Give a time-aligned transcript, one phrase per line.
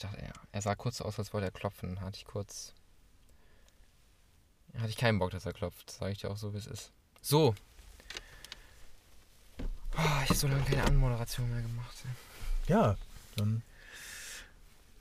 [0.00, 2.00] Ich dachte, ja, er sah kurz so aus, als wollte er klopfen.
[2.00, 2.72] Hatte ich kurz.
[4.78, 5.90] Hatte ich keinen Bock, dass er klopft.
[5.90, 6.90] Sage ich dir auch so, wie es ist.
[7.20, 7.54] So.
[9.94, 11.94] Oh, ich habe so lange keine Anmoderation mehr gemacht.
[12.66, 12.96] Ja,
[13.36, 13.62] dann.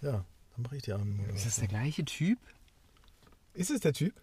[0.01, 1.37] Ja, dann mache ich die Anmoderation.
[1.37, 2.37] Ist das der gleiche Typ?
[3.53, 4.13] Ist es der Typ?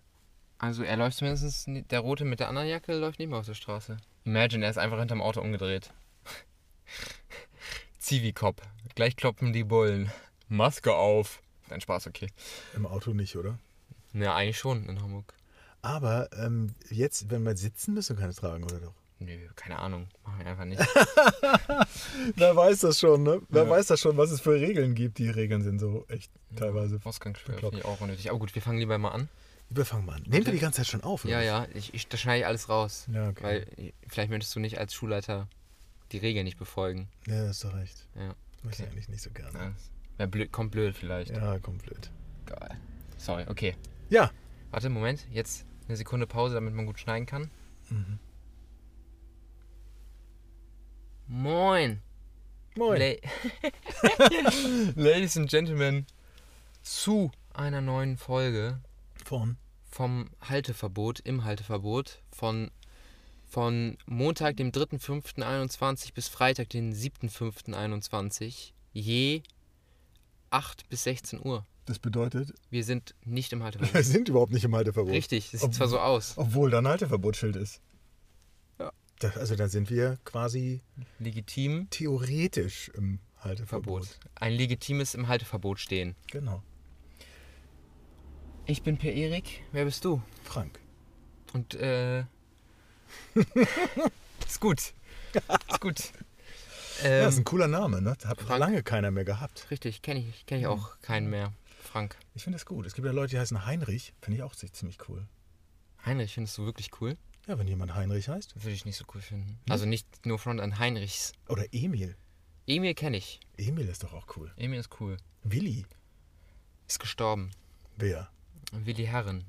[0.58, 3.54] Also er läuft zumindest, der Rote mit der anderen Jacke läuft nicht mehr auf der
[3.54, 3.96] Straße.
[4.24, 5.94] Imagine, er ist einfach hinterm Auto umgedreht.
[7.98, 8.60] Zivi-Cop.
[8.94, 10.12] Gleich kloppen die Bullen.
[10.48, 11.42] Maske auf.
[11.68, 12.28] Dein Spaß, okay.
[12.74, 13.58] Im Auto nicht, oder?
[14.12, 15.34] Ja, eigentlich schon in Hamburg.
[15.82, 18.94] Aber ähm, jetzt, wenn wir sitzen, müssen wir keine tragen, oder doch?
[19.18, 20.08] Nö, keine Ahnung.
[20.24, 20.80] Machen wir einfach nicht.
[22.36, 23.40] Wer weiß das schon, ne?
[23.48, 23.70] Wer Ja.
[23.70, 25.18] weiß das schon, was es für Regeln gibt.
[25.18, 27.00] Die Regeln sind so echt teilweise.
[27.04, 27.74] Ausgangssperre Bekloppt.
[27.76, 28.30] finde ich auch unnötig.
[28.30, 29.28] Aber gut, wir fangen lieber mal an.
[29.70, 30.22] Wir fangen mal an.
[30.26, 31.40] Nehmen wir die ganze Zeit schon auf, oder?
[31.42, 31.68] Ja, was?
[31.70, 33.06] ja, ich, ich, da schneide ich alles raus.
[33.12, 33.42] Ja, okay.
[33.42, 35.48] Weil vielleicht möchtest du nicht als Schulleiter
[36.12, 37.08] die Regeln nicht befolgen.
[37.26, 38.06] Ja, hast du recht.
[38.14, 38.34] Ja.
[38.56, 38.92] Das möchte ich Okay.
[38.92, 39.58] eigentlich nicht so gerne.
[39.58, 39.72] ja
[40.16, 41.30] wär blöd, kommt blöd vielleicht.
[41.30, 42.10] Ja, kommt blöd.
[42.46, 42.76] Geil.
[43.16, 43.74] Sorry, okay.
[44.08, 44.30] Ja.
[44.70, 45.26] Warte, Moment.
[45.30, 47.50] Jetzt eine Sekunde Pause, damit man gut schneiden kann.
[47.90, 48.18] Mhm.
[51.28, 52.02] Moin.
[52.76, 53.00] Moin.
[53.00, 53.14] La
[54.94, 56.06] Ladies and Gentlemen,
[56.82, 58.80] zu einer neuen Folge
[59.24, 59.56] Von.
[59.90, 62.70] vom Halteverbot, im Halteverbot, von,
[63.48, 69.42] von Montag, dem 3.5.21 bis Freitag, den 7.5.21, je
[70.56, 71.66] 8 bis 16 Uhr.
[71.84, 74.04] Das bedeutet, Wir sind nicht im wir Halteverbot.
[74.04, 75.12] sind überhaupt nicht im Halteverbot.
[75.12, 76.32] Richtig, das sieht zwar so aus.
[76.36, 77.80] Obwohl da ein Halteverbotsschild ist.
[78.78, 78.90] Ja.
[79.20, 80.80] Da, also da sind wir quasi
[81.18, 84.06] Legitim theoretisch im Halteverbot.
[84.06, 84.20] Verbot.
[84.34, 86.16] Ein legitimes im Halteverbot stehen.
[86.32, 86.62] Genau.
[88.64, 89.62] Ich bin Per Erik.
[89.72, 90.22] Wer bist du?
[90.42, 90.80] Frank.
[91.52, 92.20] Und äh.
[94.46, 94.80] ist gut.
[95.68, 96.12] Ist gut.
[97.02, 98.10] Ja, Ähm, ist ein cooler Name, ne?
[98.24, 98.60] Hat Frank.
[98.60, 99.66] lange keiner mehr gehabt.
[99.70, 101.52] richtig, kenne ich, kenn ich auch keinen mehr.
[101.82, 102.16] Frank.
[102.34, 102.84] Ich finde das gut.
[102.86, 104.12] Es gibt ja Leute, die heißen Heinrich.
[104.20, 105.26] Finde ich auch ziemlich cool.
[106.04, 107.16] Heinrich findest du wirklich cool?
[107.46, 108.56] Ja, wenn jemand Heinrich heißt.
[108.56, 109.58] Würde ich nicht so cool finden.
[109.68, 111.32] Also nicht nur Front an Heinrichs.
[111.48, 112.16] Oder Emil.
[112.66, 113.40] Emil kenne ich.
[113.56, 114.52] Emil ist doch auch cool.
[114.56, 115.16] Emil ist cool.
[115.44, 115.86] Willi.
[116.88, 117.50] Ist gestorben.
[117.96, 118.28] Wer?
[118.72, 119.44] Willi Herren.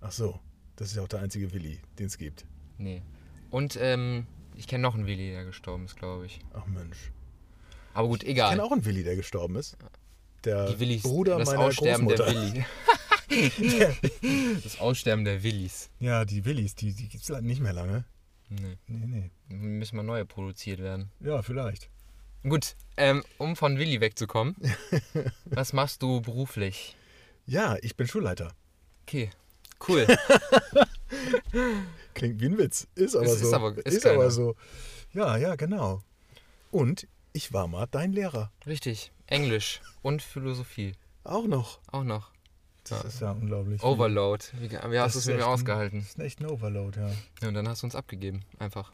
[0.00, 0.40] Ach so.
[0.76, 2.44] Das ist ja auch der einzige Willi, den es gibt.
[2.76, 3.02] Nee.
[3.50, 4.26] Und ähm,
[4.58, 6.40] ich kenne noch einen Willi, der gestorben ist, glaube ich.
[6.52, 7.12] Ach Mensch.
[7.94, 8.50] Aber gut, Ich egal.
[8.50, 9.76] kenne auch einen Willi, der gestorben ist.
[10.44, 12.32] Der Die Willis, Bruder das meiner Aussterben Großmutter.
[12.32, 12.42] der
[13.30, 14.60] Willi.
[14.62, 15.90] das Aussterben der Willis.
[15.98, 18.04] Ja, die Willis, die, die gibt es leider nicht mehr lange.
[18.48, 18.78] Nee.
[18.86, 19.54] Nee, nee.
[19.54, 21.10] Müssen mal neue produziert werden.
[21.20, 21.90] Ja, vielleicht.
[22.44, 24.56] Gut, ähm, um von Willi wegzukommen.
[25.44, 26.96] was machst du beruflich?
[27.46, 28.52] Ja, ich bin Schulleiter.
[29.02, 29.30] Okay,
[29.88, 30.06] cool.
[32.18, 32.86] Klingt wie ein Witz.
[32.94, 33.46] Ist aber Ist- so.
[33.46, 34.54] ist aber- ist ist aber so.
[35.12, 36.02] Ja, ja, genau.
[36.70, 38.50] Und ich war mal dein Lehrer.
[38.66, 39.12] Richtig.
[39.26, 40.92] Englisch und Philosophie.
[41.24, 41.78] Auch noch.
[41.92, 42.30] Auch noch.
[42.84, 43.08] Das Ja.
[43.08, 43.82] ist ja unglaublich.
[43.82, 44.44] Overload.
[44.60, 46.00] Wie, wie hast du es mit mir ausgehalten?
[46.00, 47.10] Das ist echt ein Overload, ja.
[47.42, 48.42] Ja, und dann hast du uns abgegeben.
[48.58, 48.92] Einfach.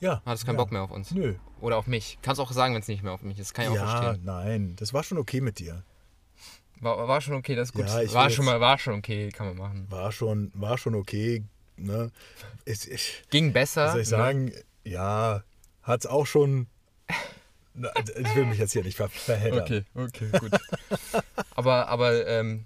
[0.00, 0.20] Ja.
[0.26, 0.62] Hattest keinen ja.
[0.62, 1.12] Bock mehr auf uns.
[1.12, 1.34] Nö.
[1.60, 2.18] Oder auf mich.
[2.22, 3.54] Kannst auch sagen, wenn es nicht mehr auf mich ist.
[3.54, 4.24] Kann ich auch Ja, verstehen.
[4.24, 4.76] nein.
[4.76, 5.82] Das war schon okay mit dir.
[6.80, 7.86] War, war schon okay, das ist gut.
[7.86, 9.86] Ja, war schon mal, war schon okay, kann man machen.
[9.90, 11.42] War schon, war schon okay.
[11.76, 12.10] Ne?
[12.64, 13.90] Es, ich, Ging besser.
[13.92, 14.16] soll ich ne?
[14.16, 14.52] sagen?
[14.84, 15.42] Ja,
[15.82, 16.66] hat's auch schon.
[17.74, 19.62] Na, Ich will mich jetzt hier nicht ver verheddern.
[19.62, 20.50] Okay, okay, gut.
[21.54, 22.64] aber aber ähm,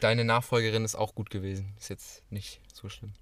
[0.00, 1.74] deine Nachfolgerin ist auch gut gewesen.
[1.78, 3.12] Ist jetzt nicht so schlimm.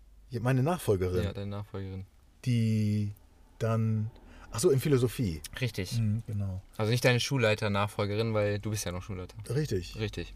[0.40, 2.04] Meine Nachfolgerin, Ja, deine Nachfolgerin.
[2.44, 3.12] die
[3.58, 4.10] dann.
[4.52, 5.40] Ach so, in Philosophie.
[5.60, 5.98] Richtig.
[5.98, 6.62] Mhm, genau.
[6.76, 9.36] Also nicht deine Schulleiter-Nachfolgerin, weil du bist ja noch Schulleiter.
[9.54, 9.96] Richtig.
[9.98, 10.32] Richtig.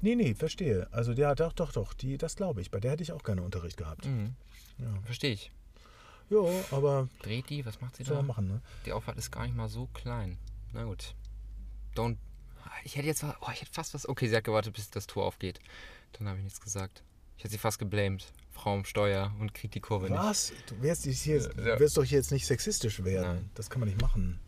[0.00, 0.88] Nee, nee, verstehe.
[0.90, 1.94] Also, ja, doch, doch, doch.
[1.94, 2.70] Die, das glaube ich.
[2.70, 4.06] Bei der hätte ich auch gerne Unterricht gehabt.
[4.06, 4.34] Mhm.
[4.78, 5.52] Ja, Verstehe ich.
[6.30, 6.38] ja
[6.70, 8.22] aber Dreht die, was macht sie da?
[8.22, 8.60] machen, ne?
[8.86, 10.38] Die Auffahrt ist gar nicht mal so klein.
[10.72, 11.14] Na gut.
[11.94, 12.16] Don't.
[12.82, 14.08] Ich hätte jetzt oh, ich hätte fast was.
[14.08, 15.60] Okay, sie hat gewartet, bis das Tor aufgeht.
[16.12, 17.02] Dann habe ich nichts gesagt.
[17.36, 18.32] Ich hätte sie fast geblamed.
[18.50, 20.18] Frau im Steuer und kriegt die Kurve nicht.
[20.18, 20.52] Was?
[20.66, 23.36] Du wirst, hier, du wirst doch hier jetzt nicht sexistisch werden.
[23.36, 23.50] Nein.
[23.54, 24.38] Das kann man nicht machen.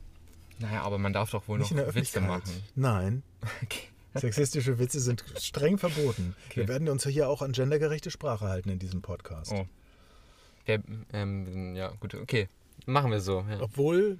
[0.58, 2.62] Naja, aber man darf doch wohl Nicht in der noch Witze machen.
[2.74, 3.22] Nein.
[3.62, 3.88] Okay.
[4.18, 6.34] Sexistische Witze sind streng verboten.
[6.54, 6.68] Wir Okay.
[6.68, 9.52] werden uns hier auch an gendergerechte Sprache halten in diesem Podcast.
[9.52, 9.66] Oh.
[10.66, 10.82] Der,
[11.12, 12.48] ähm, ja, gut, okay.
[12.86, 13.44] Machen wir so.
[13.48, 13.60] Ja.
[13.60, 14.18] Obwohl,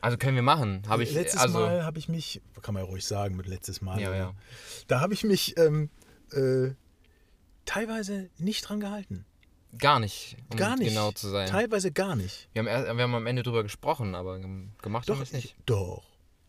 [0.00, 0.82] Also können wir machen.
[0.88, 1.12] Habe ich.
[1.12, 4.14] letztes also, Mal habe ich mich, kann man ja ruhig sagen mit letztes Mal, Ja,
[4.14, 4.34] ja.
[4.88, 5.90] da habe ich mich ähm,
[6.32, 6.70] äh,
[7.64, 9.24] teilweise nicht dran gehalten.
[9.78, 10.36] Gar nicht.
[10.50, 10.88] Um Gar nicht.
[10.90, 11.48] Genau zu sein.
[11.48, 12.48] Teilweise gar nicht.
[12.52, 15.24] Wir haben, erst, wir haben am Ende drüber gesprochen, aber gem- gemacht haben Doch, wir
[15.24, 15.44] es nicht.
[15.46, 16.04] ich, doch.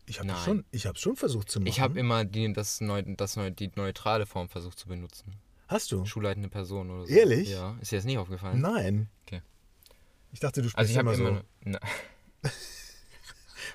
[0.08, 1.66] Ich habe schon, ich habe schon versucht zu machen.
[1.68, 5.32] Ich habe immer die, das neu, das neu, die neutrale Form versucht zu benutzen.
[5.68, 6.04] Hast du?
[6.06, 7.12] Schulleitende Person oder so.
[7.12, 7.50] Ehrlich?
[7.50, 7.76] Ja.
[7.80, 8.60] Ist dir das nicht aufgefallen?
[8.60, 9.08] Nein.
[9.26, 9.42] Okay.
[10.32, 11.38] Ich dachte, du sprichst Also ich habe immer immer.
[11.40, 11.44] so.
[11.64, 11.80] Na,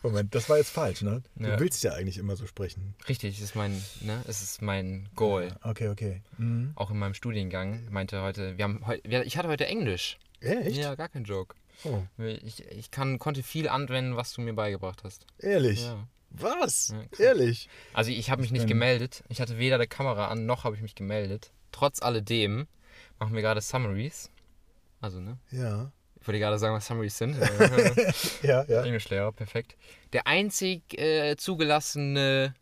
[0.04, 1.22] Moment, das war jetzt falsch, ne?
[1.36, 1.60] Du Ja.
[1.60, 2.95] willst ja eigentlich immer so sprechen.
[3.07, 5.56] Richtig, das ist mein, ne, es ist mein Goal.
[5.63, 6.22] Okay, okay.
[6.38, 6.72] Mhm.
[6.75, 10.18] Auch in meinem Studiengang meinte heute, wir haben heute, ich hatte heute Englisch.
[10.39, 10.78] Echt?
[10.78, 11.56] Ja, gar kein Joke.
[11.83, 15.25] Oh, Ich, ich kann, konnte viel anwenden, was du mir beigebracht hast.
[15.39, 15.83] ehrlich?
[15.83, 16.07] Ja.
[16.31, 16.94] Was?
[17.18, 17.69] Ja, ehrlich?
[17.94, 19.24] Also ich habe mich nicht gemeldet.
[19.30, 21.51] Ich hatte weder die Kamera an, noch habe ich mich gemeldet.
[21.72, 22.68] Trotz alledem
[23.19, 24.30] machen wir gerade Summaries.
[25.01, 25.38] Also, ne?
[25.51, 25.92] Ja.
[26.19, 27.36] Ich wollte gerade sagen, was Summaries sind.
[28.44, 28.83] Ja, ja.
[28.83, 29.75] Englischlehrer, perfekt.
[30.13, 32.54] Der einzig äh, zugelassene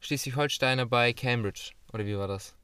[0.00, 1.72] Schleswig-Holsteiner bei Cambridge.
[1.92, 2.54] Oder wie war das?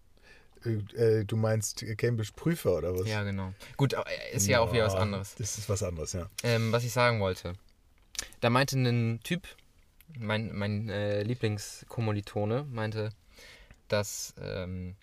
[0.65, 3.07] Äh, äh, du meinst Cambridge Prüfer oder was?
[3.07, 3.53] Ja, genau.
[3.77, 5.35] Gut, aber ist ja auch wieder was Ja, anderes.
[5.37, 6.29] Das ist was anderes, ja.
[6.43, 7.55] Ähm, was ich sagen wollte.
[8.41, 9.47] Da meinte ein Typ,
[10.19, 13.11] mein, mein äh, Lieblingskommilitone, meinte,
[13.89, 14.97] dass ähm,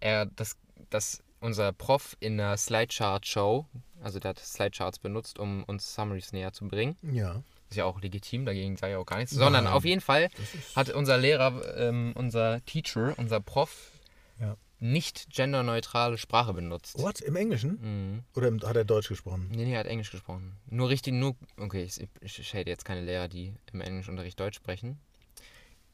[0.00, 0.56] er, dass,
[0.90, 3.66] dass unser Prof in der Slidechart-Show,
[4.02, 6.96] also der hat Slidecharts benutzt, um uns Summaries näher zu bringen.
[7.02, 7.42] Ja.
[7.70, 9.32] Ist ja auch legitim, dagegen sage ich auch gar nichts.
[9.32, 9.72] Sondern Nein.
[9.72, 13.92] auf jeden Fall Das hat unser Lehrer, ähm, unser Teacher, unser Prof,
[14.40, 14.56] Ja.
[14.80, 16.98] Nicht genderneutrale Sprache benutzt.
[16.98, 17.20] What?
[17.20, 17.78] Im Englischen?
[17.80, 18.24] Mhm.
[18.34, 19.48] Oder hat er Deutsch gesprochen?
[19.50, 20.56] Nee, nee, er hat Englisch gesprochen.
[20.66, 21.36] Nur richtig, nur.
[21.58, 24.98] Okay, ich, ich shade jetzt keine Lehrer, die im Englischunterricht Deutsch sprechen.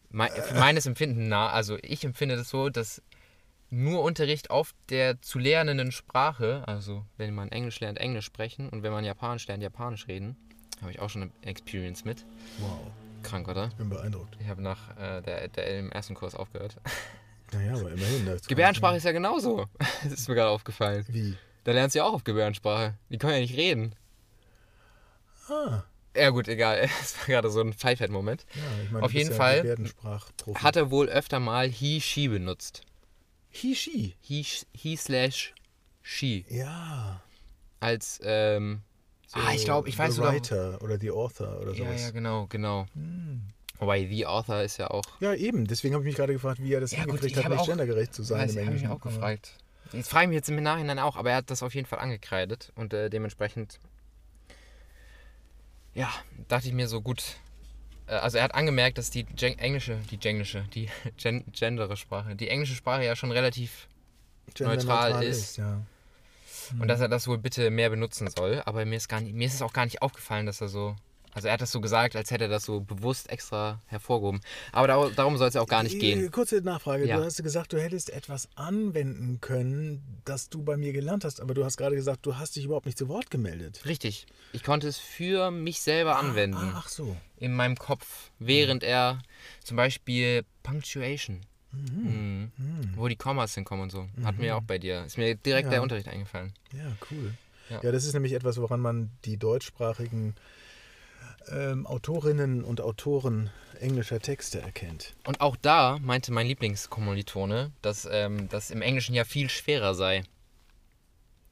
[0.08, 3.02] Me für meines Empfinden nach, also ich empfinde das so, dass
[3.68, 8.84] nur Unterricht auf der zu lernenden Sprache, also wenn man Englisch lernt, Englisch sprechen und
[8.84, 10.36] wenn man Japanisch lernt, Japanisch reden,
[10.80, 12.24] habe ich auch schon eine Experience mit.
[12.58, 12.78] Wow.
[13.24, 13.66] Krank, oder?
[13.68, 14.36] Ich bin beeindruckt.
[14.40, 16.76] Ich habe nach äh, der, der im ersten Kurs aufgehört.
[17.52, 18.36] Naja, aber immerhin.
[18.48, 19.66] Gebärdensprache ist ja genauso.
[20.04, 21.04] Das ist mir gerade aufgefallen.
[21.08, 21.36] Wie?
[21.64, 22.94] Da lernst du ja auch auf Gebärdensprache.
[23.10, 23.94] Die können ja nicht reden.
[25.48, 25.82] Ah.
[26.16, 26.88] Ja gut, egal.
[27.02, 28.46] Es war gerade so ein Pfeifert-Moment.
[28.54, 29.76] Ja, ich meine, Auf jeden ja Fall.
[30.54, 32.82] Hat er wohl öfter mal he, she benutzt.
[33.50, 34.14] He, she.
[34.20, 35.54] He, he slash
[36.02, 36.44] she.
[36.48, 37.20] Ja.
[37.80, 38.80] Als, ähm,
[39.32, 40.32] ah, ich glaube, ich weiß the sogar...
[40.32, 42.02] Writer oder the Author oder Ja, sowas.
[42.02, 42.86] ja, genau, genau.
[42.94, 43.42] Hm.
[43.78, 45.04] Wobei the author ist ja auch...
[45.20, 45.66] Ja, eben.
[45.66, 48.14] Deswegen habe ich mich gerade gefragt, wie er das Ja, hingekriegt hat, nicht auch- gendergerecht
[48.14, 49.52] zu sein im habe ich auch gefragt.
[49.92, 51.98] Jetzt frage ich mich jetzt im Nachhinein auch, aber er hat das auf jeden Fall
[52.00, 53.78] angekreidet und äh, dementsprechend...
[55.94, 56.10] Ja,
[56.48, 57.22] dachte ich mir so gut...
[58.06, 62.34] äh, Also er hat angemerkt, dass die Gen englische, die englische, die gen gendere Sprache,
[62.36, 63.88] die englische Sprache ja schon relativ
[64.54, 65.56] Genderneutral neutral ist.
[65.56, 65.80] ja.
[66.80, 68.60] Und dass er das wohl bitte mehr benutzen soll.
[68.64, 70.96] Aber mir ist, gar nicht, mir ist es auch gar nicht aufgefallen, dass er so.
[71.36, 74.40] Also er hat das so gesagt, als hätte er das so bewusst extra hervorgehoben.
[74.72, 76.30] Aber dar darum soll es ja auch gar nicht gehen.
[76.30, 77.06] Kurze Nachfrage.
[77.06, 77.18] Ja.
[77.18, 81.52] Du hast gesagt, du hättest etwas anwenden können, das du bei mir gelernt hast, aber
[81.52, 83.82] du hast gerade gesagt, du hast dich überhaupt nicht zu Wort gemeldet.
[83.84, 84.24] Richtig.
[84.54, 86.56] Ich konnte es für mich selber anwenden.
[86.56, 87.14] Ah, ach so.
[87.36, 88.30] In meinem Kopf.
[88.38, 89.18] Während er
[89.62, 91.42] zum Beispiel Punctuation.
[91.72, 92.50] Mhm.
[92.94, 94.08] Wo die Kommas hinkommen und so.
[94.24, 95.04] Hatten wir ja auch bei dir.
[95.04, 95.72] Ist mir direkt Ja.
[95.72, 96.54] der Unterricht eingefallen.
[96.72, 97.34] Ja, cool.
[97.68, 97.80] Ja.
[97.82, 97.92] Ja.
[97.92, 100.34] das ist nämlich etwas, woran man die deutschsprachigen
[101.50, 103.50] ähm, Autorinnen und Autoren
[103.80, 105.14] englischer Texte erkennt.
[105.26, 110.22] Und auch da meinte mein Lieblingskommilitone, dass ähm, das im Englischen ja viel schwerer sei.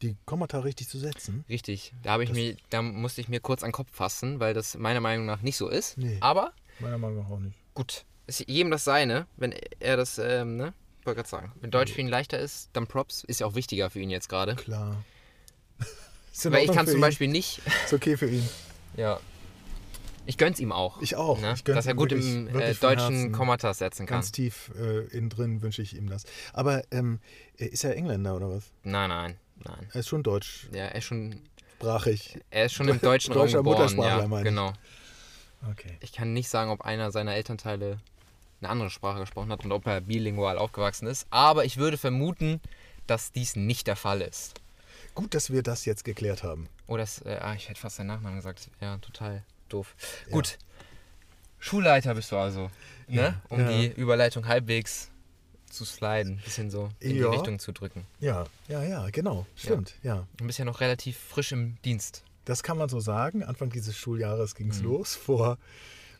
[0.02, 1.44] Die Kommata richtig zu setzen.
[1.48, 1.92] Richtig.
[2.02, 4.54] Da, habe ich Das- mir, da musste ich mir kurz an den Kopf fassen, weil
[4.54, 5.96] das meiner Meinung nach nicht so ist.
[5.98, 6.18] Nee.
[6.20, 7.56] Aber Meiner Meinung nach auch nicht.
[7.74, 10.72] gut, ist jedem das seine, wenn er das, ähm, ne?
[11.04, 11.52] Wollte gerade sagen.
[11.60, 13.24] Wenn Deutsch für ihn leichter ist, dann Props.
[13.24, 14.56] Ist ja auch wichtiger für ihn jetzt gerade.
[14.56, 15.04] Klar.
[16.44, 17.00] Weil ich kann zum ihn.
[17.02, 17.60] Beispiel nicht.
[17.84, 18.48] Ist okay für ihn.
[18.96, 19.20] Ja.
[20.26, 21.00] Ich gönn's ihm auch.
[21.02, 21.40] Ich auch.
[21.40, 21.52] Ne?
[21.54, 23.32] Ich Dass er gut wirklich- im äh, wirklich von deutschen.
[23.32, 24.16] Kommata setzen kann.
[24.16, 26.24] Ganz tief äh, innen drin wünsche ich ihm das.
[26.52, 27.20] Aber ähm,
[27.56, 28.64] ist er Engländer oder was?
[28.84, 29.88] Nein, nein, nein.
[29.92, 30.74] Er ist schon deutschsprachig.
[30.76, 31.40] Ja, er ist schon,
[32.50, 33.76] er ist schon im deutschen Raum Deutscher geboren.
[33.76, 34.54] Muttersprachler, Ja, meine ich.
[34.54, 34.72] genau.
[35.70, 35.96] Okay.
[36.00, 37.98] Ich kann nicht sagen, ob einer seiner Elternteile
[38.60, 41.26] eine andere Sprache gesprochen hat und ob er bilingual aufgewachsen ist.
[41.30, 42.60] Aber ich würde vermuten,
[43.06, 44.54] dass dies nicht der Fall ist.
[45.14, 46.68] Gut, dass wir das jetzt geklärt haben.
[46.86, 48.68] Oder es, äh, ah, ich hätte fast seinen Nachnamen gesagt.
[48.80, 49.42] Ja, total
[49.74, 49.94] doof.
[50.30, 50.58] Gut.
[51.58, 52.70] Schulleiter bist du also.
[53.08, 53.16] Ne?
[53.22, 53.68] Ja, Um ja.
[53.68, 55.10] die Überleitung halbwegs
[55.70, 56.34] zu sliden.
[56.38, 57.28] Ein bisschen so in Ja.
[57.30, 58.06] die Richtung zu drücken.
[58.20, 59.46] Ja, ja, ja, genau.
[59.56, 60.26] Stimmt, ja.
[60.36, 62.22] Du bist ja noch relativ frisch im Dienst.
[62.44, 63.42] Das kann man so sagen.
[63.42, 64.84] Anfang dieses Schuljahres ging es Mhm.
[64.84, 65.58] los, vor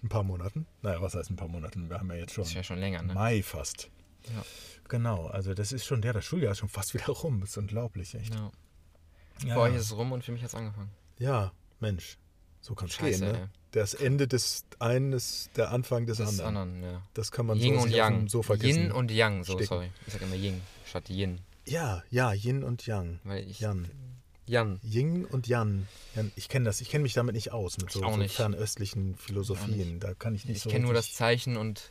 [0.02, 0.66] ein paar Monaten.
[0.82, 1.88] Naja, was heißt ein paar Monaten?
[1.88, 3.14] Wir haben ja jetzt schon Das ist ja schon länger, ne?
[3.14, 3.90] Mai fast.
[4.34, 4.42] Ja.
[4.88, 7.40] Genau, also das ist schon, ja, das Schuljahr ist schon fast wieder rum.
[7.40, 8.34] Das ist unglaublich, echt.
[8.34, 8.50] ja.
[9.44, 10.90] Ja, Für euch ist es rum und für mich hat es angefangen.
[11.18, 12.16] ja Mensch,
[12.64, 13.22] so kann es gehen.
[13.22, 13.32] ey.
[13.32, 13.50] Ne?
[13.72, 16.56] Das Ende des einen ist der Anfang des Das anderen.
[16.56, 17.02] anderen, ja.
[17.14, 18.28] Das kann man Yin so und dem Yang.
[18.28, 18.92] Yin vergessen.
[18.92, 19.66] und Yang, so, stecken.
[19.68, 19.90] sorry.
[20.06, 21.40] Ich sag immer Yin statt Yin.
[21.66, 23.20] Ja, ja, Yin und Yang.
[23.24, 23.60] Weil ich.
[23.60, 23.88] Jan.
[24.46, 24.78] Jan.
[24.82, 25.88] Yin und Yan.
[26.14, 28.34] Jan ich kenne das, ich kenne mich damit nicht aus, mit Ich so, so nicht.
[28.36, 29.98] fernöstlichen Philosophien.
[30.00, 30.70] Da kann ich nicht Ich so.
[30.70, 31.90] kenne nur das Zeichen und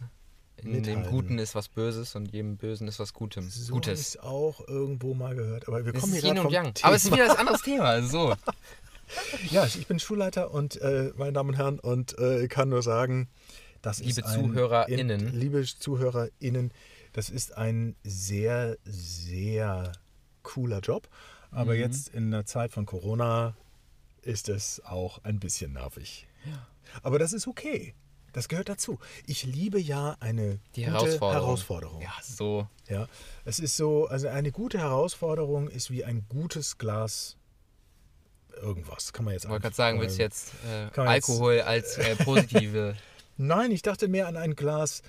[0.58, 1.12] in dem mithalten.
[1.12, 3.50] Guten ist was Böses und jedem Bösen ist was Gutem.
[3.50, 4.16] So habe Gutes.
[4.16, 5.68] ich auch irgendwo mal gehört.
[5.68, 6.74] Aber wir Das kommen ist hier Yin und Yang.
[6.76, 6.88] Thema.
[6.88, 8.02] Aber es ist wieder ein anderes Thema.
[8.04, 8.36] So.
[9.52, 13.28] Ja, ich bin Schulleiter und äh, meine Damen und Herren und äh, kann nur sagen,
[13.82, 15.28] das Liebe ist ein, ZuhörerInnen.
[15.28, 16.72] In, liebe ZuhörerInnen,
[17.14, 19.92] das ist ein sehr, sehr
[20.42, 21.08] cooler Job.
[21.52, 21.80] Aber Mhm.
[21.80, 23.56] jetzt in der Zeit von Corona
[24.22, 26.28] ist es auch ein bisschen nervig.
[27.02, 27.94] Aber das ist okay.
[28.32, 28.98] Das gehört dazu.
[29.28, 31.32] Ich liebe ja eine Die gute Herausforderung.
[31.46, 32.02] Herausforderung.
[32.02, 32.68] Ja, so.
[32.90, 33.08] Ja,
[33.46, 37.38] es ist so, also eine gute Herausforderung ist wie ein gutes Glas
[38.62, 39.14] irgendwas.
[39.14, 40.98] Kann man jetzt Ich wollte gerade sagen, willst du jetzt äh, man jetzt-
[41.30, 42.96] Alkohol als äh, positive.
[43.38, 45.02] Nein, ich dachte mehr an ein Glas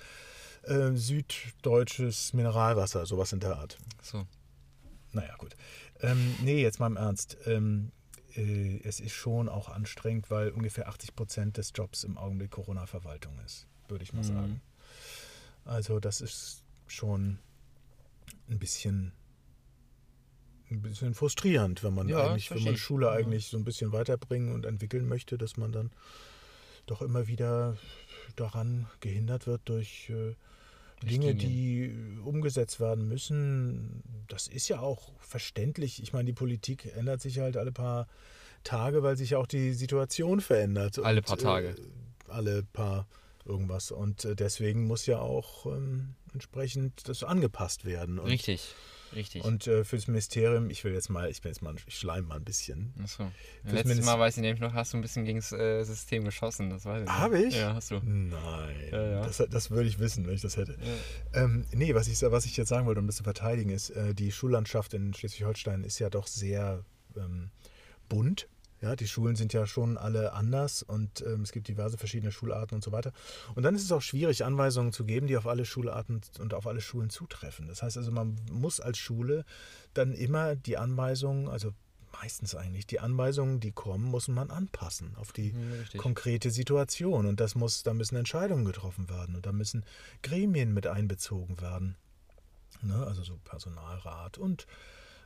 [0.63, 3.77] äh, süddeutsches Mineralwasser, sowas in der Art.
[4.01, 4.25] so.
[5.11, 5.55] Naja, gut.
[6.01, 7.37] Ähm, nee, jetzt mal im Ernst.
[7.45, 7.91] Ähm,
[8.35, 13.39] äh, es ist schon auch anstrengend, weil ungefähr 80 Prozent des Jobs im Augenblick Corona-Verwaltung
[13.45, 14.23] ist, würde ich mal Mhm.
[14.27, 14.61] sagen.
[15.63, 17.39] Also das ist schon
[18.49, 19.13] ein bisschen,
[20.71, 22.77] ein bisschen frustrierend, wenn man Ja, eigentlich, wenn man.
[22.77, 25.91] Schule eigentlich so ein bisschen weiterbringen und entwickeln möchte, dass man dann
[26.85, 27.77] doch immer wieder
[28.35, 30.35] daran gehindert wird durch äh,
[31.05, 31.93] Dinge, die
[32.23, 34.03] umgesetzt werden müssen.
[34.27, 36.01] Das ist ja auch verständlich.
[36.01, 38.07] Ich meine, die Politik ändert sich halt alle paar
[38.63, 40.99] Tage, weil sich auch die Situation verändert.
[40.99, 41.69] Alle Und, paar Tage.
[41.69, 43.07] Äh, alle paar
[43.45, 43.91] irgendwas.
[43.91, 48.19] Und äh, deswegen muss ja auch ähm, entsprechend das angepasst werden.
[48.19, 48.73] Und, Richtig.
[49.15, 49.43] Richtig.
[49.43, 52.35] Und äh, fürs Ministerium, ich will jetzt mal, ich bin jetzt mal, ich schleim mal
[52.35, 52.93] ein bisschen.
[53.01, 53.31] Achso.
[53.63, 56.25] Letztes Mindest- Mal weiß ich nämlich noch, hast du ein bisschen gegen das äh, System
[56.25, 56.69] geschossen.
[56.69, 57.07] Das weiß ich.
[57.07, 57.13] noch.
[57.17, 57.55] Habe ich?
[57.55, 57.99] Ja, hast du.
[58.03, 59.21] Nein, Ja, ja.
[59.25, 60.77] Das, das würde ich wissen, wenn ich das hätte.
[61.33, 64.13] Ähm, nee, was ich, was ich jetzt sagen wollte, um das zu verteidigen, ist, äh,
[64.13, 66.83] die Schullandschaft in Schleswig-Holstein ist ja doch sehr
[67.17, 67.49] ähm,
[68.09, 68.47] bunt.
[68.85, 72.75] Ja, die Schulen sind ja schon alle anders und ähm, es gibt diverse verschiedene Schularten
[72.75, 73.11] und so weiter.
[73.55, 76.67] Und dann ist es auch schwierig, Anweisungen zu geben, die auf alle Schularten und auf
[76.67, 77.67] alle Schulen zutreffen.
[77.67, 79.43] Das heißt also, man muss als Schule
[79.95, 81.73] dann immer die Anweisungen, also
[82.21, 85.99] meistens eigentlich, die Anweisungen, die kommen, muss man anpassen auf die Mhm, richtig.
[85.99, 87.25] konkrete Situation.
[87.25, 89.83] Und das muss, da müssen Entscheidungen getroffen werden und da müssen
[90.21, 91.95] Gremien mit einbezogen werden.
[92.83, 93.03] Ne?
[93.07, 94.67] Also so Personalrat und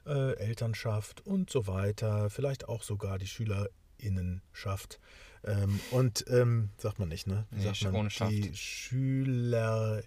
[0.10, 2.30] äh, Elternschaft und so weiter.
[2.30, 5.00] Vielleicht auch sogar die SchülerInnenschaft.
[5.46, 7.46] Ähm, und ähm, sagt man nicht, ne?
[7.52, 8.10] Wie Nee, sagt man?
[8.30, 10.04] Die Schüler.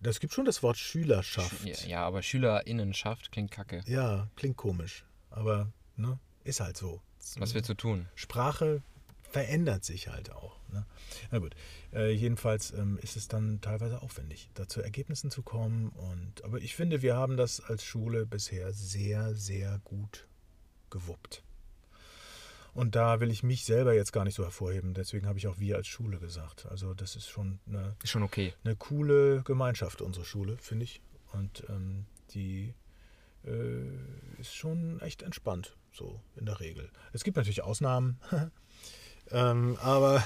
[0.00, 1.64] Das gibt schon das Wort Schülerschaft.
[1.64, 3.82] Ja, ja, aber SchülerInnenschaft klingt kacke.
[3.86, 5.04] Ja, klingt komisch.
[5.30, 7.02] Aber ne, ist halt so.
[7.38, 8.06] Was willst du tun?
[8.14, 8.82] Sprache
[9.30, 10.58] verändert sich halt auch.
[10.72, 10.86] Ne?
[11.30, 11.54] Na gut,
[11.92, 15.90] äh, jedenfalls ähm, ist es dann teilweise aufwendig, da zu Ergebnissen zu kommen.
[15.90, 20.26] Und, aber ich finde, wir haben das als Schule bisher sehr, sehr gut
[20.90, 21.42] gewuppt.
[22.76, 24.92] Und da will ich mich selber jetzt gar nicht so hervorheben.
[24.92, 26.66] Deswegen habe ich auch wir als Schule gesagt.
[26.66, 28.52] Also das ist schon eine, Ist schon okay.
[28.64, 31.00] eine coole Gemeinschaft, unsere Schule, finde ich.
[31.32, 32.04] Und ähm,
[32.34, 32.74] die
[33.46, 33.86] äh,
[34.38, 36.90] ist schon echt entspannt, so in der Regel.
[37.14, 38.20] Es gibt natürlich Ausnahmen,
[39.32, 40.24] ähm, aber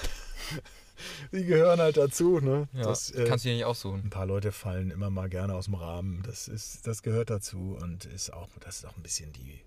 [1.32, 2.40] die gehören halt dazu.
[2.40, 2.68] Ne?
[2.72, 4.02] Ja, das, äh, kannst du dir nicht aussuchen.
[4.04, 6.22] ein paar Leute fallen immer mal gerne aus dem Rahmen.
[6.24, 9.60] Das, ist, das gehört dazu und ist auch, das ist auch ein bisschen die,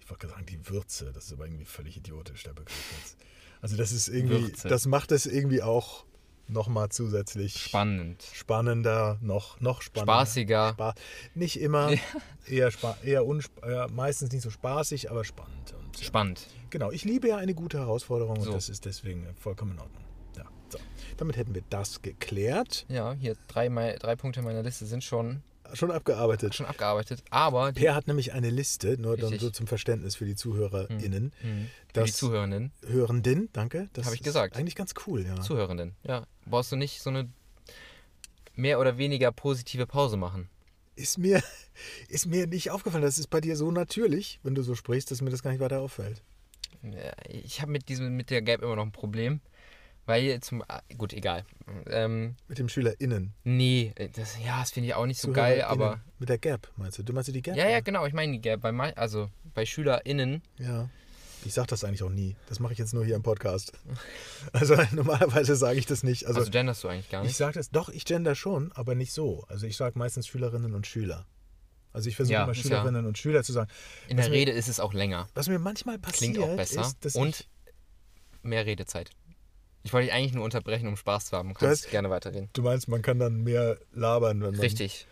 [0.00, 1.12] ich wollte gerade sagen, die Würze.
[1.12, 3.16] Das ist aber irgendwie völlig idiotisch, der Begriff jetzt.
[3.60, 4.68] Also das ist irgendwie, Würze.
[4.68, 6.04] das macht es irgendwie auch
[6.48, 8.24] nochmal zusätzlich Spannend.
[8.32, 10.12] spannender, noch, noch spannender.
[10.12, 10.72] Spaßiger.
[10.74, 10.94] Spa
[11.34, 11.92] nicht immer,
[12.46, 13.24] eher, spa eher
[13.62, 15.74] eher meistens nicht so spaßig, aber spannend.
[16.02, 16.46] Spannend.
[16.70, 18.50] Genau, ich liebe ja eine gute Herausforderung So.
[18.50, 20.04] und das ist deswegen vollkommen in Ordnung.
[20.36, 20.78] Ja, so.
[21.16, 22.84] Damit hätten wir das geklärt.
[22.88, 26.54] Ja, hier drei, drei Punkte meiner Liste sind schon, Schon abgearbeitet.
[26.54, 27.22] schon abgearbeitet.
[27.30, 29.40] Aber Per hat nämlich eine Liste, nur dann Richtig.
[29.40, 31.32] so zum Verständnis für die ZuhörerInnen.
[31.40, 32.72] Hm, für die Zuhörenden.
[32.86, 33.88] Hörenden, danke.
[33.92, 34.56] Das Hab ich ist gesagt.
[34.56, 35.40] Eigentlich ganz cool, ja.
[35.40, 35.96] Zuhörenden.
[36.04, 36.26] Ja.
[36.46, 37.28] Brauchst du nicht so eine
[38.54, 40.48] mehr oder weniger positive Pause machen.
[40.96, 41.42] Ist mir,
[42.08, 43.04] ist mir nicht aufgefallen.
[43.04, 45.60] Das ist bei dir so natürlich, wenn du so sprichst, dass mir das gar nicht
[45.60, 46.22] weiter auffällt.
[46.82, 49.40] Ja, Ich habe mit diesem, mit der Gap immer noch ein Problem.
[50.06, 50.62] Weil zum.
[50.68, 51.44] ah, Gut, egal.
[51.90, 53.34] Ähm, Mit dem SchülerInnen.
[53.42, 56.00] nee, das, ja, das finde ich auch nicht so geil, aber.
[56.20, 57.02] Mit der Gap, meinst du?
[57.02, 57.56] Du meinst du die Gap?
[57.56, 58.60] Ja, ja, genau, ich meine die Gap.
[58.60, 60.42] Bei, also bei SchülerInnen.
[60.58, 60.88] Ja.
[61.46, 62.36] Ich sage das eigentlich auch nie.
[62.48, 63.72] Das mache ich jetzt nur hier im Podcast.
[64.52, 66.26] Also normalerweise sage ich das nicht.
[66.26, 67.36] Also, Also, genderst du eigentlich gar ich nicht.
[67.36, 69.44] sage das, doch, ich gender schon, aber nicht so.
[69.48, 71.26] Also ich sage meistens Schülerinnen und Schüler.
[71.92, 73.70] Also ich versuche Ja, immer Schülerinnen und Schüler zu sagen.
[74.08, 75.28] In der mir- Rede ist es auch länger.
[75.34, 76.92] Was mir manchmal passiert, Klingt auch besser.
[77.00, 77.48] ist, Und ich,
[78.42, 79.10] mehr Redezeit.
[79.82, 81.50] Ich wollte dich eigentlich nur unterbrechen, um Spaß zu haben.
[81.50, 82.50] Du kannst heißt- gerne weiterreden.
[82.52, 84.60] du meinst, man kann dann mehr labern, wenn man...
[84.60, 85.06] Richtig.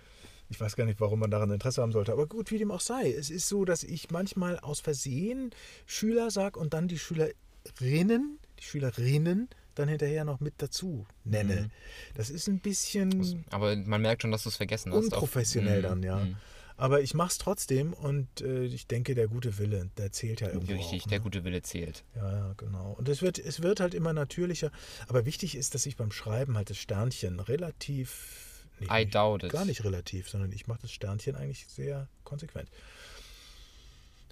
[0.55, 2.13] Ich weiß gar nicht, warum man daran Interesse haben sollte.
[2.13, 3.11] Aber gut, wie dem auch sei.
[3.11, 5.51] Es ist so, dass ich manchmal aus Versehen
[5.85, 11.63] Schüler sage und dann die Schülerinnen, die Schülerinnen dann hinterher noch mit dazu nenne.
[11.63, 11.71] Mhm.
[12.15, 15.03] Das ist ein bisschen Aber man merkt schon, dass du es vergessen hast.
[15.07, 16.17] unprofessionell Mhm, dann, ja.
[16.21, 16.37] mhm.
[16.77, 20.49] Aber ich mache es trotzdem und äh, ich denke, der gute Wille, der zählt ja
[20.49, 20.73] irgendwo.
[20.73, 21.23] Richtig, auch, der ne?
[21.25, 22.05] gute Wille zählt.
[22.15, 22.95] Ja, ja, genau.
[22.99, 24.71] Und es wird, es wird halt immer natürlicher.
[25.09, 28.54] Aber wichtig ist, dass ich beim Schreiben halt das Sternchen relativ.
[28.81, 29.53] Nee, I nicht- doubt it.
[29.53, 32.69] Gar nicht relativ, sondern ich mache das Sternchen eigentlich sehr konsequent.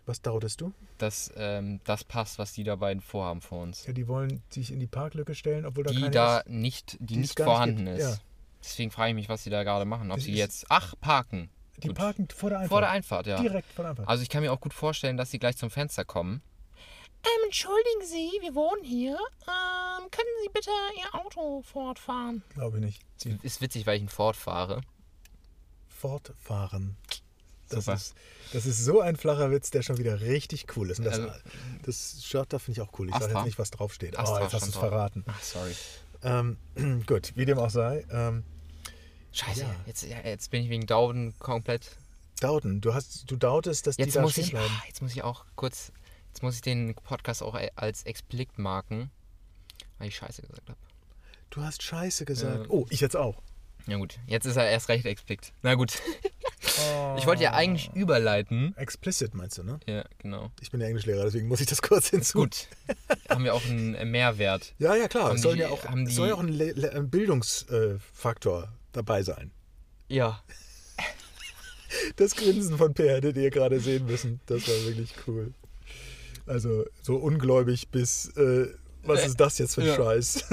[0.05, 0.73] Was daudest du?
[0.99, 3.87] Dass ähm, das passt, was die da beiden vorhaben vor uns.
[3.87, 6.49] Ja, die wollen sich in die Parklücke stellen, obwohl da die keine da ist.
[6.49, 8.03] nicht, die, Die nicht nicht vorhanden gibt, ist.
[8.05, 8.17] ja.
[8.65, 10.11] Deswegen frage ich mich, was sie da gerade machen.
[10.11, 10.67] Ob Es sie jetzt.
[10.69, 11.51] Ach, parken.
[11.83, 11.97] Die Gut.
[11.97, 12.69] parken vor der Einfahrt.
[12.71, 13.41] Vor der Einfahrt, ja.
[13.41, 14.09] Direkt vor der Einfahrt.
[14.09, 16.43] Also ich kann mir auch gut vorstellen, dass sie gleich zum Fenster kommen.
[17.25, 19.13] Ähm, entschuldigen Sie, wir wohnen hier.
[19.47, 22.43] Ähm, können Sie bitte Ihr Auto fortfahren?
[22.55, 23.03] Glaube ich nicht.
[23.25, 24.81] Die Ist witzig, weil ich ein Ford fahre.
[25.89, 26.97] fortfahren.
[27.69, 27.97] Das Super.
[27.97, 28.15] ist,
[28.53, 30.99] das ist so ein flacher Witz, der schon wieder richtig cool ist.
[30.99, 31.33] Und das, Also-
[31.85, 33.07] das Shirt da finde ich auch cool.
[33.09, 33.39] Ich sage Astra?
[33.39, 34.19] jetzt nicht, was draufsteht.
[34.19, 34.89] Astra oh, jetzt hast du stand es drauf.
[34.91, 35.25] verraten.
[35.29, 35.75] Ach, sorry.
[36.25, 36.57] Ähm,
[37.07, 38.05] gut, wie dem auch sei.
[38.11, 38.43] Ähm,
[39.33, 39.75] Scheiße, Ja.
[39.87, 41.97] jetzt, ja, jetzt bin ich wegen Dauden komplett.
[42.41, 44.75] Dauten, du, hast, du dautest, dass die Jetzt da muss, stehen ich, bleiben.
[44.81, 45.93] ah, jetzt muss ich auch kurz.
[46.33, 49.11] Jetzt muss ich den Podcast auch als explikt marken,
[49.99, 50.79] weil ich Scheiße gesagt habe.
[51.51, 52.65] Du hast Scheiße gesagt.
[52.65, 52.71] Ja.
[52.71, 53.43] Oh, ich jetzt auch.
[53.87, 55.53] Ja gut, jetzt ist er erst recht explikt.
[55.63, 56.01] Na gut.
[57.19, 58.75] Ich wollte ja eigentlich überleiten.
[58.77, 59.79] Explicit meinst du, ne?
[59.87, 60.51] Ja, genau.
[60.61, 62.39] Ich bin ja Englischlehrer, deswegen muss ich das kurz hinzu.
[62.39, 62.69] Gut.
[63.29, 64.75] Haben wir auch einen äh, Mehrwert.
[64.79, 65.25] Ja, ja, klar.
[65.29, 68.73] Haben Es soll die- ja auch, es soll ja die- auch ein, Le Le Bildungsfaktor
[68.93, 69.51] dabei sein.
[70.09, 70.43] Ja.
[72.17, 74.41] Das Grinsen von Per hättet ihr gerade sehen müssen.
[74.47, 75.53] Das war wirklich cool.
[76.47, 78.69] Also so ungläubig bis, äh,
[79.05, 79.97] was Äh, ist das jetzt für ein ja.
[79.97, 80.45] Scheiß?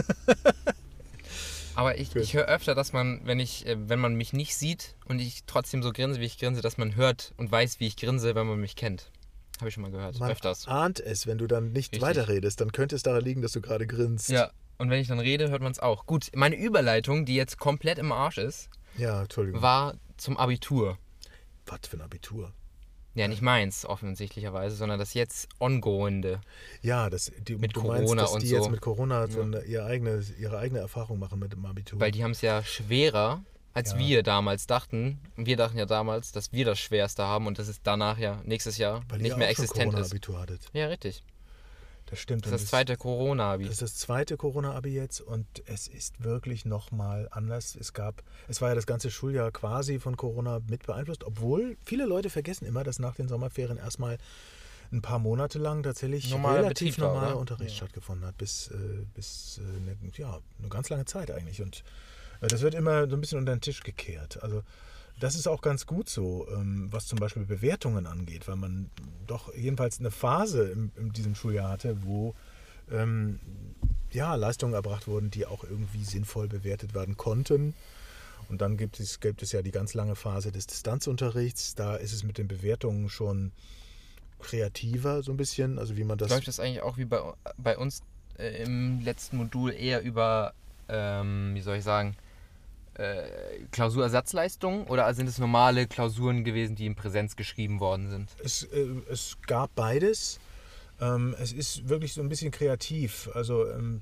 [1.75, 4.96] Aber ich, ich höre öfter, dass man, wenn ich, äh, wenn man mich nicht sieht
[5.05, 7.96] und ich trotzdem so grinse, wie ich grinse, dass man hört und weiß, wie ich
[7.96, 9.12] grinse, wenn man mich kennt.
[9.60, 10.19] Habe ich schon mal gehört.
[10.19, 10.67] Man Öfters.
[10.67, 12.01] ahnt es, wenn du dann nicht Richtig.
[12.01, 14.29] weiterredest, dann könnte es daran liegen, dass du gerade grinst.
[14.29, 14.51] Ja.
[14.77, 16.05] Und wenn ich dann rede, hört man es auch.
[16.05, 20.98] Gut, meine Überleitung, die jetzt komplett im Arsch ist, Ja, war zum Abitur.
[21.65, 22.53] Was für ein Abitur.
[23.19, 26.39] Ja, nicht meins offensichtlicherweise, sondern das jetzt ongoende.
[26.81, 28.55] Ja, das, die, Mit du meinst, Corona dass und die so.
[28.55, 31.99] jetzt mit Corona so eine, ihre, eigene, ihre eigene Erfahrung machen mit dem Abitur.
[31.99, 33.99] Weil die haben es ja schwerer, als Ja.
[33.99, 35.19] wir damals dachten.
[35.35, 38.41] Und wir dachten ja damals, dass wir das Schwerste haben und dass es danach ja
[38.46, 39.91] nächstes Jahr Weil nicht ihr mehr existent ist.
[39.91, 40.61] Corona-Abitur hattet.
[40.74, 41.24] Ja, richtig.
[42.09, 42.45] Das stimmt.
[42.45, 43.65] Das ist das zweite Corona-Abi.
[43.65, 47.75] Das ist das zweite Corona-Abi jetzt und es ist wirklich nochmal anders.
[47.79, 52.05] Es gab, es war ja das ganze Schuljahr quasi von Corona mit beeinflusst, obwohl viele
[52.05, 54.17] Leute vergessen immer, dass nach den Sommerferien erstmal
[54.91, 57.37] ein paar Monate lang tatsächlich Normaler relativ Betrieb normaler oder?
[57.37, 57.77] Unterricht Ja.
[57.77, 61.61] stattgefunden hat, bis, äh, bis äh, eine, ja, eine ganz lange Zeit eigentlich.
[61.61, 61.83] Und
[62.41, 64.41] äh, das wird immer so ein bisschen unter den Tisch gekehrt.
[64.41, 64.63] Also
[65.20, 68.90] das ist auch ganz gut so, ähm, was zum Beispiel Bewertungen angeht, weil man
[69.27, 72.34] doch jedenfalls eine Phase in, in diesem Schuljahr hatte, wo
[72.92, 73.40] ähm,
[74.12, 77.74] ja, Leistungen erbracht wurden, die auch irgendwie sinnvoll bewertet werden konnten.
[78.50, 81.75] Und dann gibt es, gibt es ja die ganz lange Phase des Distanzunterrichts.
[81.75, 83.51] Da ist es mit den Bewertungen schon
[84.40, 85.77] kreativer, so ein bisschen.
[85.77, 86.29] Also wie man das.
[86.29, 87.22] Läuft das eigentlich auch wie bei,
[87.58, 88.01] bei uns
[88.40, 90.53] äh, im letzten Modul eher über,
[90.88, 92.16] ähm, wie soll ich sagen,
[93.00, 98.29] äh, Klausurersatzleistungen oder sind es normale Klausuren gewesen, die in Präsenz geschrieben worden sind?
[98.44, 100.40] Es, äh, es gab beides.
[101.01, 104.01] Ähm, es ist wirklich so ein bisschen kreativ, also ähm,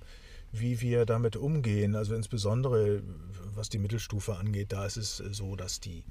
[0.52, 1.96] wie wir damit umgehen.
[1.96, 3.04] Also insbesondere
[3.58, 6.04] was die Mittelstufe angeht, da ist es äh, so, dass die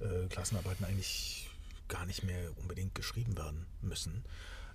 [0.00, 1.48] äh, Klassenarbeiten eigentlich
[1.88, 4.24] gar nicht mehr unbedingt geschrieben werden müssen.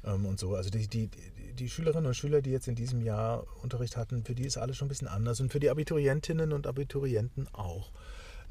[0.03, 0.55] Ähm, und so.
[0.55, 1.09] Also die, die,
[1.53, 4.77] die Schülerinnen und Schüler, die jetzt in diesem Jahr Unterricht hatten, für die ist alles
[4.77, 7.91] schon ein bisschen anders und für die Abiturientinnen und Abiturienten auch.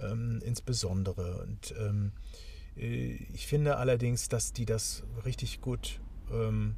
[0.01, 1.43] Ähm, insbesondere.
[1.43, 2.13] Und ähm,
[2.77, 6.01] äh, ich finde allerdings, dass die das richtig gut
[6.33, 6.77] ähm,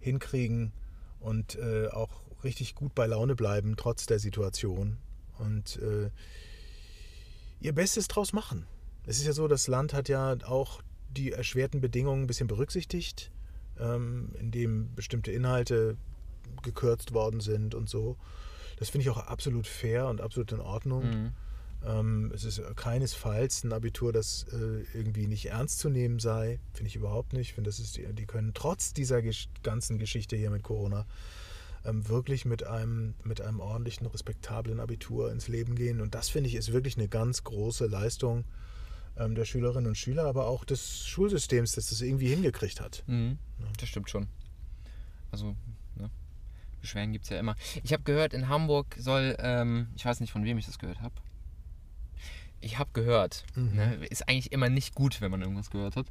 [0.00, 0.72] hinkriegen
[1.20, 4.98] und äh, auch richtig gut bei Laune bleiben, trotz der Situation.
[5.38, 6.10] Und äh,
[7.60, 8.66] ihr Bestes draus machen.
[9.06, 13.30] Es ist ja so, das Land hat ja auch die erschwerten Bedingungen ein bisschen berücksichtigt,
[13.80, 15.96] ähm, indem bestimmte Inhalte
[16.62, 18.16] gekürzt worden sind und so.
[18.78, 21.04] Das finde ich auch absolut fair und absolut in Ordnung.
[21.04, 21.32] Mhm.
[21.84, 26.58] Ähm, es ist keinesfalls ein Abitur, das äh, irgendwie nicht ernst zu nehmen sei.
[26.74, 27.48] Finde ich überhaupt nicht.
[27.48, 31.06] Ich finde, das ist, die, die können trotz dieser gesch ganzen Geschichte hier mit Corona
[31.84, 36.00] ähm, wirklich mit einem, mit einem ordentlichen, respektablen Abitur ins Leben gehen.
[36.00, 38.44] Und das finde ich ist wirklich eine ganz große Leistung
[39.20, 43.04] ähm, der Schülerinnen und Schüler, aber auch des Schulsystems, dass das irgendwie hingekriegt hat.
[43.06, 43.38] Mhm.
[43.78, 44.26] Das stimmt schon.
[45.30, 45.54] Also,
[45.96, 46.10] ne?
[46.80, 47.54] Beschwerden gibt es ja immer.
[47.84, 51.00] Ich habe gehört, in Hamburg soll, ähm, ich weiß nicht, von wem ich das gehört
[51.02, 51.14] habe.
[52.60, 53.44] Ich habe gehört.
[53.54, 53.74] Mhm.
[53.74, 53.94] Ne?
[54.10, 56.06] Ist eigentlich immer nicht gut, wenn man irgendwas gehört hat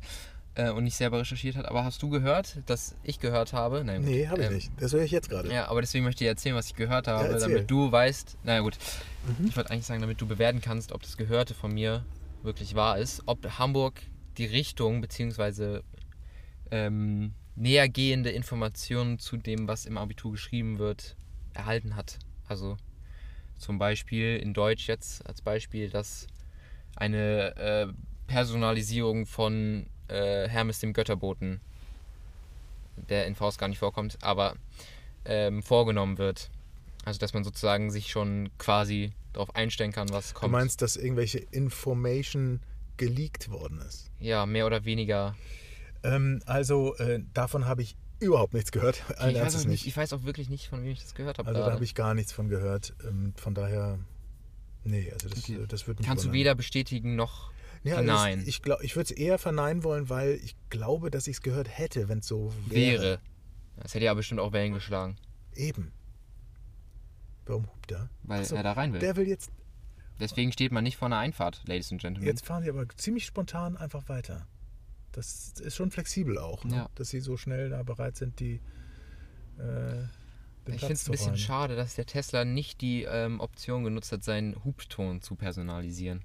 [0.55, 1.65] äh, und nicht selber recherchiert hat.
[1.65, 3.83] Aber hast du gehört, dass ich gehört habe?
[3.83, 4.03] Nein.
[4.03, 4.71] Nee, habe ich Ähm, nicht.
[4.79, 5.51] Das höre ich jetzt gerade.
[5.53, 7.49] Ja, aber deswegen möchte ich dir erzählen, was ich gehört habe, erzähl.
[7.49, 8.77] damit du weißt, naja gut,
[9.27, 9.47] Mhm.
[9.47, 12.03] ich wollte eigentlich sagen, damit du bewerten kannst, ob das Gehörte von mir
[12.41, 14.01] wirklich wahr ist, ob Hamburg
[14.37, 15.83] die Richtung beziehungsweise
[16.71, 21.15] ähm, nähergehende Informationen zu dem, was im Abitur geschrieben wird,
[21.53, 22.19] erhalten hat.
[22.47, 22.77] Also
[23.57, 26.27] zum Beispiel in Deutsch jetzt als Beispiel, dass
[26.95, 27.87] eine äh,
[28.27, 31.59] Personalisierung von äh, Hermes dem Götterboten,
[32.95, 34.55] der in Faust gar nicht vorkommt, aber
[35.25, 36.49] ähm, vorgenommen wird.
[37.05, 40.49] Also dass man sozusagen sich schon quasi darauf einstellen kann, was kommt.
[40.51, 42.61] Du meinst, dass irgendwelche Information
[42.97, 44.11] geleakt worden ist?
[44.19, 45.35] Ja, mehr oder weniger.
[46.03, 49.03] Ähm, also äh, davon habe ich überhaupt nichts gehört.
[49.17, 51.37] Allen Ich weiß, auch nicht, ich weiß auch wirklich nicht, von wem ich das gehört
[51.39, 51.47] habe.
[51.47, 52.93] Also da habe ich gar nichts von gehört.
[53.07, 53.99] Ähm, von daher,
[54.83, 55.59] nee, also das, Okay.
[55.67, 57.51] das wird mich Kannst du weder bestätigen noch
[57.83, 58.41] Ja, verneinen.
[58.41, 61.41] Ich, ich, glaub, ich würde es eher verneinen wollen, weil ich glaube, dass ich es
[61.41, 63.01] gehört hätte, wenn es so wäre.
[63.01, 63.19] wäre.
[63.77, 65.15] Das hätte ja bestimmt auch Wellen geschlagen,
[65.55, 65.93] Eben.
[67.49, 68.09] Warum hupt er?
[68.23, 68.99] weil Ach so, er da rein will.
[68.99, 69.51] Der will jetzt.
[70.19, 72.27] Deswegen steht man nicht vor einer Einfahrt, Ladies and Gentlemen.
[72.27, 74.47] Jetzt fahren sie aber ziemlich spontan einfach weiter.
[75.13, 76.75] Das ist schon flexibel auch, ne?
[76.75, 76.89] Ja.
[76.95, 78.61] dass sie so schnell da bereit sind, die.
[79.57, 80.03] Äh,
[80.67, 84.11] ich finde es zu ein bisschen schade, dass der Tesla nicht die ähm, Option genutzt
[84.11, 86.23] hat, seinen Hubton zu personalisieren.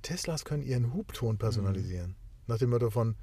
[0.00, 2.10] Teslas können ihren Hubton personalisieren.
[2.10, 2.16] Mhm.
[2.46, 3.16] Nach dem Motto von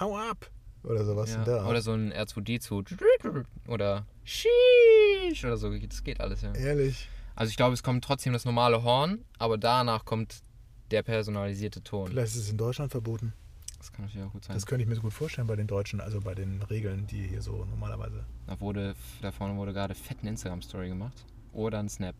[0.00, 0.50] Hau ab!
[0.82, 1.38] Oder sowas Ja.
[1.40, 1.68] Art.
[1.68, 5.76] Oder so ein R2D2 oder Sheesh oder so.
[5.76, 6.54] Das geht alles, ja.
[6.54, 7.08] Ehrlich.
[7.34, 10.42] Also ich glaube, es kommt trotzdem das normale Horn, aber danach kommt
[10.90, 12.08] der personalisierte Ton.
[12.08, 13.32] Vielleicht ist es in Deutschland verboten.
[13.78, 14.54] Das kann natürlich auch gut sein.
[14.54, 17.28] Das könnte ich mir so gut vorstellen bei den Deutschen, also bei den Regeln, die
[17.28, 18.24] hier so normalerweise.
[18.46, 21.24] Da, wurde, da vorne wurde gerade fett eine Instagram-Story gemacht.
[21.52, 22.16] Oder ein Snap.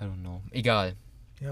[0.00, 0.42] I don't know.
[0.50, 0.96] Egal.
[1.40, 1.50] Ja.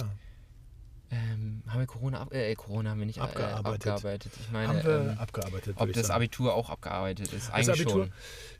[1.13, 3.87] Ähm, haben wir Corona, ab, äh, Corona haben wir nicht äh, Abgearbeitet.
[3.87, 4.33] abgearbeitet.
[4.41, 5.77] Ich meine, Haben wir ähm, abgearbeitet.
[5.79, 6.17] ob das sagen.
[6.17, 7.49] Abitur auch abgearbeitet ist.
[7.49, 8.05] Das Eigentlich Abitur?
[8.05, 8.13] schon.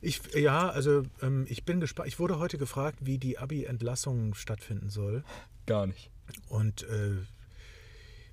[0.03, 2.09] Ich, ja, also ähm, ich bin gespannt.
[2.09, 5.25] Ich wurde heute gefragt, wie die Abi-Entlassung stattfinden soll.
[5.65, 6.11] Gar nicht.
[6.49, 7.17] Und äh,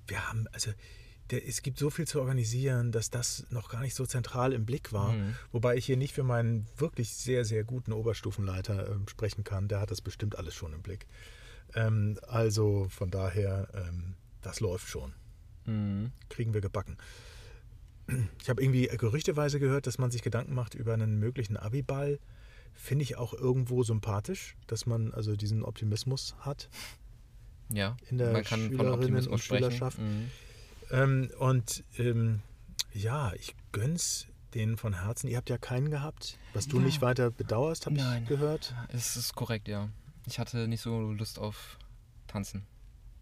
[0.06, 0.70] wir haben, also
[1.30, 4.66] der, es gibt so viel zu organisieren, dass das noch gar nicht so zentral im
[4.66, 5.12] Blick war.
[5.12, 5.34] Mhm.
[5.50, 9.68] Wobei ich hier nicht für meinen wirklich sehr, sehr guten Oberstufenleiter ähm, sprechen kann.
[9.68, 11.06] Der hat das bestimmt alles schon im Blick.
[11.74, 15.12] Ähm, also von daher, ähm, das läuft schon.
[15.66, 16.12] Mhm.
[16.28, 16.96] Kriegen wir gebacken.
[18.42, 22.18] Ich habe irgendwie gerüchteweise gehört, dass man sich Gedanken macht über einen möglichen Abiball.
[22.74, 26.68] Finde ich auch irgendwo sympathisch, dass man also diesen Optimismus hat.
[27.68, 29.64] Ja, In der man kann von Schülerinnen Optimismus und sprechen.
[29.64, 29.98] Schülerschaft.
[29.98, 30.30] Mhm.
[30.90, 32.40] Ähm, und ähm,
[32.92, 35.28] ja, ich gönn's denen von Herzen.
[35.28, 36.84] Ihr habt ja keinen gehabt, was du Ja.
[36.86, 38.74] nicht weiter bedauerst, habe ich gehört.
[38.88, 39.88] Es ist korrekt, ja.
[40.26, 41.78] Ich hatte nicht so Lust auf
[42.26, 42.66] Tanzen.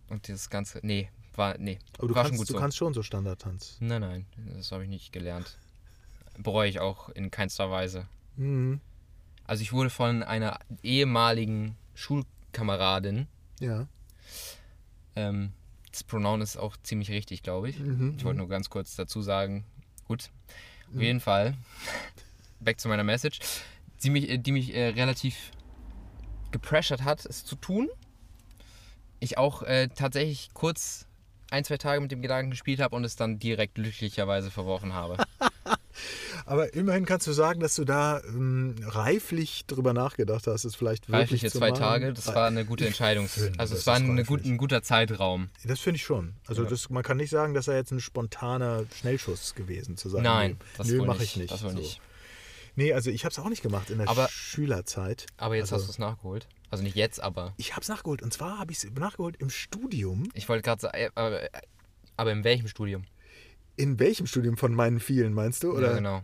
[0.08, 0.80] Und dieses ganze.
[0.82, 1.56] Nee, war.
[1.58, 1.78] Nee.
[1.98, 2.58] Aber du, war kannst, schon gut du so.
[2.58, 3.76] kannst schon so Standardtanz.
[3.80, 5.58] Nein, nein, das habe ich nicht gelernt.
[6.38, 8.08] Bereue ich auch in keinster Weise.
[8.37, 8.80] Mhm.
[9.44, 13.26] Also ich wurde von einer ehemaligen Schulkameradin,
[13.61, 13.88] Ja.
[15.16, 15.52] ähm,
[15.90, 17.78] das Pronoun ist auch ziemlich richtig, glaube ich.
[17.78, 18.14] Mhm.
[18.18, 19.64] Ich wollte nur ganz kurz dazu sagen,
[20.06, 20.30] gut,
[20.88, 21.00] auf Mhm.
[21.00, 21.56] jeden Fall,
[22.61, 23.40] back zu meiner Message,
[24.02, 25.50] die mich, äh, die mich äh, relativ
[26.52, 27.88] gepressured hat, es zu tun.
[29.20, 31.06] Ich auch äh, tatsächlich kurz
[31.50, 35.16] ein, zwei Tage mit dem Gedanken gespielt habe und es dann direkt glücklicherweise verworfen habe.
[36.46, 41.08] Aber immerhin kannst du sagen, dass du da ähm, reiflich drüber nachgedacht hast, es vielleicht
[41.08, 41.80] wirklich Reifliche zu zwei machen.
[41.80, 43.28] Tage, das war eine gute Entscheidung.
[43.28, 45.50] finde, Also es war eine gut, ein guter Zeitraum.
[45.64, 46.34] Das finde ich schon.
[46.46, 46.68] Also Ja.
[46.70, 50.22] das, man kann nicht sagen, dass er jetzt ein spontaner Schnellschuss gewesen zu sein.
[50.22, 51.50] Nein, das mache ich nicht.
[51.52, 51.70] Das so.
[51.70, 52.00] nicht.
[52.79, 55.27] Nee, also ich habe es auch nicht gemacht in der Aber- Schülerzeit.
[55.37, 56.47] Aber jetzt also, hast du es nachgeholt.
[56.71, 58.23] Also nicht jetzt, aber Ich habe es nachgeholt.
[58.23, 60.29] Und zwar habe ich es nachgeholt im Studium.
[60.35, 61.41] ich wollte gerade sagen, äh, aber,
[62.17, 63.03] aber in welchem Studium?
[63.77, 65.73] In welchem Studium von meinen vielen meinst du?
[65.73, 66.23] Oder Ja, genau.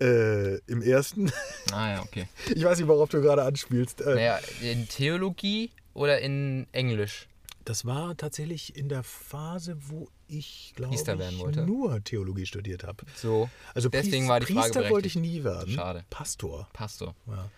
[0.00, 1.30] äh, im ersten?
[1.72, 2.26] Ah ja, okay.
[2.54, 4.00] Ich weiß nicht, worauf du gerade anspielst.
[4.00, 7.28] Äh, Naja, in Theologie oder in Englisch?
[7.66, 11.62] Das war tatsächlich in der Phase, wo ich, glaube Priester werden ich, wollte.
[11.66, 13.04] nur Theologie studiert habe.
[13.16, 15.34] So, Also Deswegen Priest- war die Frage Priester wollte ich berechtigt.
[15.38, 15.72] nie werden.
[15.74, 16.04] Schade.
[16.10, 16.68] Pastor.
[16.72, 17.14] Pastor.
[17.26, 17.48] Ja.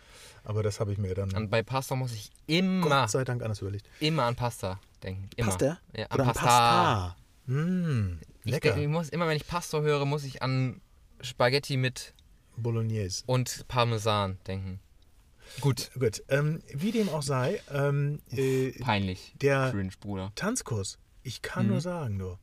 [0.44, 3.42] Aber das habe ich mir dann Und bei Pastor muss ich immer, Gott sei Dank
[3.42, 3.86] anders überlegt.
[4.00, 5.28] immer an Pasta denken.
[5.36, 5.50] Immer.
[5.50, 5.78] Pasta?
[5.96, 6.42] Ja, an Oder an Pasta.
[6.46, 7.16] Pasta?
[7.46, 8.70] Mmh, Ich, lecker.
[8.72, 10.80] denk, ich muss immer, wenn ich Pastor höre, muss ich an
[11.20, 12.14] Spaghetti mit
[12.56, 13.22] Bolognese.
[13.26, 14.80] und Parmesan denken.
[15.60, 15.90] Gut.
[15.98, 19.34] Gut, ähm, wie dem auch sei, ähm, äh, Peinlich.
[19.40, 20.32] der Cringe, Bruder.
[20.34, 22.38] Tanzkurs, ich kann nur sagen, nur,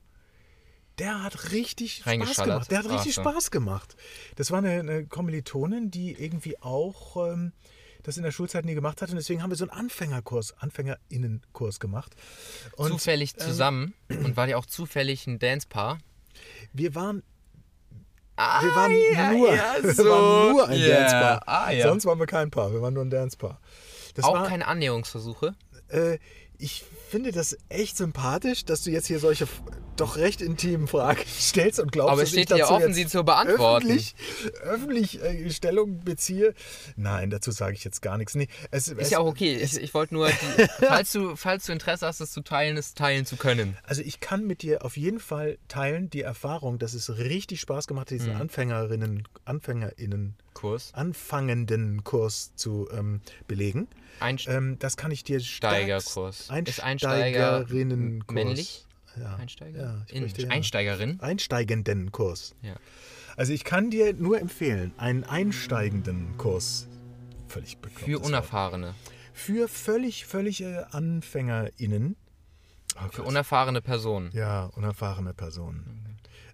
[0.99, 2.71] der hat richtig Spaß gemacht.
[2.71, 3.29] Der hat richtig Ach so.
[3.29, 3.95] Spaß gemacht.
[4.35, 7.53] Das war eine, eine Kommilitonin, die irgendwie auch ähm,
[8.03, 9.09] das in der Schulzeit nie gemacht hat.
[9.09, 12.15] Und deswegen haben wir so einen Anfängerkurs, Anfängerinnenkurs gemacht.
[12.75, 15.97] Und zufällig zusammen und war die auch zufällig ein Dancepaar?
[16.73, 17.23] wir waren
[18.41, 20.05] Ah, Wir waren ja, nur, ja, wir so.
[20.05, 21.43] waren nur ein Ja, Dancepaar.
[21.45, 21.87] Ah, ja.
[21.89, 23.59] Sonst waren wir kein Paar, wir waren nur ein Dancepaar.
[24.13, 25.55] Das auch war, keine Annäherungsversuche.
[25.89, 26.17] äh,
[26.59, 29.47] ich finde das echt sympathisch, dass du jetzt hier solche
[29.95, 33.07] doch recht intimen Fragen stellst und glaubst, Aber dass es ich dazu offen, jetzt sie
[33.07, 33.87] zu beantworten.
[33.87, 34.15] Öffentlich,
[34.61, 36.53] öffentlich äh, Stellung beziehe.
[36.95, 38.35] Nein, dazu sage ich jetzt gar nichts.
[38.35, 39.55] Nee, es, Ist es, ja auch okay.
[39.55, 42.93] Ich, ich wollte nur, die, falls, du, falls du Interesse hast, das zu teilen, es
[42.93, 43.77] teilen zu können.
[43.83, 47.87] Also ich kann mit dir auf jeden Fall teilen die Erfahrung, dass es richtig Spaß
[47.87, 48.41] gemacht hat, diesen Mhm.
[48.41, 50.93] Anfängerinnen, AnfängerInnen, Kurs.
[50.93, 53.87] anfangenden Kurs zu ähm, belegen.
[54.19, 54.63] Einsteigerkurs.
[54.71, 56.17] Ähm, das kann ich dir stark- Ist
[56.49, 58.33] Einsteiger Einsteigerinnenkurs.
[58.33, 58.85] männlich?
[59.19, 59.35] Ja.
[59.35, 59.81] Einsteiger?
[59.81, 60.49] Ja, ich In, möchte, ja.
[60.49, 61.19] Einsteigerin?
[61.21, 62.55] Einsteigenden Kurs.
[62.61, 62.75] Ja.
[63.37, 66.87] Also ich kann dir nur empfehlen, einen einsteigenden Kurs.
[67.47, 68.05] Völlig bekloppt.
[68.05, 68.93] Für Unerfahrene.
[69.33, 72.15] Für völlig, völlig AnfängerInnen.
[72.97, 73.27] Oh Für Gott.
[73.27, 74.29] unerfahrene Personen.
[74.33, 76.08] Ja, unerfahrene Personen.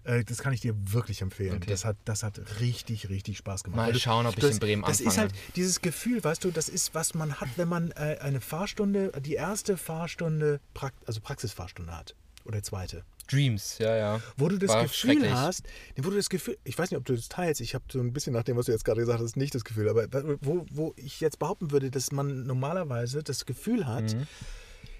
[0.06, 1.56] Äh, das kann ich dir wirklich empfehlen.
[1.56, 1.66] Okay.
[1.68, 3.76] Das, hat, das hat richtig, richtig Spaß gemacht.
[3.76, 5.28] Mal du- schauen, ob ich das, in Bremen Das ist anfange.
[5.32, 9.10] halt dieses Gefühl, weißt du, das ist, was man hat, wenn man äh, eine Fahrstunde,
[9.20, 10.60] die erste Fahrstunde,
[11.06, 12.14] also Praxisfahrstunde hat.
[12.44, 13.02] Oder zweite.
[13.28, 14.20] Dreams, ja, ja.
[14.36, 15.64] Wo du das War Gefühl hast,
[15.96, 18.12] wo du das Gefühl, ich weiß nicht, ob du das teilst, ich habe so ein
[18.12, 20.06] bisschen nach dem, was du jetzt gerade gesagt hast, nicht das Gefühl, aber
[20.42, 24.28] wo, wo ich jetzt behaupten würde, dass man normalerweise das Gefühl hat, Mhm.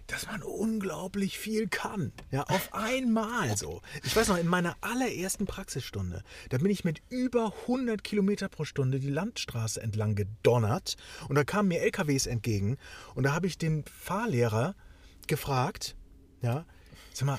[0.07, 2.13] Dass man unglaublich viel kann.
[2.31, 3.83] Ja, auf einmal so.
[4.05, 8.65] Ich weiß noch, in meiner allerersten Praxisstunde, da bin ich mit über 100 Kilometer pro
[8.65, 10.97] Stunde die Landstraße entlang gedonnert
[11.29, 12.77] und da kamen mir LKWs entgegen
[13.15, 14.75] und da habe ich den Fahrlehrer
[15.27, 15.97] gefragt,
[16.43, 16.65] ja,
[17.13, 17.39] sag mal,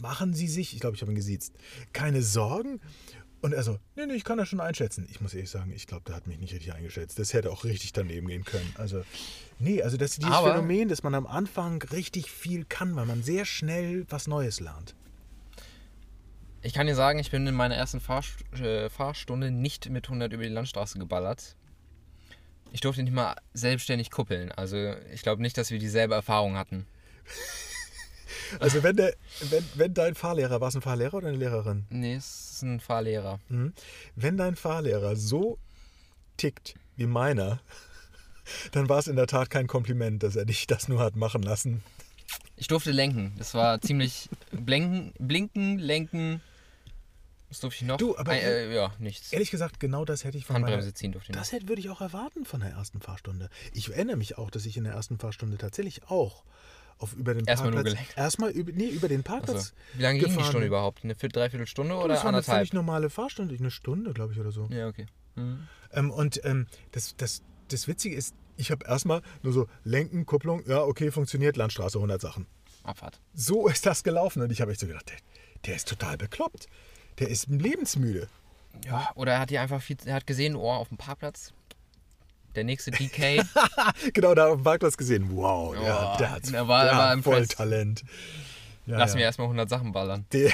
[0.00, 1.54] machen Sie sich, ich glaube, ich habe ihn gesiezt,
[1.92, 2.80] keine Sorgen?
[3.44, 5.06] Und er so, nee, nee, ich kann das schon einschätzen.
[5.10, 7.18] Ich muss ehrlich sagen, ich glaube, der hat mich nicht richtig eingeschätzt.
[7.18, 8.74] Das hätte auch richtig daneben gehen können.
[8.78, 9.04] Also,
[9.58, 13.04] nee, also das ist dieses Aber- Phänomen, dass man am Anfang richtig viel kann, weil
[13.04, 14.94] man sehr schnell was Neues lernt.
[16.62, 20.32] Ich kann dir sagen, ich bin in meiner ersten Fahrst äh, Fahrstunde nicht mit 100
[20.32, 21.54] über die Landstraße geballert.
[22.72, 24.52] Ich durfte nicht mal selbstständig kuppeln.
[24.52, 26.86] Also ich glaube nicht, dass wir dieselbe Erfahrung hatten.
[28.60, 29.14] Also wenn, der,
[29.50, 31.86] wenn, wenn dein Fahrlehrer, war es ein Fahrlehrer oder eine Lehrerin?
[31.90, 33.40] Nee, es ist ein Fahrlehrer.
[33.48, 33.72] Mhm.
[34.16, 35.58] Wenn dein Fahrlehrer so
[36.36, 37.60] tickt wie meiner,
[38.72, 41.42] dann war es in der Tat kein Kompliment, dass er dich das nur hat machen
[41.42, 41.82] lassen.
[42.56, 43.34] Ich durfte lenken.
[43.38, 46.40] Das war ziemlich blinken, blinken, lenken.
[47.50, 47.98] Was durfte ich noch?
[47.98, 49.32] Du, aber- Ein, äh, ja, nichts.
[49.32, 51.38] Ehrlich gesagt, genau das hätte ich von meiner, Handbremse ziehen durfte ich.
[51.38, 53.48] Das hätte, würde ich auch erwarten von der ersten Fahrstunde.
[53.72, 56.44] Ich erinnere mich auch, dass ich in der ersten Fahrstunde tatsächlich auch
[56.98, 57.94] auf über den Erstmal nur Parkplatz.
[57.98, 58.18] gelenkt.
[58.18, 59.56] Erstmal über, nee, über den Parkplatz.
[59.56, 59.74] Achso.
[59.94, 61.04] Wie lange ging die gefahren Stunde überhaupt?
[61.04, 62.72] Eine Viert, Dreiviertelstunde Du, oder das war eine anderthalb?
[62.72, 64.68] normale Fahrstunde, eine Stunde, glaube ich, oder so.
[64.70, 65.06] Ja, okay.
[65.34, 65.66] Mhm.
[65.92, 70.62] Ähm, und ähm, das, das, das Witzige ist, ich habe erstmal nur so Lenken, Kupplung,
[70.68, 72.46] ja, okay, funktioniert, Landstraße, 100 Sachen.
[72.84, 73.20] Abfahrt.
[73.32, 75.16] So ist das gelaufen und ich habe echt so gedacht, der,
[75.66, 76.66] der ist total bekloppt.
[77.18, 78.28] Der ist lebensmüde.
[78.84, 81.52] Ja, oder er hat hier einfach viel, er hat gesehen, oh, auf dem Parkplatz.
[82.54, 83.44] Der nächste DK.
[84.12, 85.34] genau, da dem Parkplatz gesehen.
[85.36, 85.82] Wow, der,
[86.14, 87.56] Oh, der, hat's, er war- der er war hat voll impressed.
[87.56, 88.04] Talent.
[88.86, 89.26] Ja, Lassen wir ja.
[89.28, 90.26] erstmal 100 Sachen ballern.
[90.32, 90.52] Der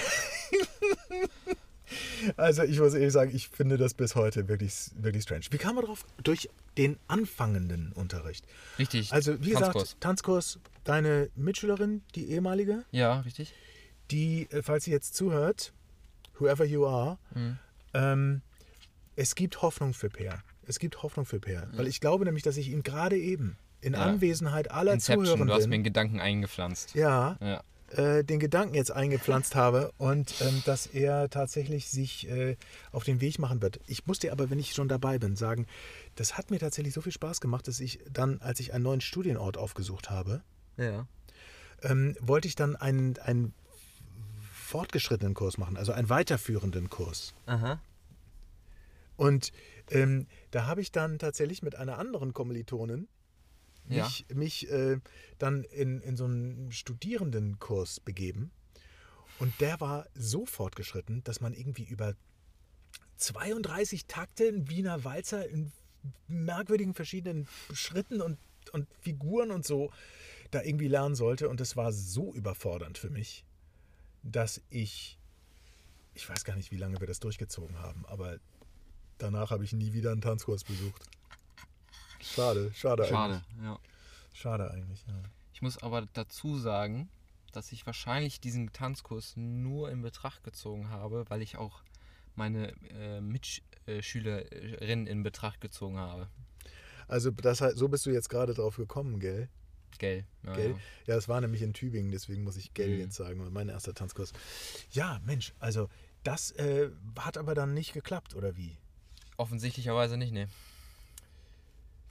[2.37, 5.45] also ich muss ehrlich sagen, ich finde das bis heute wirklich, wirklich strange.
[5.51, 6.05] Wie kam man drauf?
[6.23, 8.45] Durch den anfangenden Unterricht.
[8.79, 9.13] Richtig.
[9.13, 9.83] Also wie Tanzkurs.
[9.85, 13.55] gesagt, Tanzkurs, deine Mitschülerin, die ehemalige, Ja, richtig.
[14.11, 15.73] die, äh, falls sie jetzt zuhört,
[16.39, 17.59] whoever you are, Mhm.
[17.95, 18.43] ähm,
[19.17, 20.43] es gibt Hoffnung für Per.
[20.71, 21.69] Es gibt Hoffnung für Per.
[21.73, 24.01] Weil ich glaube nämlich, dass ich ihn gerade eben in Ja.
[24.01, 26.95] Anwesenheit aller Inception, du hast mir einen Zuhörenden Gedanken eingepflanzt.
[26.95, 27.63] ja, Ja.
[27.97, 32.57] äh, den Gedanken jetzt eingepflanzt habe und ähm, dass er tatsächlich sich äh,
[32.93, 33.81] auf den Weg machen wird.
[33.89, 35.67] Ich muss dir aber, wenn ich schon dabei bin, sagen,
[36.15, 39.01] das hat mir tatsächlich so viel Spaß gemacht, dass ich dann, als ich einen neuen
[39.01, 40.43] Studienort aufgesucht habe,
[40.77, 41.07] Ja.
[41.83, 43.55] ähm, wollte ich dann einen, einen
[44.53, 47.35] fortgeschrittenen Kurs machen, also einen weiterführenden Kurs.
[47.47, 47.81] Aha.
[49.17, 49.53] Und
[49.91, 53.09] ähm, da habe ich dann tatsächlich mit einer anderen Kommilitonin
[53.89, 54.05] Ja.
[54.05, 54.99] mich, mich äh,
[55.39, 58.51] dann in, in so einen Studierendenkurs begeben.
[59.39, 62.15] Und der war so fortgeschritten, dass man irgendwie über
[63.17, 65.73] 32 Takte in Wiener Walzer in
[66.29, 68.39] merkwürdigen verschiedenen Schritten und,
[68.73, 69.91] und Figuren und so
[70.51, 71.49] da irgendwie lernen sollte.
[71.49, 73.45] Und das war so überfordernd für mich,
[74.23, 75.19] dass ich,
[76.15, 78.39] ich weiß gar nicht, wie lange wir das durchgezogen haben, aber
[79.23, 81.03] danach habe ich nie wieder einen Tanzkurs besucht.
[82.21, 83.65] Schade, schade, Schade, eigentlich.
[83.65, 83.79] ja.
[84.33, 85.15] Schade eigentlich, ja.
[85.53, 87.09] Ich muss aber dazu sagen,
[87.53, 91.83] dass ich wahrscheinlich diesen Tanzkurs nur in Betracht gezogen habe, weil ich auch
[92.37, 96.29] meine äh, Mitschülerin in Betracht gezogen habe.
[97.09, 99.49] Also das, heißt, so bist du jetzt gerade drauf gekommen, gell?
[99.99, 100.25] Gell.
[100.45, 100.71] Ja, Gell?
[100.71, 100.77] Ja.
[101.07, 103.01] Ja, das war nämlich in Tübingen, deswegen muss ich Gell Mhm.
[103.01, 104.33] jetzt sagen, mein erster Tanzkurs.
[104.93, 105.89] Ja, Mensch, also
[106.23, 108.77] das äh, hat aber dann nicht geklappt, oder wie?
[109.41, 110.49] Offensichtlicherweise nicht, ne.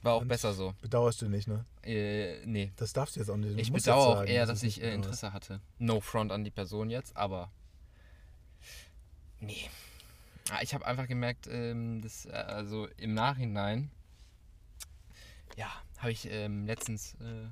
[0.02, 0.74] War auch Und besser so.
[0.80, 1.64] Bedauerst du nicht, ne?
[1.84, 2.72] Äh, nee.
[2.74, 3.54] Das darfst du jetzt auch nicht.
[3.54, 4.92] Du Ich bedauere auch sagen, eher, dass ich äh.
[4.94, 5.60] Interesse hatte.
[5.78, 7.52] No front an die Person jetzt, aber.
[9.38, 9.70] Nee.
[10.50, 13.92] Ah, Ich habe einfach gemerkt, ähm, dass, äh, also im Nachhinein,
[15.56, 17.46] ja, habe ich ähm, letztens äh,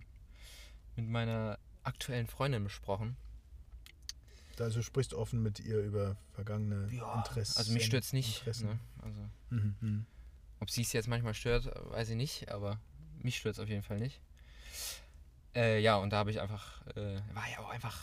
[0.96, 3.16] mit meiner aktuellen Freundin besprochen.
[4.58, 7.58] Also sprichst offen mit ihr über vergangene Interessen.
[7.58, 8.44] also mich stört es nicht.
[8.44, 8.80] Ne?
[9.08, 10.06] Also, Mhm,
[10.60, 12.78] ob sie es jetzt manchmal stört, weiß ich nicht, aber
[13.20, 14.20] mich stört es auf jeden Fall nicht.
[15.54, 17.98] Äh, ja, und da habe ich einfach, äh, war ja auch einfach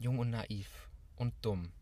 [0.00, 0.68] jung und naiv
[1.16, 1.72] und dumm.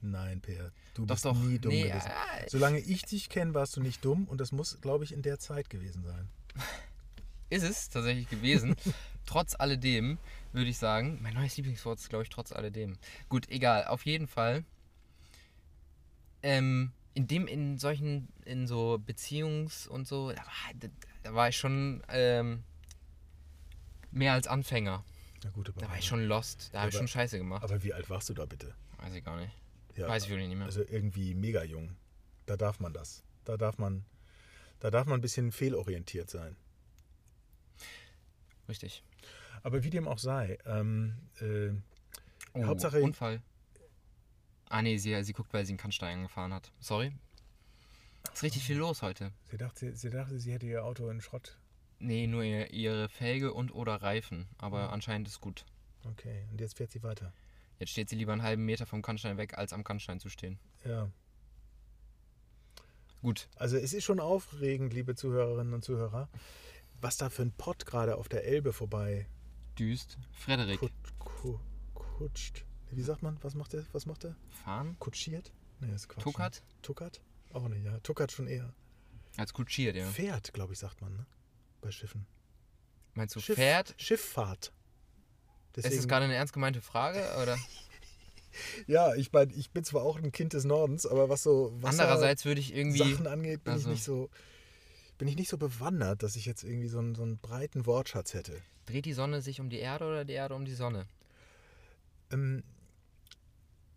[0.00, 1.36] Nein, Peer, du Doch, bist doch.
[1.36, 2.08] nie dumm Nee, gewesen.
[2.08, 5.22] äh, Solange ich dich kenne, warst du nicht dumm und das muss, glaube ich, in
[5.22, 6.28] der Zeit gewesen sein.
[7.50, 8.74] Ist es tatsächlich gewesen.
[9.26, 10.18] trotz alledem
[10.52, 12.96] würde ich sagen, mein neues Lieblingswort ist, glaube ich, trotz alledem.
[13.28, 14.64] Gut, egal, auf jeden Fall.
[16.42, 20.90] Ähm, in dem, in solchen, in so Beziehungs- und so, da war,
[21.22, 22.62] da, war ich schon ähm,
[24.10, 25.02] mehr als Anfänger.
[25.42, 26.68] Na gut, aber, Da war ich schon lost.
[26.74, 27.64] Da habe ich schon Scheiße gemacht.
[27.64, 28.74] aber wie alt warst du da bitte?
[28.98, 29.52] Weiß ich gar nicht.
[29.96, 30.66] Ja, Weiß ich wirklich nicht mehr.
[30.66, 31.96] Also irgendwie mega jung.
[32.44, 33.22] Da darf man das.
[33.44, 34.04] Da darf man,
[34.80, 36.54] da darf man ein bisschen fehlorientiert sein.
[38.68, 39.02] Richtig.
[39.62, 41.70] Aber wie dem auch sei, ähm, äh,
[42.52, 43.40] Oh, Hauptsache- Unfall.
[44.68, 46.72] Ah, nee, sie, sie guckt, weil sie einen Kannstein gefahren hat.
[46.80, 47.12] Sorry.
[48.32, 49.32] Ist richtig viel los heute.
[49.50, 51.56] sie, dachte, sie dachte, sie hätte ihr Auto in Schrott.
[51.98, 54.46] Nee, nur ihr- ihre Felge und oder Reifen.
[54.58, 55.64] Aber anscheinend ist gut.
[56.04, 57.32] Okay, und jetzt fährt sie weiter.
[57.78, 60.58] Jetzt steht sie lieber einen halben Meter vom Kannstein weg, als am Kannstein zu stehen.
[60.84, 61.10] Ja.
[63.22, 63.48] Gut.
[63.56, 66.28] Also es ist schon aufregend, liebe Zuhörerinnen und Zuhörer,
[67.00, 69.26] was da für ein Pott gerade auf der Elbe vorbei
[69.78, 70.18] Düst.
[70.32, 70.80] Frederik.
[70.80, 71.58] kut, ku,
[71.94, 72.65] kutscht.
[72.90, 73.38] Wie sagt man?
[73.42, 73.84] Was macht er?
[73.92, 74.36] Was macht er?
[74.64, 74.96] Fahren?
[74.98, 75.52] Kutschiert?
[75.80, 76.22] Nee, das ist Quatsch.
[76.24, 76.54] Tuckert?
[76.54, 76.82] Ne?
[76.82, 77.20] Tuckert?
[77.52, 77.98] Auch nicht, ja.
[78.00, 78.72] Tuckert schon eher.
[79.36, 80.06] Als kutschiert, ja.
[80.06, 81.26] Pferd, glaube ich, sagt man, ne?
[81.80, 82.26] Bei Schiffen.
[83.14, 83.94] Meinst du Schiff, Pferd?
[83.98, 84.72] Schifffahrt.
[85.74, 87.22] Ist das gerade eine ernst gemeinte Frage?
[87.42, 87.58] Oder?
[88.86, 92.04] ja, ich meine, ich bin zwar auch ein Kind des Nordens, aber was so Wasser
[92.04, 92.98] Andererseits würde ich irgendwie.
[92.98, 94.30] Sachen angeht, bin also- ich nicht so
[95.18, 98.34] bin ich nicht so bewandert, dass ich jetzt irgendwie so einen, so einen breiten Wortschatz
[98.34, 98.60] hätte.
[98.84, 101.06] Dreht die Sonne sich um die Erde oder die Erde um die Sonne?
[102.30, 102.62] Ähm,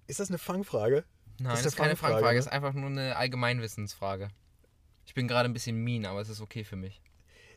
[0.09, 1.05] ist das eine Fangfrage?
[1.39, 2.39] Nein, Ist das ist eine keine Fangfrage, Fangfrage, ne?
[2.39, 4.29] ist einfach nur eine Allgemeinwissensfrage.
[5.05, 7.01] Ich bin gerade ein bisschen mean, aber es ist okay für mich.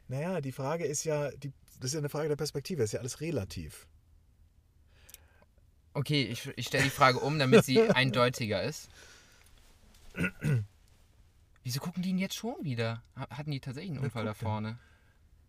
[0.09, 2.93] Naja, die Frage ist ja, die, das ist ja eine Frage der Perspektive, das ist
[2.95, 3.87] ja alles relativ.
[5.95, 8.89] Okay, ich, ich stelle die Frage um, damit sie eindeutiger ist.
[11.65, 13.03] Wieso gucken die ihn jetzt schon wieder?
[13.17, 14.49] Ha- Hatten die tatsächlich einen Wer Unfall da guckt denn?
[14.49, 14.79] vorne?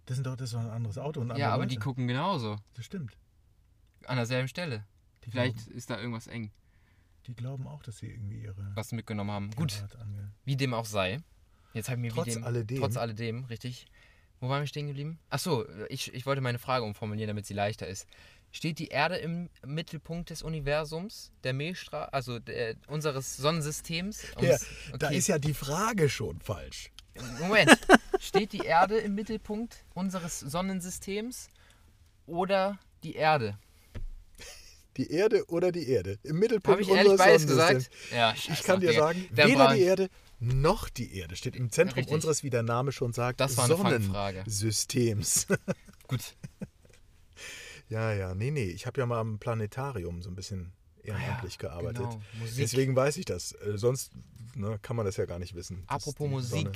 [0.05, 1.21] Das, sind doch, das ist doch ein anderes Auto.
[1.21, 1.83] Und Ja, aber die Leute.
[1.85, 2.57] gucken genauso.
[2.75, 3.17] Das stimmt.
[4.05, 4.85] An derselben Stelle.
[5.25, 6.51] Die Vielleicht Glauben, ist da irgendwas eng,
[7.27, 9.51] die glauben auch, dass sie irgendwie ihre was mitgenommen haben.
[9.51, 9.83] Gut,
[10.45, 11.19] wie dem auch sei.
[11.73, 12.79] Jetzt habe ich mir Trotz wie dem, alledem.
[12.79, 13.85] Trotz alledem, richtig.
[14.39, 15.19] Wo waren wir stehen geblieben?
[15.29, 18.07] Achso, ich, ich wollte meine Frage umformulieren, damit sie leichter ist.
[18.51, 24.23] Steht die Erde im Mittelpunkt des Universums, der Milchstraße, also der, unseres Sonnensystems?
[24.41, 24.67] Ja, Um's-
[24.99, 26.91] Da ist ja die Frage schon falsch.
[27.39, 27.71] Moment.
[28.19, 31.49] Steht die Erde im Mittelpunkt unseres Sonnensystems
[32.25, 33.57] oder die Erde?
[34.97, 36.19] Die Erde oder die Erde?
[36.23, 37.89] Im Mittelpunkt Habe ich ehrlich unseres beides Sonnensystems.
[37.89, 38.13] gesagt?
[38.13, 39.01] Ja, Ich scheiße, kann dir Digga.
[39.01, 42.13] sagen, Dann weder brauch die ich- Erde noch die Erde steht im Zentrum Richtig.
[42.13, 43.39] unseres, wie der Name schon sagt.
[43.49, 45.47] Sonnensystems.
[46.07, 46.35] Gut.
[47.89, 48.65] ja, ja, nee, nee.
[48.65, 51.97] Ich habe ja mal am Planetarium so ein bisschen ehrenamtlich gearbeitet.
[52.03, 52.21] Genau.
[52.57, 53.53] Deswegen weiß ich das.
[53.53, 54.11] Äh, sonst
[54.55, 55.83] ne, kann man das ja gar nicht wissen.
[55.87, 56.51] Apropos Musik.
[56.65, 56.71] Sonne-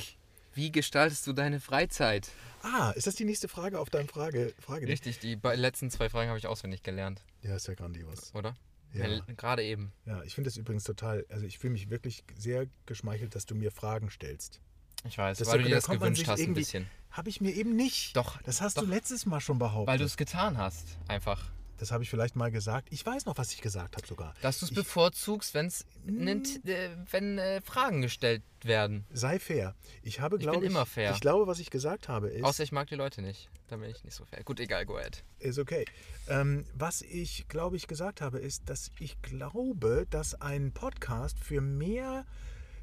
[0.58, 2.30] Wie gestaltest du deine Freizeit?
[2.64, 4.56] Ah, ist das die nächste Frage auf deinem Frage?
[4.60, 8.34] Frage Richtig, die letzten zwei Fragen habe ich auswendig gelernt, Ja, ist ja grandios.
[8.34, 8.56] oder?
[8.92, 9.06] Ja.
[9.08, 9.92] Ja, Gerade eben.
[10.08, 13.54] Ja, ich finde das übrigens total, also ich fühle mich wirklich sehr geschmeichelt, dass du
[13.54, 14.60] mir Fragen stellst.
[15.08, 16.88] Ich weiß, Das- weil du dir das gewünscht hast ein bisschen.
[17.12, 18.18] Habe ich mir eben nicht.
[18.18, 18.84] Doch, Das hast doch.
[18.84, 19.88] du letztes Mal schon behauptet.
[19.92, 21.52] Weil du es getan hast, einfach.
[21.78, 22.88] Das habe ich vielleicht mal gesagt.
[22.92, 24.34] Ich weiß noch, was ich gesagt habe sogar.
[24.42, 29.06] Dass du es Ich- bevorzugst, wenn's nennt, äh, wenn äh, Fragen gestellt werden.
[29.12, 29.76] Sei fair.
[30.04, 31.12] Ich habe, Ich glaube bin immer fair.
[31.12, 33.50] Ich glaube, was ich gesagt habe, ist, Außer ich mag die Leute nicht.
[33.68, 34.44] Dann bin ich nicht so fair.
[34.44, 35.24] Gut, egal, go ahead.
[35.40, 35.86] ist okay.
[36.30, 41.62] Ähm, was ich, glaube ich, gesagt habe, ist, dass ich glaube, dass ein Podcast für
[41.62, 42.26] mehr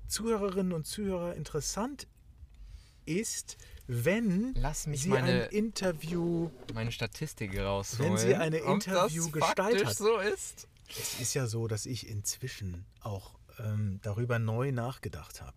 [0.07, 2.07] Zuhörerinnen und Zuhörer interessant
[3.07, 8.13] ist, wenn Lass mich sie meine- ein Interview Meine Statistik rausholen.
[8.13, 10.69] Wenn sie eine Interview gestaltet so ist.
[10.89, 15.57] Es ist ja so, dass ich inzwischen auch ähm, darüber neu nachgedacht habe.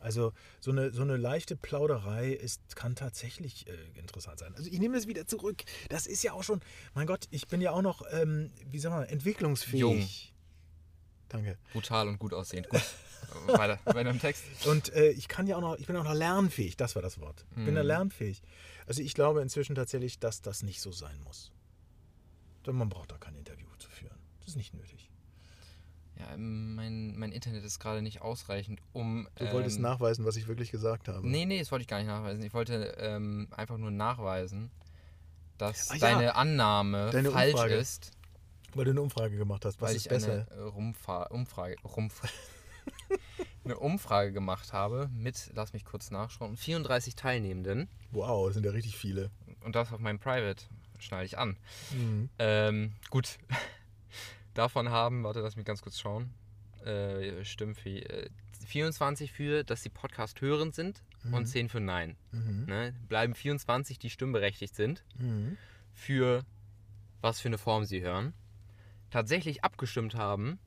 [0.00, 4.54] Also so eine, so eine leichte Plauderei ist, kann tatsächlich äh, interessant sein.
[4.54, 5.64] Also ich nehme das wieder zurück.
[5.88, 6.60] Das ist ja auch schon,
[6.94, 9.80] mein Gott, ich bin ja auch noch, ähm, wie sagen wir, entwicklungsfähig.
[9.80, 10.08] Jung.
[11.28, 11.58] Danke.
[11.72, 12.68] Brutal und gut aussehend.
[12.68, 12.80] Gut.
[13.46, 14.44] weiter, weiter im Text.
[14.66, 17.18] Und äh, ich kann ja auch noch, ich bin auch noch lernfähig, das war das
[17.20, 17.44] Wort.
[17.56, 17.86] Ich bin ja Mhm.
[17.88, 18.42] lernfähig.
[18.86, 21.52] Also ich glaube inzwischen tatsächlich, dass das nicht so sein muss.
[22.66, 24.16] Denn man braucht da kein Interview zu führen.
[24.40, 25.10] Das ist nicht nötig.
[26.18, 29.28] Ja, mein, mein Internet ist gerade nicht ausreichend, um.
[29.36, 31.26] Du wolltest ähm, nachweisen, was ich wirklich gesagt habe.
[31.28, 32.42] Nee, nee, das wollte ich gar nicht nachweisen.
[32.42, 34.72] Ich wollte ähm, einfach nur nachweisen,
[35.58, 37.74] dass Ah ja, deine Annahme deine falsch Umfrage.
[37.74, 38.10] ist,
[38.74, 39.80] Weil du eine Umfrage gemacht hast.
[39.80, 40.46] Was ist ich besser?
[40.50, 42.20] eine Rumfa Umfrage, Rumf
[43.64, 48.72] eine Umfrage gemacht habe mit, lass mich kurz nachschauen, 34 Teilnehmenden Wow, das sind ja
[48.72, 49.30] richtig viele.
[49.62, 50.64] und das auf meinem Private
[50.98, 51.56] schneide ich an.
[51.92, 52.28] Mhm.
[52.38, 53.38] Ähm, gut.
[54.54, 56.30] Davon haben, warte, lass mich ganz kurz schauen.
[56.84, 58.30] Äh, Stimmen für äh,
[58.66, 61.02] 24 für, dass sie Podcast hörend sind
[61.32, 62.16] und 10 für Nein.
[62.32, 62.64] Mhm.
[62.66, 62.94] Ne?
[63.08, 65.56] Bleiben 24, die stimmberechtigt sind, Mhm.
[65.92, 66.44] für
[67.20, 68.32] was für eine Form sie hören.
[69.10, 70.58] Tatsächlich abgestimmt haben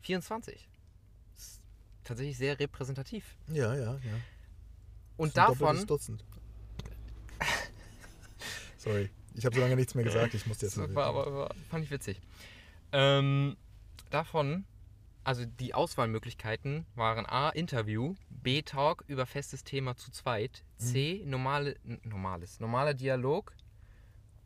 [0.00, 0.68] 24.
[2.06, 3.36] Tatsächlich sehr repräsentativ.
[3.48, 4.20] Ja, ja, ja.
[5.16, 6.24] Und davon, Dutzend.
[8.76, 10.34] Sorry, ich habe so lange nichts mehr gesagt.
[10.34, 12.20] Ich musste jetzt das war, aber, war, fand ich witzig.
[12.92, 13.56] Ähm,
[14.10, 14.64] davon,
[15.24, 21.74] also die Auswahlmöglichkeiten waren A, Interview, B, Talk über festes Thema zu zweit, C, normale,
[21.84, 23.52] n- normales, normaler Dialog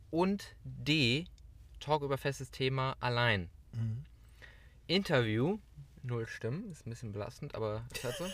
[0.09, 1.25] und D,
[1.79, 3.49] Talk über festes Thema allein.
[3.73, 4.05] Mhm.
[4.87, 5.59] Interview,
[6.03, 8.25] null Stimmen, ist ein bisschen belastend, aber ist halt so.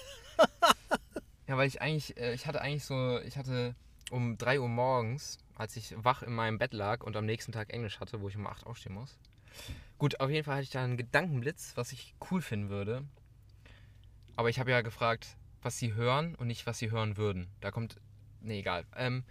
[1.47, 3.75] ja, weil ich eigentlich, äh, ich hatte eigentlich so, ich hatte
[4.11, 7.71] um 3 Uhr morgens, als ich wach in meinem Bett lag und am nächsten Tag
[7.73, 9.17] Englisch hatte, wo ich um 8 aufstehen muss.
[9.97, 13.03] Gut, auf jeden Fall hatte ich da einen Gedankenblitz, was ich cool finden würde.
[14.35, 17.47] Aber ich habe ja gefragt, was sie hören und nicht, was sie hören würden.
[17.59, 17.99] Da kommt,
[18.39, 18.85] nee, egal.
[18.95, 19.23] Ähm,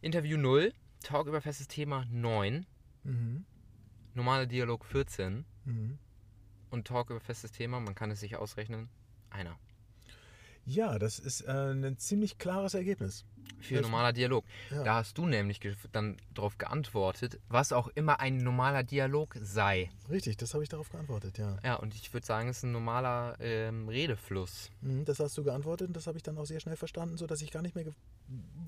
[0.00, 2.66] Interview 0, Talk über festes Thema 9,
[3.04, 3.44] Mhm.
[4.14, 5.98] normaler Dialog 14 Mhm.
[6.74, 8.88] Und Talk über festes Thema, man kann es sich ausrechnen,
[9.30, 9.56] einer.
[10.66, 13.24] Ja, das ist äh, ein ziemlich klares Ergebnis.
[13.64, 14.44] Für normaler Dialog.
[14.70, 14.82] Ja.
[14.84, 15.60] Da hast du nämlich
[15.92, 19.90] dann darauf geantwortet, was auch immer ein normaler Dialog sei.
[20.10, 21.58] Richtig, das habe ich darauf geantwortet, ja.
[21.64, 24.70] Ja, und ich würde sagen, es ist ein normaler ähm, Redefluss.
[24.82, 27.40] Mhm, Das hast du geantwortet und das habe ich dann auch sehr schnell verstanden, sodass
[27.42, 27.84] ich gar nicht mehr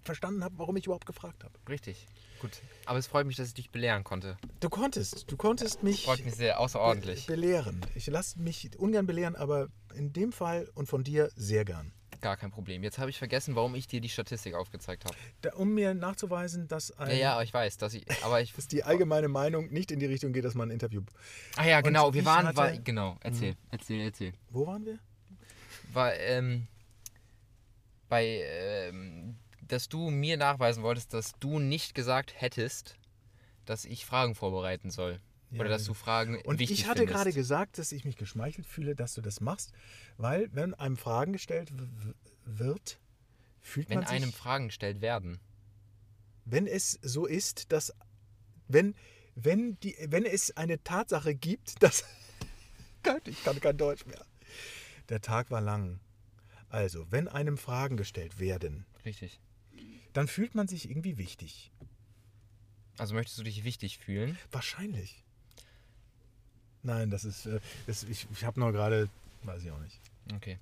[0.02, 1.54] verstanden habe, warum ich überhaupt gefragt habe.
[1.68, 2.06] Richtig.
[2.40, 2.50] Gut.
[2.84, 4.36] Aber es freut mich, dass ich dich belehren konnte.
[4.60, 7.26] Du konntest, du konntest mich Freut mich sehr, außerordentlich.
[7.26, 7.80] be belehren.
[7.94, 11.92] Ich lasse mich ungern belehren, aber in dem Fall und von dir sehr gern.
[12.20, 12.82] Gar kein Problem.
[12.82, 15.14] Jetzt habe ich vergessen, warum ich dir die Statistik aufgezeigt habe.
[15.42, 18.04] Da, um mir nachzuweisen, dass, ein, Ja, ja, ich weiß, dass ich.
[18.24, 18.52] Aber ich.
[18.56, 21.02] dass die allgemeine Meinung nicht in die Richtung geht, dass man ein Interview.
[21.56, 22.12] Ah ja, genau.
[22.14, 22.46] Wir ich waren.
[22.46, 23.16] hatte- War, genau.
[23.20, 24.32] Erzähl, erzähl, erzähl.
[24.50, 24.98] Wo waren wir?
[25.92, 26.66] war, ähm,
[28.08, 32.96] bei, ähm, dass du mir nachweisen wolltest, dass du nicht gesagt hättest,
[33.64, 35.20] dass ich Fragen vorbereiten soll.
[35.56, 37.16] Ja, Oder dass du Fragen Und wichtig ich hatte findest.
[37.16, 39.72] gerade gesagt, dass ich mich geschmeichelt fühle, dass du das machst,
[40.16, 41.72] weil wenn einem Fragen gestellt
[42.44, 42.98] wird,
[43.60, 45.40] fühlt Wenn man sich, einem Fragen gestellt werden.
[46.44, 47.92] wenn es so ist, dass
[48.68, 48.94] wenn
[49.34, 52.04] wenn die wenn es eine Tatsache gibt, dass
[53.26, 54.24] ich kann kein Deutsch mehr.
[55.08, 56.00] Der Tag war lang.
[56.68, 59.40] Also, wenn einem Fragen gestellt werden, Richtig.
[60.12, 61.70] dann fühlt man sich irgendwie wichtig.
[62.98, 64.36] Also möchtest du dich wichtig fühlen?
[64.50, 65.22] Wahrscheinlich.
[66.86, 69.08] Nein, das ist, äh, das, ich, ich habe nur gerade,
[69.42, 69.98] weiß ich auch nicht.
[70.34, 70.58] Okay.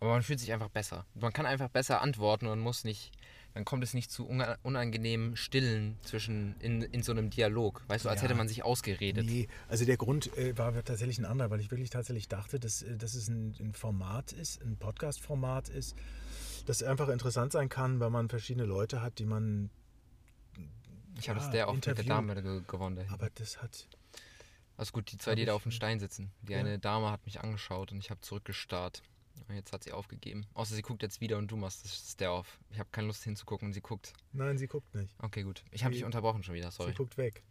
[0.00, 1.06] Aber man fühlt sich einfach besser.
[1.14, 3.12] Man kann einfach besser antworten und muss nicht.
[3.54, 4.26] Dann kommt es nicht zu
[4.64, 7.82] unangenehmen Stillen zwischen in, in so einem Dialog.
[7.86, 8.24] Weißt du, als Ja.
[8.24, 9.24] hätte man sich ausgeredet.
[9.24, 12.82] Nee, also der Grund äh, war tatsächlich ein anderer, weil ich wirklich tatsächlich dachte, dass,
[12.82, 15.94] äh, dass es ein, ein Format ist, ein Podcast-Format ist,
[16.66, 19.70] das einfach interessant sein kann, weil man verschiedene Leute hat, die man.
[21.20, 22.08] Ich habe Ja, das der auch mit der Interview.
[22.08, 22.96] Dame ge gewonnen.
[22.96, 23.12] dahin.
[23.12, 23.86] Aber das hat.
[24.76, 26.32] Also gut, die zwei, die da auf dem Stein sitzen.
[26.42, 26.58] Die ja.
[26.58, 29.02] eine Dame hat mich angeschaut und ich habe zurückgestarrt.
[29.48, 30.46] Und jetzt hat sie aufgegeben.
[30.54, 32.58] Außer sie guckt jetzt wieder und du machst das Stare auf.
[32.70, 34.12] Ich habe keine Lust hinzugucken und sie guckt.
[34.32, 35.14] Nein, sie guckt nicht.
[35.18, 35.64] Okay, gut.
[35.70, 36.92] Ich habe dich unterbrochen schon wieder, sorry.
[36.92, 37.42] Sie guckt weg.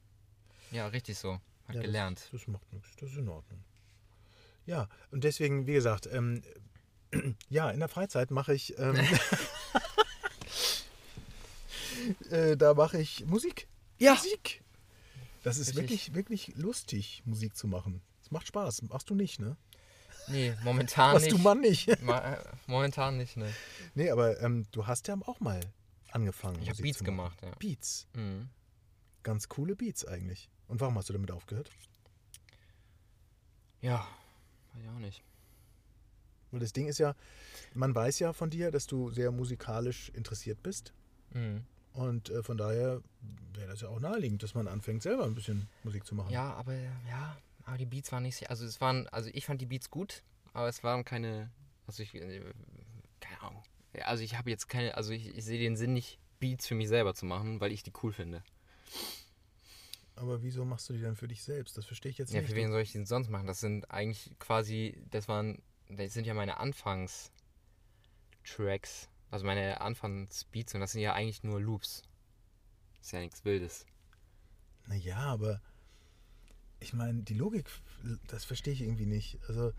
[0.71, 1.39] Ja, richtig so.
[1.67, 2.19] Hat Ja, gelernt.
[2.19, 2.95] Das, das macht nichts.
[2.95, 3.63] Das ist in Ordnung.
[4.65, 6.41] Ja, und deswegen, wie gesagt, ähm,
[7.49, 8.77] ja, in der Freizeit mache ich.
[8.79, 8.95] Ähm,
[12.31, 13.67] äh, da mache ich Musik.
[13.99, 14.13] Ja.
[14.15, 14.63] Musik.
[15.43, 16.13] Das ist Richtig.
[16.13, 18.01] wirklich, wirklich lustig, Musik zu machen.
[18.21, 18.83] Es macht Spaß.
[18.83, 19.57] Machst du nicht, ne?
[20.27, 21.37] Nee, momentan Machst nicht.
[21.37, 22.01] du Mann nicht.
[22.01, 23.53] Ma äh, momentan nicht, ne.
[23.93, 25.59] nee, aber ähm, du hast ja auch mal
[26.11, 26.61] angefangen.
[26.61, 27.15] Ich habe Musik Beats zu machen.
[27.15, 27.51] gemacht, ja.
[27.59, 28.07] Beats.
[28.13, 28.49] Mhm.
[29.23, 30.49] Ganz coole Beats eigentlich.
[30.67, 31.69] Und warum hast du damit aufgehört?
[33.81, 34.07] Ja,
[34.73, 35.21] weiß ich auch nicht.
[36.51, 37.15] Weil das Ding ist ja,
[37.73, 40.93] man weiß ja von dir, dass du sehr musikalisch interessiert bist.
[41.31, 41.65] Mhm.
[41.93, 43.01] Und äh, von daher
[43.53, 46.31] wäre das ja auch naheliegend, dass man anfängt, selber ein bisschen Musik zu machen.
[46.31, 48.49] Ja, aber ja, aber die Beats waren nicht sehr.
[48.49, 50.23] Also es waren, also ich fand die Beats gut,
[50.53, 51.51] aber es waren keine.
[51.87, 52.13] Also ich.
[52.15, 52.41] äh,
[53.19, 53.61] Keine Ahnung.
[53.95, 54.95] Ja, Also ich habe jetzt keine.
[54.97, 57.83] Also ich, ich sehe den Sinn nicht, Beats für mich selber zu machen, weil ich
[57.83, 58.43] die cool finde.
[60.15, 61.77] Aber wieso machst du die dann für dich selbst?
[61.77, 62.49] Das verstehe ich jetzt Ja, nicht.
[62.49, 63.45] für wen soll ich den sonst machen?
[63.47, 64.97] Das sind eigentlich quasi.
[65.11, 65.61] Das waren.
[65.89, 69.09] Das sind ja meine Anfangs-Tracks.
[69.33, 72.03] Also meine Anfangsbeats und das sind ja eigentlich nur Loops.
[73.01, 73.87] Ist ja nichts Wildes.
[74.85, 75.59] Naja, aber
[76.79, 77.65] ich meine, die Logik,
[78.27, 79.39] das verstehe ich irgendwie nicht.
[79.47, 79.73] Also,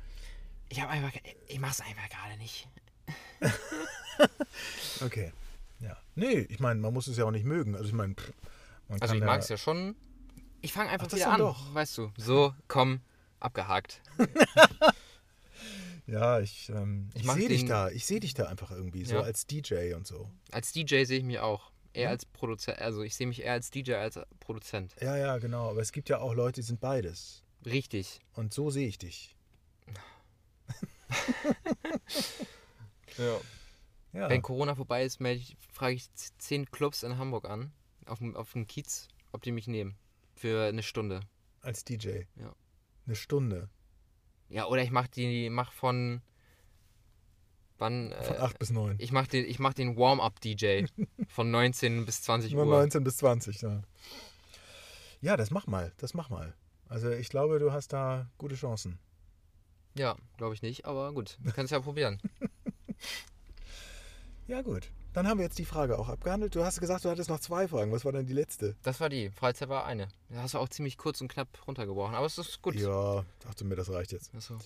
[0.70, 1.12] Ich habe einfach.
[1.46, 2.66] Ich mach's einfach gerade nicht.
[5.00, 5.32] okay.
[5.78, 5.96] Ja.
[6.16, 7.76] Nee, ich meine, man muss es ja auch nicht mögen.
[7.76, 8.16] Also ich meine,
[8.88, 9.94] man Also kann ich mag es ja schon.
[10.62, 11.38] Ich fange einfach Ach, das wieder an.
[11.38, 11.72] doch.
[11.72, 12.10] Weißt du.
[12.16, 13.02] So, komm,
[13.38, 14.02] abgehakt.
[16.06, 17.88] Ja, ich, ähm, Ich ich, sehe dich da.
[17.90, 19.20] Ich sehe dich da einfach irgendwie, so Ja.
[19.22, 20.30] als DJ und so.
[20.52, 21.70] Als DJ sehe ich mich auch.
[21.94, 22.12] Eher Mhm.
[22.12, 22.78] als Produzent.
[22.80, 24.94] Also ich sehe mich eher als DJ als Produzent.
[25.00, 25.70] Ja, ja, genau.
[25.70, 27.42] Aber es gibt ja auch Leute, die sind beides.
[27.64, 28.20] Richtig.
[28.34, 29.36] Und so sehe ich dich.
[33.16, 33.40] Ja.
[34.12, 34.28] Ja.
[34.28, 37.72] Wenn Corona vorbei ist, melde ich, frage ich zehn Clubs in Hamburg an,
[38.06, 39.96] auf dem, auf dem Kiez, ob die mich nehmen.
[40.36, 41.20] Für eine Stunde.
[41.60, 42.22] Als DJ.
[42.36, 42.54] Ja.
[43.06, 43.68] Eine Stunde.
[44.54, 46.22] Ja, oder ich mach die, mach von.
[47.78, 48.14] Wann?
[48.22, 48.96] Von Äh, 8 bis 9.
[49.00, 50.84] ich mach den, ich mach den Warm-Up-DJ
[51.28, 52.70] von 19 bis 20 Nur Uhr.
[52.70, 53.82] 19 bis 20, ja.
[55.20, 55.92] Ja, das mach mal.
[55.96, 56.54] Das mach mal.
[56.88, 59.00] Also ich glaube, du hast da gute Chancen.
[59.96, 62.20] Ja, glaube ich nicht, aber gut, es ja probieren.
[64.46, 64.90] Ja, gut.
[65.14, 66.54] Dann haben wir jetzt die Frage auch abgehandelt.
[66.54, 67.92] Du hast gesagt, du hattest noch zwei Fragen.
[67.92, 68.76] Was war denn die letzte?
[68.82, 69.30] Das war die.
[69.30, 70.08] Freizeit war eine.
[70.28, 72.74] Da hast du auch ziemlich kurz und knapp runtergebrochen, aber es ist gut.
[72.74, 74.34] Ja, dachte mir, das reicht jetzt.
[74.34, 74.56] Achso.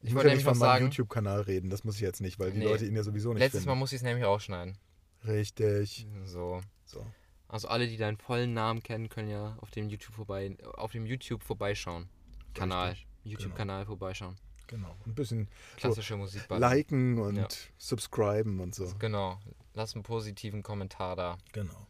[0.00, 1.70] Ich, Ich wollte ja nicht von meinem YouTube-Kanal reden.
[1.70, 2.64] Das muss ich jetzt nicht, weil die Nee.
[2.66, 3.78] Leute ihn ja sowieso nicht letztes Mal finden.
[3.80, 4.78] muss ich es nämlich ausschneiden.
[5.26, 6.06] Richtig.
[6.24, 6.60] So.
[6.84, 7.04] So.
[7.48, 11.06] Also alle, die deinen vollen Namen kennen, können ja auf dem YouTube vorbei, auf dem
[11.06, 12.08] YouTube vorbeischauen.
[12.54, 12.90] Kanal.
[12.90, 14.36] Richtig, YouTube-Kanal vorbeischauen.
[14.66, 14.94] Genau.
[15.06, 16.42] Ein bisschen Klassische Musik.
[16.48, 17.48] liken und Ja.
[17.76, 18.92] subscriben und so.
[18.98, 19.38] Genau.
[19.74, 21.38] Lass einen positiven Kommentar da.
[21.52, 21.86] Genau.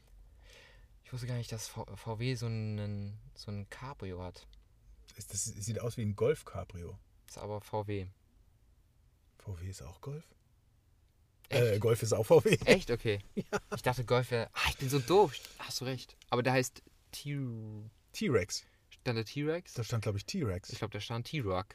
[1.04, 4.46] Ich wusste gar nicht, dass V- VW so einen, so ein Cabrio hat.
[5.16, 6.98] Ist Das sieht aus wie ein Golf-Cabrio.
[7.28, 8.06] Ist aber VW.
[9.38, 10.24] VW ist auch Golf?
[11.50, 12.56] Äh, Golf ist auch VW.
[12.64, 12.90] Echt?
[12.90, 13.18] Okay.
[13.34, 14.48] Ich dachte, Golf wäre.
[14.54, 15.34] Ah, ich bin so doof.
[15.58, 16.16] Hast du recht.
[16.30, 16.82] Aber der heißt.
[17.12, 18.64] T-Rex.
[18.88, 19.74] Stand der T-Rex?
[19.74, 20.70] Da stand, glaube ich, T-Rex.
[20.70, 21.66] Ich glaube, da stand T-Rock.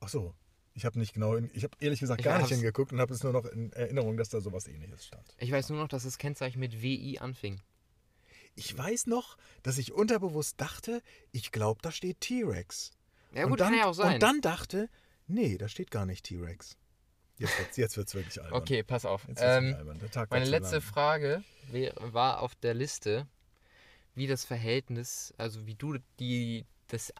[0.00, 0.34] Ach so.
[0.74, 3.22] Ich habe nicht genau, ich habe ehrlich gesagt Ich gar nicht hingeguckt und habe es
[3.22, 5.34] nur noch in Erinnerung, dass da sowas ähnliches stand.
[5.38, 7.60] Ich weiß nur noch, dass das Kennzeichen mit WI anfing.
[8.54, 11.02] Ich weiß noch, dass ich unterbewusst dachte,
[11.32, 12.92] ich glaube, da steht T-Rex.
[13.32, 14.14] Ja, und gut, dann, kann ja auch sein.
[14.14, 14.88] Und dann dachte,
[15.26, 16.76] nee, da steht gar nicht T-Rex.
[17.38, 18.60] Jetzt wird's, jetzt wird's wirklich albern.
[18.60, 19.26] okay, pass auf.
[19.26, 19.76] Jetzt Ähm,
[20.28, 20.82] meine letzte lang.
[20.82, 21.44] Frage
[21.98, 23.26] war auf der Liste,
[24.14, 27.14] wie das Verhältnis, also wie du die das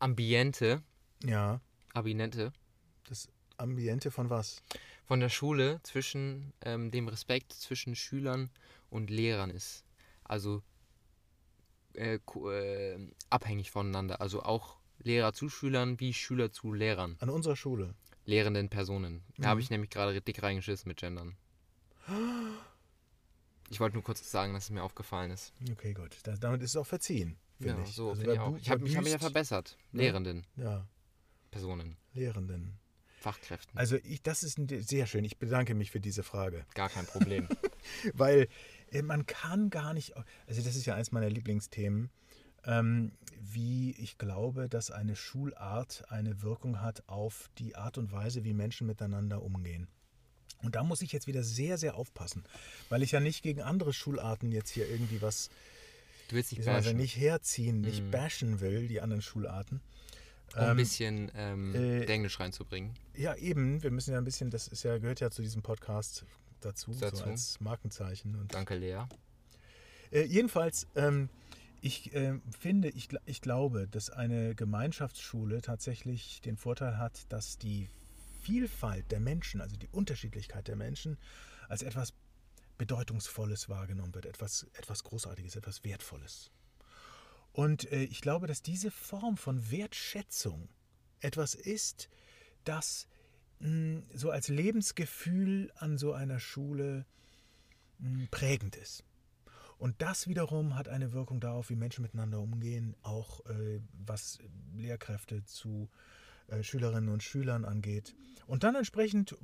[0.00, 0.82] Ambiente,
[1.24, 1.60] Ja,
[1.94, 2.52] Abinente
[3.08, 4.62] das Ambiente von was?
[5.04, 8.48] von der Schule zwischen ähm, dem Respekt zwischen Schülern
[8.90, 9.84] und Lehrern ist.
[10.24, 10.62] Also
[11.94, 14.20] äh, äh, abhängig voneinander.
[14.20, 17.94] Also auch Lehrer zu Schülern wie Schüler zu Lehrern, An unserer Schule.
[18.24, 19.24] lehrenden Personen.
[19.38, 19.50] Da Mhm.
[19.50, 21.36] habe ich nämlich gerade dick reingeschissen mit Gendern.
[23.72, 25.52] Ich wollte nur kurz sagen, dass es mir aufgefallen ist.
[25.70, 26.16] Okay, gut.
[26.24, 27.94] Da, damit ist es auch verziehen, finde ja, ich.
[27.94, 28.38] so Also ich Ich
[28.68, 29.76] habe mich, hab mich ja verbessert.
[29.92, 29.98] Ja.
[30.00, 30.88] Lehrenden Ja,
[31.50, 32.78] Personen, Lehrenden.
[33.18, 33.76] Fachkräften.
[33.76, 35.24] Also ich, das ist sehr schön.
[35.24, 36.64] Ich bedanke mich für diese Frage.
[36.74, 37.48] Gar kein Problem.
[38.14, 38.48] Weil
[38.92, 42.08] äh, man kann gar nicht, also das ist ja eins meiner Lieblingsthemen,
[42.64, 48.42] ähm, wie ich glaube, dass eine Schulart eine Wirkung hat auf die Art und Weise,
[48.44, 49.86] wie Menschen miteinander umgehen.
[50.62, 52.44] Und da muss ich jetzt wieder sehr, sehr aufpassen,
[52.88, 55.50] weil ich ja nicht gegen andere Schularten jetzt hier irgendwie was,
[56.28, 58.10] Du willst nicht bashen, nicht herziehen, nicht Mhm.
[58.10, 59.80] bashen will, die anderen Schularten.
[60.54, 62.94] Um ein Ähm, bisschen ähm, äh, Englisch reinzubringen.
[63.16, 66.24] Ja, eben, wir müssen ja ein bisschen, das ist ja, gehört ja zu diesem Podcast
[66.60, 67.16] dazu, Dazu.
[67.16, 68.34] so als Markenzeichen.
[68.34, 69.04] Und Danke, Lea.
[70.10, 71.28] Äh, jedenfalls, ähm,
[71.80, 77.88] ich äh, finde, ich, ich glaube, dass eine Gemeinschaftsschule tatsächlich den Vorteil hat, dass die
[78.42, 81.16] Vielfalt der Menschen, also die Unterschiedlichkeit der Menschen,
[81.68, 82.12] als etwas
[82.78, 86.50] Bedeutungsvolles wahrgenommen wird, etwas, etwas Großartiges, etwas Wertvolles.
[87.52, 90.68] Und äh, ich glaube, dass diese Form von Wertschätzung
[91.20, 92.08] etwas ist,
[92.64, 93.08] das
[93.60, 97.06] mh, so als Lebensgefühl an so einer Schule
[97.98, 99.04] mh, prägend ist.
[99.78, 104.38] Und das wiederum hat eine Wirkung darauf, wie Menschen miteinander umgehen, auch äh, was
[104.76, 105.88] Lehrkräfte zu
[106.48, 108.14] äh, Schülerinnen und Schülern angeht.
[108.46, 109.38] Und dann entsprechend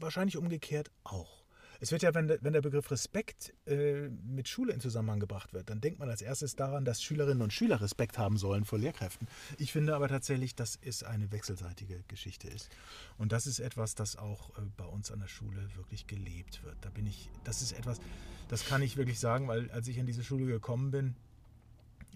[0.00, 1.41] wahrscheinlich umgekehrt auch.
[1.82, 5.52] Es wird ja, wenn der, wenn der Begriff Respekt äh, mit Schule in Zusammenhang gebracht
[5.52, 8.78] wird, dann denkt man als erstes daran, dass Schülerinnen und Schüler Respekt haben sollen vor
[8.78, 9.26] Lehrkräften.
[9.58, 12.70] Ich finde aber tatsächlich, dass es eine wechselseitige Geschichte ist.
[13.18, 16.76] Und das ist etwas, das auch äh, bei uns an der Schule wirklich gelebt wird.
[16.82, 18.00] Da bin ich, das ist etwas,
[18.46, 21.16] das kann ich wirklich sagen, weil als ich an diese Schule gekommen bin,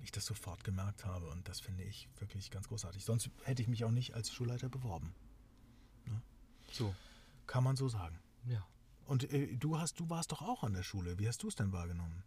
[0.05, 3.05] ich das sofort gemerkt habe und das finde ich wirklich ganz großartig.
[3.05, 5.13] Sonst hätte ich mich auch nicht als Schulleiter beworben.
[6.05, 6.23] Ne?
[6.71, 6.95] So.
[7.49, 8.21] Kann man so sagen.
[8.45, 8.65] Ja.
[9.07, 11.19] Und äh, du hast, du warst doch auch an der Schule.
[11.19, 12.25] Wie hast du es denn wahrgenommen?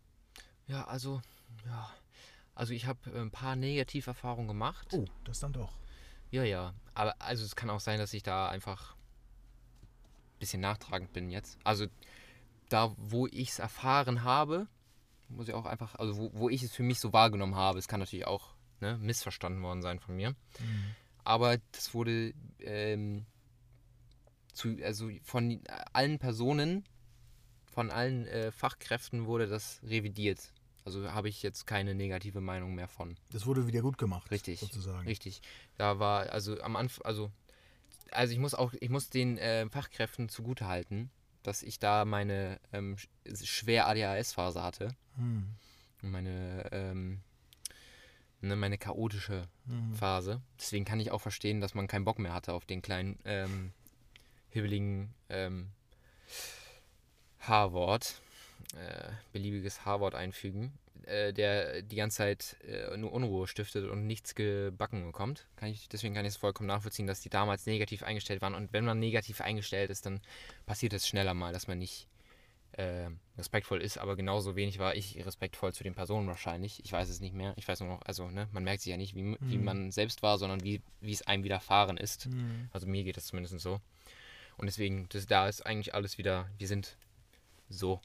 [0.67, 1.21] Ja, also,
[1.65, 1.89] ja.
[2.55, 4.87] Also ich habe ein paar Negativerfahrungen gemacht.
[4.91, 5.77] Oh, das dann doch.
[6.31, 6.73] Ja, ja.
[6.93, 11.57] Aber also es kann auch sein, dass ich da einfach ein bisschen nachtragend bin jetzt.
[11.63, 11.87] Also
[12.69, 14.67] da, wo ich es erfahren habe,
[15.29, 17.87] muss ich auch einfach, also wo, wo ich es für mich so wahrgenommen habe, es
[17.87, 20.31] kann natürlich auch ne, missverstanden worden sein von mir.
[20.59, 20.95] Mhm.
[21.23, 23.25] Aber das wurde ähm,
[24.59, 25.61] zu, also von
[25.93, 26.83] allen Personen,
[27.71, 30.51] von allen äh, Fachkräften wurde das revidiert.
[30.85, 33.15] Also habe ich jetzt keine negative Meinung mehr von.
[33.31, 34.31] Das wurde wieder gut gemacht.
[34.31, 34.59] Richtig.
[34.59, 35.07] Sozusagen.
[35.07, 35.41] Richtig.
[35.77, 37.31] Da war, also am Anfang, also,
[38.11, 41.09] also ich muss auch, ich muss den äh, Fachkräften zugutehalten,
[41.43, 44.95] dass ich da meine ähm, sch- schwer ADHS-Phase hatte.
[45.15, 45.53] Hm.
[46.01, 47.19] Meine, ähm,
[48.41, 49.93] ne, meine chaotische Mhm.
[49.93, 50.41] Phase.
[50.57, 53.71] Deswegen kann ich auch verstehen, dass man keinen Bock mehr hatte auf den kleinen, ähm,
[54.49, 55.69] hibbeligen ähm,
[57.41, 58.21] H-Wort.
[58.75, 60.73] Äh, beliebiges H-Wort einfügen,
[61.05, 65.47] äh, der die ganze Zeit äh, nur Unruhe stiftet und nichts gebacken bekommt.
[65.55, 68.53] Kann ich, deswegen kann ich es vollkommen nachvollziehen, dass die damals negativ eingestellt waren.
[68.53, 70.21] Und wenn man negativ eingestellt ist, dann
[70.67, 72.07] passiert es schneller mal, dass man nicht
[72.73, 76.83] äh, respektvoll ist, aber genauso wenig war ich respektvoll zu den Personen wahrscheinlich.
[76.85, 77.53] Ich weiß es nicht mehr.
[77.55, 79.63] Ich weiß nur noch, also ne, man merkt sich ja nicht, wie, wie Mhm.
[79.63, 82.27] man selbst war, sondern wie, wie es einem widerfahren ist.
[82.27, 82.69] Mhm.
[82.71, 83.81] Also mir geht es zumindest so.
[84.59, 86.97] Und deswegen, das, da ist eigentlich alles wieder, wir sind
[87.69, 88.01] so.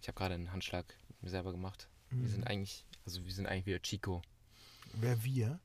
[0.00, 1.88] Ich habe gerade einen Handschlag mit mir selber gemacht.
[2.10, 2.46] Wir sind Mhm.
[2.48, 4.22] eigentlich, also wir sind eigentlich wieder Chico.
[4.92, 5.58] Wer wir?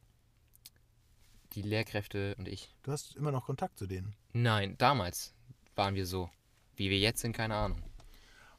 [1.54, 2.74] Die Lehrkräfte und ich.
[2.84, 4.16] Du hast immer noch Kontakt zu denen.
[4.34, 5.34] Nein, damals
[5.76, 6.30] waren wir so.
[6.78, 7.82] Wie wir jetzt sind, keine Ahnung.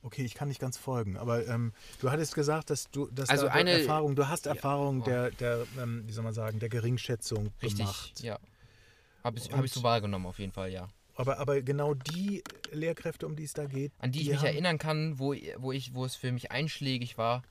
[0.03, 3.47] Okay, ich kann nicht ganz folgen, aber ähm, du hattest gesagt, dass du dass Also
[3.47, 5.05] da eine- Erfahrung, du hast Ja, Erfahrung oh.
[5.05, 8.21] der, der ähm, wie soll man sagen, der Geringschätzung Richtig, gemacht.
[8.21, 8.39] ja.
[9.25, 10.89] Habe ich, hab ich so wahrgenommen, auf jeden Fall, ja.
[11.15, 14.79] Aber, aber genau die Lehrkräfte, um die es da geht, An die ich mich erinnern
[14.79, 17.43] kann, wo, wo, ich, wo es für mich einschlägig war,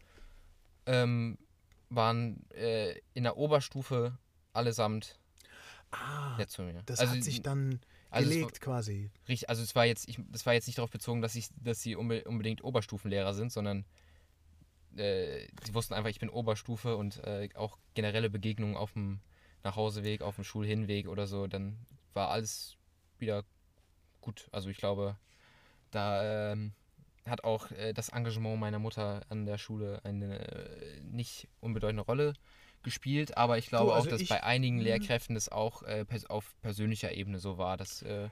[0.86, 1.38] ähm,
[1.89, 4.18] waren äh, in der Oberstufe
[4.53, 5.20] allesamt
[5.91, 6.82] Ah, nett zu mir.
[6.86, 9.12] das also, hat sich dann also gelegt quasi.
[9.28, 11.82] Richtig, also es war jetzt, ich, das war jetzt nicht darauf bezogen, dass ich, dass
[11.82, 13.86] sie unbe unbedingt Oberstufenlehrer sind, sondern
[14.95, 19.20] äh, sie wussten einfach, ich bin Oberstufe und äh, auch generelle Begegnungen auf dem
[19.64, 21.78] Nachhauseweg, auf dem Schulhinweg oder so, dann
[22.14, 22.78] war alles
[23.22, 23.43] wieder
[24.19, 24.47] gut.
[24.51, 25.17] Also ich glaube,
[25.91, 26.74] da ähm,
[27.26, 32.34] hat auch äh, das Engagement meiner Mutter an der Schule eine äh, nicht unbedeutende Rolle
[32.84, 34.84] gespielt, aber ich glaube also auch, dass ich- bei einigen Mhm.
[34.84, 38.30] Lehrkräften das auch äh, pers auf persönlicher Ebene so war, dass äh,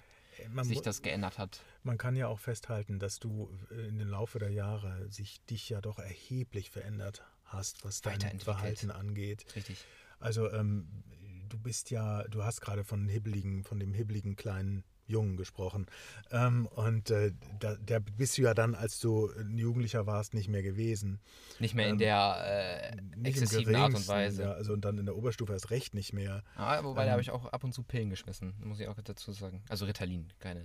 [0.51, 1.61] Man, sich das geändert hat.
[1.83, 5.69] man kann ja auch festhalten, dass du äh, in den Laufe der Jahre sich dich
[5.69, 8.39] ja doch erheblich verändert hast, was dein.
[8.39, 9.45] Verhalten angeht.
[9.55, 9.77] Richtig.
[10.19, 11.03] Also ähm,
[11.49, 15.87] du bist ja, du hast gerade von hibbeligen, von dem hibbeligen kleinen Jungen gesprochen.
[16.29, 20.47] Ähm, und äh, da, der bist du ja dann, als du ein Jugendlicher warst, nicht
[20.49, 21.19] mehr gewesen.
[21.57, 22.91] Nicht mehr in Ähm, der
[23.23, 24.43] äh, exzessiven Art und Weise.
[24.43, 26.43] Ja, also und dann in der Oberstufe erst recht nicht mehr.
[26.55, 28.95] Ah, wobei, Ähm, da habe ich auch ab und zu Pillen geschmissen, muss ich auch
[29.03, 29.63] dazu sagen.
[29.67, 30.63] Also Ritalin, keine.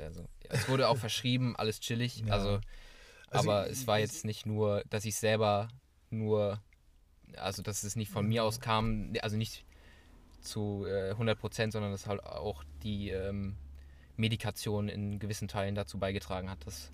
[0.00, 2.24] Also, es wurde auch verschrieben, alles chillig.
[2.26, 2.34] Ja.
[2.34, 2.60] Also,
[3.30, 5.68] Also aber ich- es war jetzt nicht nur, dass ich selber
[6.10, 6.60] nur,
[7.36, 9.64] also dass es nicht von mir aus kam, also nicht
[10.40, 13.56] zu äh, 100 Prozent, sondern dass halt auch die ähm,
[14.16, 16.92] Medikation in gewissen Teilen dazu beigetragen hat, dass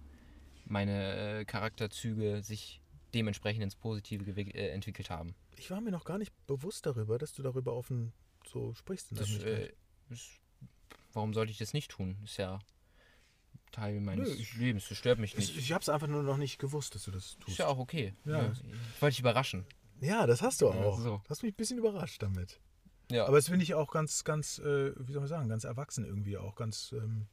[0.66, 2.80] meine äh, Charakterzüge sich
[3.14, 5.34] dementsprechend ins Positive äh, entwickelt haben.
[5.57, 8.12] Ich war mir noch gar nicht bewusst darüber, dass du darüber offen
[8.47, 9.11] so sprichst.
[9.12, 9.72] In der Das, äh,
[10.11, 10.40] ist,
[11.12, 12.16] warum sollte ich das nicht tun?
[12.24, 12.59] Ist ja
[13.72, 14.88] Teil meines Nö, ich- Lebens.
[14.88, 15.59] Das stört mich ich nicht.
[15.59, 17.59] ich habe es einfach nur noch nicht gewusst, dass du das Ist tust.
[17.59, 18.14] ja auch okay.
[18.24, 18.42] Ja.
[18.42, 18.53] Ja.
[18.53, 19.64] Ich wollte dich überraschen.
[20.01, 20.99] Ja, das hast du Ja, auch.
[20.99, 21.22] so.
[21.28, 22.61] Hast mich ein bisschen überrascht damit.
[23.11, 23.26] Ja.
[23.26, 26.36] Aber das finde ich auch ganz, ganz, äh, wie soll man sagen, ganz erwachsen irgendwie
[26.38, 27.26] auch, ganz ähm,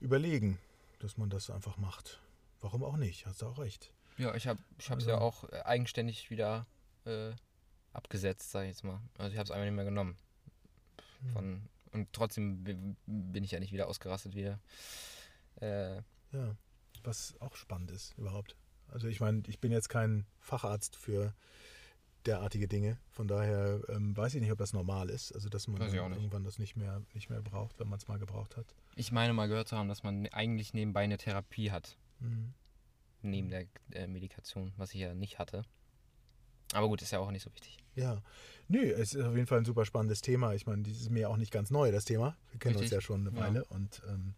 [0.00, 0.58] überlegen,
[0.98, 2.20] dass man das einfach macht.
[2.60, 3.26] Warum auch nicht?
[3.26, 3.92] Hast du auch recht.
[4.18, 6.66] ja, ich habe es Also- ja auch äh, eigenständig wieder
[7.04, 7.32] äh,
[7.92, 9.00] abgesetzt, sag ich jetzt mal.
[9.18, 10.16] Also ich habe es einfach nicht mehr genommen.
[11.22, 11.30] Hm.
[11.32, 14.58] Von, und trotzdem bi- bin ich ja nicht wieder ausgerastet wieder.
[15.60, 15.96] Äh,
[16.32, 16.54] Ja,
[17.04, 18.56] was auch spannend ist überhaupt.
[18.88, 21.32] Also ich meine, ich bin jetzt kein Facharzt für
[22.26, 22.98] derartige Dinge.
[23.10, 25.32] Von daher ähm, weiß ich nicht, ob das normal ist.
[25.32, 28.56] Also dass man irgendwann das nicht mehr, nicht mehr braucht, wenn man es mal gebraucht
[28.56, 28.66] hat.
[28.96, 31.96] ich meine mal gehört zu haben, dass man eigentlich nebenbei eine Therapie hat.
[32.20, 32.52] Mhm.
[33.22, 35.64] Neben der äh, Medikation, was ich ja nicht hatte.
[36.72, 37.78] Aber gut, ist ja auch nicht so wichtig.
[37.94, 38.22] Ja,
[38.68, 40.54] nö, es ist auf jeden Fall ein super spannendes Thema.
[40.54, 42.36] Ich meine, das ist mir auch nicht ganz neu, das Thema.
[42.50, 42.96] Wir kennen uns Richtig.
[42.96, 43.44] ja schon eine Ja.
[43.44, 44.34] Weile und ähm,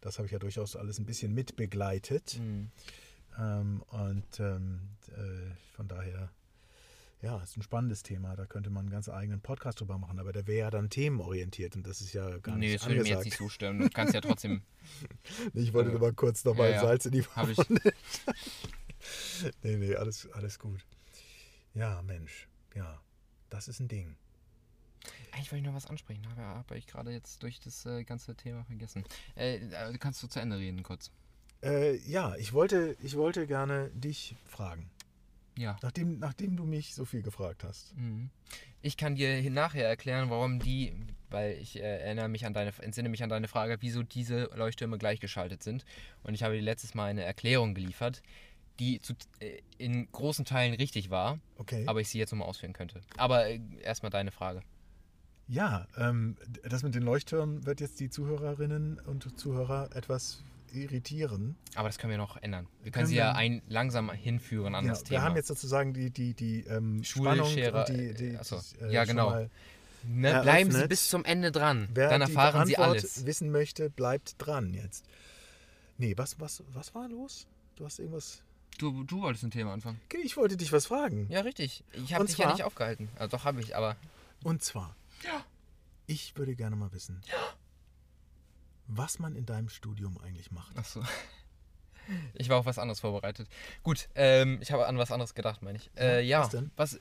[0.00, 2.38] das habe ich ja durchaus alles ein bisschen mitbegleitet.
[2.38, 2.70] Mhm.
[3.38, 6.30] Ähm, und ähm, äh, von daher,
[7.22, 8.34] ja, ist ein spannendes Thema.
[8.36, 11.76] Da könnte man einen ganz eigenen Podcast drüber machen, aber der wäre ja dann themenorientiert
[11.76, 13.40] und das ist ja gar Nee, nicht das würde mir jetzt angesagt.
[13.40, 13.78] nicht stören.
[13.78, 14.62] Du kannst ja trotzdem.
[15.54, 16.80] Ich wollte Äh, nur mal kurz nochmal ja, ja.
[16.82, 17.56] Salz in die Hab ich.
[17.56, 17.92] Wunde.
[19.62, 20.84] nee, nee, alles, alles gut.
[21.74, 23.00] Ja, Mensch, ja,
[23.48, 24.16] das ist ein Ding.
[25.30, 28.34] Eigentlich wollte ich noch was ansprechen, habe habe ich gerade jetzt durch das äh, ganze
[28.34, 29.04] Thema vergessen.
[29.36, 31.10] Äh, äh, kannst du zu Ende reden kurz?
[31.62, 34.90] Äh, ja, ich wollte, ich wollte gerne dich fragen,
[35.56, 35.76] Ja.
[35.82, 37.96] nachdem, nachdem du mich so viel gefragt hast.
[37.96, 38.30] Mhm.
[38.80, 40.92] Ich kann dir nachher erklären, warum die,
[41.30, 44.98] weil ich äh, erinnere mich an deine, entsinne mich an deine Frage, wieso diese Leuchttürme
[44.98, 45.84] gleichgeschaltet sind.
[46.22, 48.22] Und ich habe dir letztes Mal eine Erklärung geliefert,
[48.78, 51.84] die zu, äh, in großen Teilen richtig war, Okay.
[51.86, 53.00] aber ich sie jetzt nochmal ausführen könnte.
[53.16, 54.62] Aber äh, erstmal deine Frage.
[55.48, 60.42] Ja, ähm, das mit den Leuchttürmen wird jetzt die Zuhörerinnen und Zuhörer etwas
[60.72, 61.56] irritieren.
[61.74, 62.66] Aber das können wir noch ändern.
[62.82, 65.22] Wir können Können sie wir- ja ein, langsam hinführen an Genau, das wir Thema.
[65.22, 68.60] haben jetzt sozusagen die, die, die ähm, Spannung Schulschere, und die, die, äh, achso.
[68.80, 69.46] die, Ja, genau.
[70.04, 71.88] ne, bleiben Sie bis zum Ende dran.
[71.94, 73.24] Wer Dann die erfahren Sie alles.
[73.26, 75.04] wissen möchte, bleibt dran jetzt.
[75.98, 77.46] Nee, was, was, was war los?
[77.76, 78.42] Du hast irgendwas.
[78.78, 80.00] Du, du wolltest ein Thema anfangen.
[80.24, 81.26] Ich wollte dich was fragen.
[81.30, 81.84] Ja, richtig.
[81.92, 83.08] Ich habe dich ja zwar- nicht aufgehalten.
[83.16, 83.96] Also doch habe ich, aber
[84.42, 84.96] Und zwar,
[86.06, 87.20] ich würde gerne mal wissen,
[88.86, 90.72] was man in deinem Studium eigentlich macht.
[90.76, 91.02] Ach so.
[92.34, 93.48] Ich war auf was anderes vorbereitet.
[93.84, 95.88] Gut, ähm, ich habe an was anderes gedacht, meine ich.
[95.96, 96.72] Äh, ja, was denn?
[96.74, 96.98] was, äh,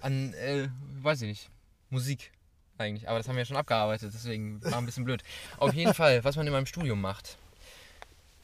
[0.00, 0.68] an, äh,
[1.02, 1.50] weiß ich nicht,
[1.90, 2.30] Musik
[2.78, 3.08] eigentlich.
[3.08, 5.24] Aber das haben wir ja schon abgearbeitet, deswegen war ein bisschen blöd.
[5.58, 7.36] Auf jeden Fall, was man in meinem Studium macht.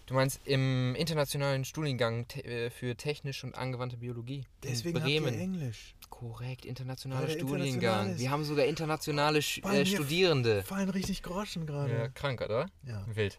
[0.07, 5.11] Du meinst im internationalen Studiengang te äh, für technisch und angewandte Biologie Deswegen in habt
[5.13, 5.81] ihr Bremen.
[6.23, 8.17] Korrekt, internationaler Weil der Studiengang.
[8.17, 10.63] Wir haben sogar internationale äh, Studierende.
[10.63, 11.93] Fallen richtig Groschen gerade.
[11.93, 12.71] Ja, krank, oder?
[12.87, 13.05] Ja.
[13.13, 13.37] Wild.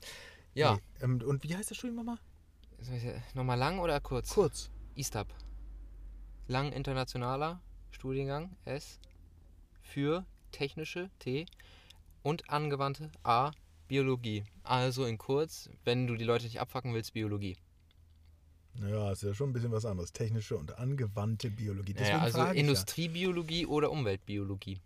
[0.53, 0.73] Ja.
[0.73, 2.17] Nee, ähm, und wie heißt das Studium nochmal?
[2.81, 4.31] Äh, Nochmal lang oder kurz?
[4.31, 4.69] Kurz.
[4.95, 5.33] ISTAB.
[6.49, 7.61] Lang internationaler
[7.91, 8.99] Studiengang S
[9.81, 11.45] für technische T
[12.21, 13.51] und angewandte A
[13.87, 14.43] Biologie.
[14.63, 17.55] Also in kurz, wenn du die Leute nicht abfacken willst, Biologie.
[18.75, 20.13] Naja, ist ja schon ein bisschen was anderes.
[20.13, 21.93] Technische und angewandte Biologie.
[21.93, 24.81] Naja, also Industriebiologie oder Umweltbiologie.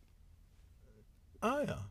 [1.41, 1.49] Ja.
[1.49, 1.89] Ah ja,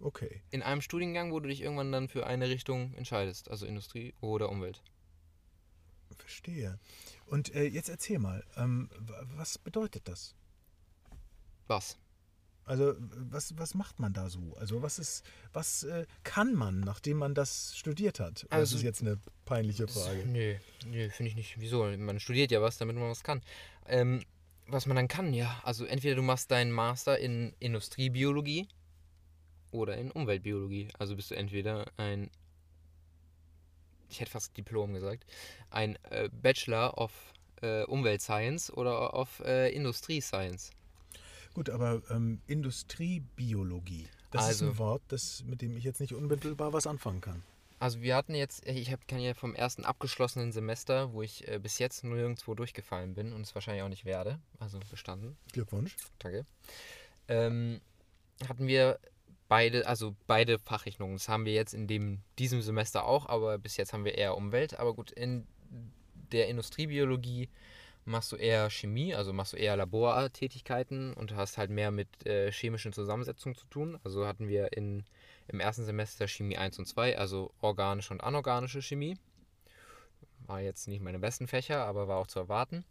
[0.00, 0.42] okay.
[0.50, 4.50] In einem Studiengang, wo du dich irgendwann dann für eine Richtung entscheidest, also Industrie oder
[4.50, 4.82] Umwelt.
[6.30, 6.78] Verstehe.
[7.26, 8.88] Und äh, jetzt erzähl mal, ähm,
[9.36, 10.34] was bedeutet das?
[11.66, 11.98] Was?
[12.70, 14.54] Also was, was macht man da so?
[14.56, 18.44] Also was ist, was äh, kann man, nachdem man das studiert hat?
[18.44, 20.24] Oder Also- das ist jetzt eine peinliche Frage.
[20.24, 20.54] Nö,
[20.86, 21.60] nö finde ich nicht.
[21.60, 21.84] Wieso?
[21.96, 23.40] Man studiert ja was, damit man was kann.
[23.88, 24.22] Ähm,
[24.68, 25.60] was man dann kann, ja.
[25.64, 28.68] Also entweder du machst deinen Master in Industriebiologie
[29.72, 30.90] oder in Umweltbiologie.
[30.96, 32.30] Also bist du entweder ein,
[34.08, 35.24] ich hätte fast Diplom gesagt,
[35.70, 37.10] ein äh, Bachelor of
[37.62, 40.70] äh, Umweltscience oder of äh, Industrie Science.
[41.54, 46.12] Gut, aber ähm, Industriebiologie, das ist Also- ein Wort, das, mit dem ich jetzt nicht
[46.14, 47.42] unmittelbar was anfangen kann.
[47.78, 51.58] Also wir hatten jetzt, ich habe kann ja vom ersten abgeschlossenen Semester, wo ich äh,
[51.58, 55.36] bis jetzt nirgendwo durchgefallen bin und es wahrscheinlich auch nicht werde, also bestanden.
[55.52, 55.96] Glückwunsch.
[56.18, 56.44] Danke.
[57.28, 57.80] Ähm,
[58.46, 58.98] hatten wir
[59.48, 61.14] beide, also beide Fachrichtungen.
[61.14, 64.36] Das haben wir jetzt in dem, diesem Semester auch, aber bis jetzt haben wir eher
[64.36, 64.78] Umwelt.
[64.78, 65.46] Aber gut, in
[66.32, 67.48] der Industriebiologie
[68.04, 72.50] machst du eher Chemie, also machst du eher Labortätigkeiten und hast halt mehr mit äh,
[72.50, 73.98] chemischen Zusammensetzungen zu tun.
[74.04, 75.04] Also hatten wir in,
[75.48, 79.16] im ersten Semester Chemie 1 und 2, also organische und anorganische Chemie.
[80.46, 82.84] War jetzt nicht meine besten Fächer, aber war auch zu erwarten.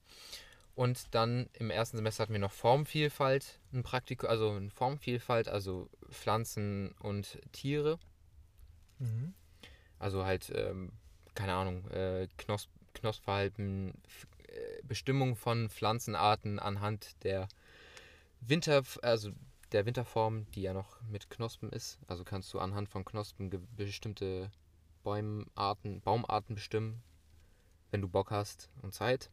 [0.75, 5.89] Und dann im ersten Semester hatten wir noch Formvielfalt, ein Praktikum, also eine Formvielfalt, also
[6.09, 7.99] Pflanzen und Tiere.
[8.99, 9.33] Mhm.
[9.97, 10.93] Also halt, ähm,
[11.35, 12.69] keine Ahnung, äh, Knosp
[13.03, 13.41] äh,
[14.83, 17.47] Bestimmung von Pflanzenarten anhand der
[18.41, 19.31] Winter, also
[19.71, 21.99] der Winterform, die ja noch mit Knospen ist.
[22.07, 24.51] Also kannst du anhand von Knospen bestimmte
[25.03, 27.01] Bäumarten, Baumarten bestimmen,
[27.91, 29.29] wenn du Bock hast und Zeit.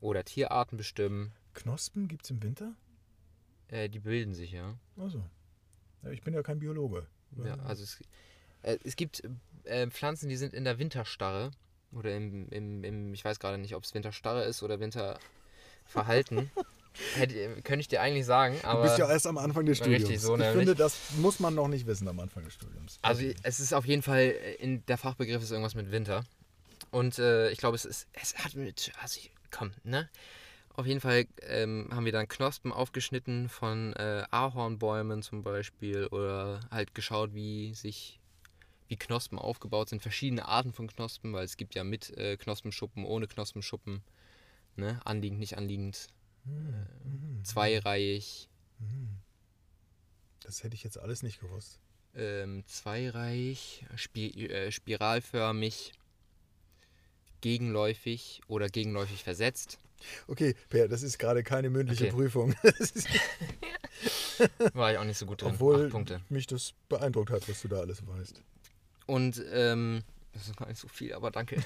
[0.00, 1.32] Oder Tierarten bestimmen.
[1.54, 2.74] Knospen gibt es im Winter?
[3.68, 4.76] Äh, die bilden sich, ja.
[4.96, 5.24] Also.
[6.10, 7.06] Ich bin ja kein Biologe.
[7.44, 8.00] Ja, also es,
[8.62, 9.22] äh, es gibt
[9.64, 11.52] äh, Pflanzen, die sind in der Winterstarre.
[11.92, 16.50] Oder im, im, im ich weiß gerade nicht, ob es Winterstarre ist oder Winterverhalten.
[17.14, 18.82] Hätte, könnte ich dir eigentlich sagen, du aber.
[18.82, 20.22] bist ja erst am Anfang des Richtig, Studiums.
[20.22, 20.56] so ich nämlich.
[20.56, 22.98] finde, das muss man noch nicht wissen am Anfang des Studiums.
[23.00, 26.24] also es ist auf jeden Fall, äh, in, der Fachbegriff ist irgendwas mit Winter.
[26.90, 30.08] Und äh, ich glaube, es ist, es hat mit, also ich, komm, ne?
[30.74, 36.60] Auf jeden Fall ähm, haben wir dann Knospen aufgeschnitten von äh, Ahornbäumen zum Beispiel oder
[36.70, 38.20] halt geschaut, wie sich
[38.92, 43.06] wie Knospen aufgebaut sind, verschiedene Arten von Knospen, weil es gibt ja mit äh, Knospenschuppen,
[43.06, 44.02] ohne Knospenschuppen,
[44.76, 45.00] ne?
[45.06, 46.08] anliegend, nicht anliegend,
[46.44, 48.50] äh, zweireihig,
[50.42, 51.78] Das hätte ich jetzt alles nicht gewusst.
[52.14, 55.94] ähm, zweireihig, spi äh, spiralförmig,
[57.40, 59.78] gegenläufig oder gegenläufig versetzt.
[60.26, 62.12] Okay, Per, das ist gerade keine mündliche Okay.
[62.12, 62.54] Prüfung.
[64.74, 65.52] War ich auch nicht so gut drin.
[65.54, 65.90] obwohl
[66.28, 68.42] mich das beeindruckt hat, was du da alles weißt.
[69.06, 71.62] Und ähm, das ist gar nicht so viel, aber danke.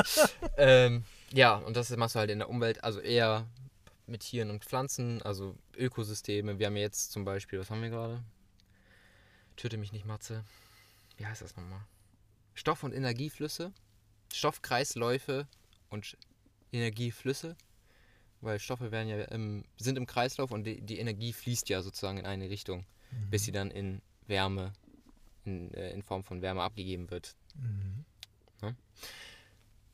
[0.56, 3.46] ähm, ja, und das machst du halt in der Umwelt, also eher
[4.06, 6.58] mit Tieren und Pflanzen, also Ökosysteme.
[6.58, 8.22] Wir haben jetzt zum Beispiel, was haben wir gerade?
[9.56, 10.44] Töte mich nicht, Matze.
[11.16, 11.80] Wie heißt das nochmal?
[12.54, 13.72] Stoff- und Energieflüsse,
[14.32, 15.46] Stoffkreisläufe
[15.90, 16.16] und
[16.72, 17.56] Energieflüsse.
[18.40, 22.18] Weil Stoffe werden ja im, sind im Kreislauf und die, die Energie fließt ja sozusagen
[22.18, 22.84] in eine Richtung,
[23.30, 24.72] bis sie dann in Wärme,
[25.46, 27.36] in, äh, in Form von Wärme abgegeben wird.
[28.62, 28.76] Ne?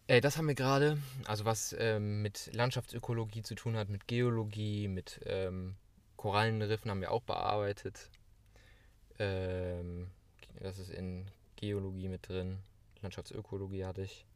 [0.06, 4.88] Äh, das haben wir gerade, also was ähm, mit Landschaftsökologie zu tun hat, mit Geologie,
[4.88, 5.76] mit ähm,
[6.16, 8.10] Korallenriffen haben wir auch bearbeitet.
[9.18, 10.10] Ähm,
[10.60, 11.26] das ist in
[11.56, 12.58] Geologie mit drin.
[13.00, 14.26] Landschaftsökologie hatte ich.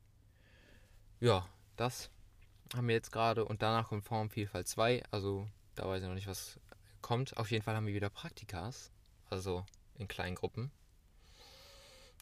[1.20, 2.10] Ja, das
[2.74, 5.02] haben wir jetzt gerade und danach kommt Formvielfalt 2.
[5.10, 6.58] Also da weiß ich noch nicht, was
[7.00, 7.36] kommt.
[7.36, 8.90] Auf jeden Fall haben wir wieder Praktikas,
[9.30, 9.64] also
[9.98, 10.70] in kleinen Gruppen.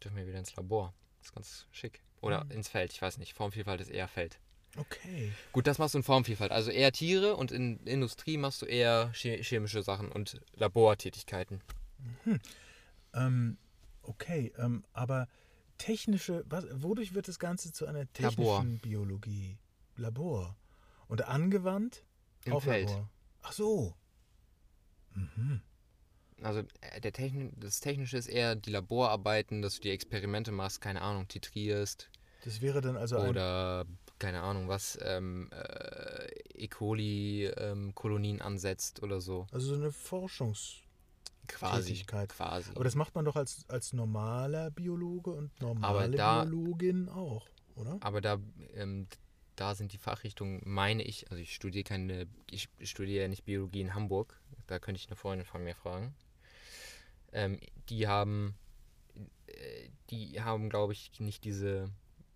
[0.05, 0.95] Dürfen wir wieder ins Labor.
[1.19, 2.03] Das ist ganz schick.
[2.21, 3.35] Oder ins Feld, ich weiß nicht.
[3.35, 4.39] Formvielfalt ist eher Feld.
[4.77, 5.33] Okay.
[5.53, 6.51] Gut, das machst du in Formvielfalt.
[6.53, 11.61] Also eher Tiere und in Industrie machst du eher che- chemische Sachen und Labortätigkeiten.
[13.15, 13.57] Ähm,
[14.03, 15.29] okay, ähm, aber
[15.79, 18.65] technische, was, wodurch wird das Ganze zu einer technischen Labor.
[18.83, 19.59] Biologie?
[19.97, 20.57] Labor.
[21.09, 22.05] Und angewandt?
[22.45, 22.89] Im auf Feld.
[22.89, 23.09] Labor.
[23.43, 23.95] Ach so.
[26.45, 30.81] Also äh, der Techni das Technische ist eher die Laborarbeiten, dass du die Experimente machst,
[30.81, 32.11] keine Ahnung, titrierst
[32.45, 33.87] Das wäre dann also oder
[34.19, 36.69] keine Ahnung, was ähm, äh, E.
[36.69, 39.47] coli-Kolonien ansetzt oder so.
[39.51, 40.77] Also so eine Forschungs.
[41.47, 42.05] Quasi.
[42.07, 42.71] Quasi.
[42.75, 47.99] Aber das macht man doch als, als normaler Biologe und normale da- Biologin auch, oder?
[48.01, 48.39] Aber da,
[48.75, 49.09] ähm,
[49.57, 53.83] da sind die Fachrichtungen, meine ich, also ich studiere keine, ich studiere ja nicht Biologie
[53.83, 56.15] in Hamburg, da könnte ich eine Freundin von mir fragen.
[57.35, 57.59] Ähm,
[57.91, 58.55] die haben,
[59.47, 61.91] äh, die haben, glaube ich, nicht diese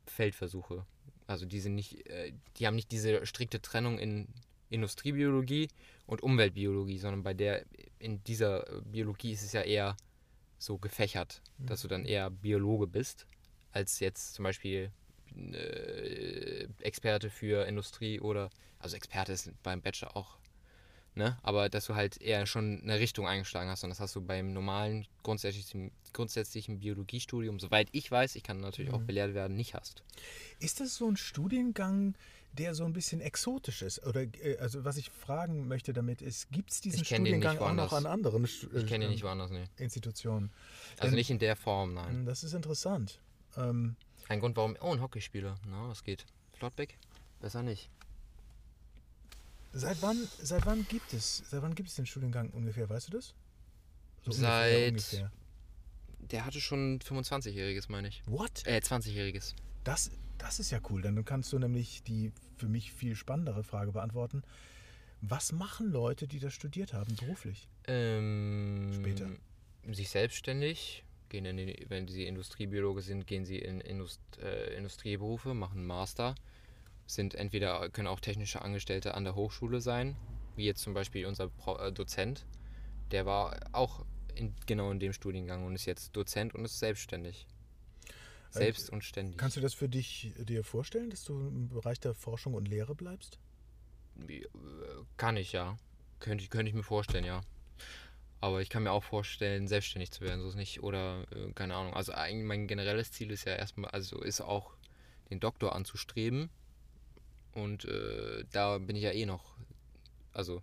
[0.07, 0.85] Feldversuche.
[1.27, 4.29] Also die sind nicht, äh, die haben nicht diese strikte Trennung in
[4.71, 5.69] Industriebiologie
[6.07, 7.65] und Umweltbiologie, sondern bei der,
[7.99, 9.97] in dieser Biologie ist es ja eher
[10.59, 13.27] so gefächert, dass du dann eher Biologe bist,
[13.73, 14.91] als jetzt zum Beispiel
[15.37, 20.39] äh, Experte für Industrie oder, also Experte ist beim Bachelor auch,
[21.15, 21.37] ne?
[21.43, 24.53] Aber dass du halt eher schon eine Richtung eingeschlagen hast und das hast du beim
[24.53, 30.03] normalen grundsätzlichen, grundsätzlichen Biologiestudium, soweit ich weiß, ich kann natürlich auch belehrt werden, nicht hast.
[30.61, 32.15] Ist das so ein Studiengang,
[32.53, 34.05] der so ein bisschen exotisch ist?
[34.07, 37.93] Oder äh, also was ich fragen möchte damit ist, gibt es diesen Studiengang auch noch
[37.93, 39.65] an anderen Stu- Ich kenne äh, nicht woanders, ne.
[39.77, 40.51] Institutionen?
[40.99, 42.11] Also Denn- nicht in der Form, nein.
[42.21, 43.21] Hm, Das ist interessant.
[43.57, 43.97] Ähm,
[44.29, 44.77] Ein Grund, warum.
[44.81, 45.57] Oh, ein Hockeyspieler.
[45.69, 46.25] Na, was geht?
[46.55, 46.99] Flottbeck?
[47.41, 47.89] Besser nicht.
[49.79, 52.89] Seit wann, seit wann gibt es, seit wann gibt es den Studiengang ungefähr?
[52.89, 53.35] Weißt du das?
[54.23, 55.31] So Seit- ungefähr.
[56.31, 58.23] Der hatte schon 25-Jähriges, meine ich.
[58.27, 58.67] What?
[58.67, 59.55] Äh, 20-Jähriges.
[59.85, 61.01] Das, das ist ja cool.
[61.01, 64.43] Dann kannst du nämlich die für mich viel spannendere Frage beantworten.
[65.21, 67.67] Was machen Leute, die das studiert haben, beruflich?
[67.87, 69.31] Ähm, Später.
[69.91, 71.05] Sich selbstständig.
[71.29, 76.35] Gehen in wenn sie Industriebiologe sind, gehen sie in Indust, äh, Industrieberufe, machen einen Master.
[77.09, 80.15] Sind entweder, können auch technische Angestellte an der Hochschule sein,
[80.57, 81.51] wie jetzt zum Beispiel unser
[81.81, 82.45] äh, Dozent.
[83.13, 84.05] Der war auch
[84.35, 87.47] in, genau in dem Studiengang und ist jetzt Dozent und ist selbstständig.
[88.51, 89.39] Selbst und ständig.
[89.39, 92.69] Kannst du das für dich äh, dir vorstellen, dass du im Bereich der Forschung und
[92.69, 93.39] Lehre bleibst?
[94.29, 94.43] Äh,
[95.17, 95.79] Kann ich, ja.
[96.21, 97.41] Könnte, ich- könnte ich mir vorstellen, ja.
[98.41, 100.83] Aber ich kann mir auch vorstellen, selbstständig zu werden, so ist nicht.
[100.83, 101.95] Oder, äh, keine Ahnung.
[101.95, 104.75] Also eigentlich mein generelles Ziel ist ja erstmal, also ist auch
[105.31, 106.51] den Doktor anzustreben.
[107.55, 109.57] Und äh, da bin ich ja eh noch.
[110.33, 110.61] Also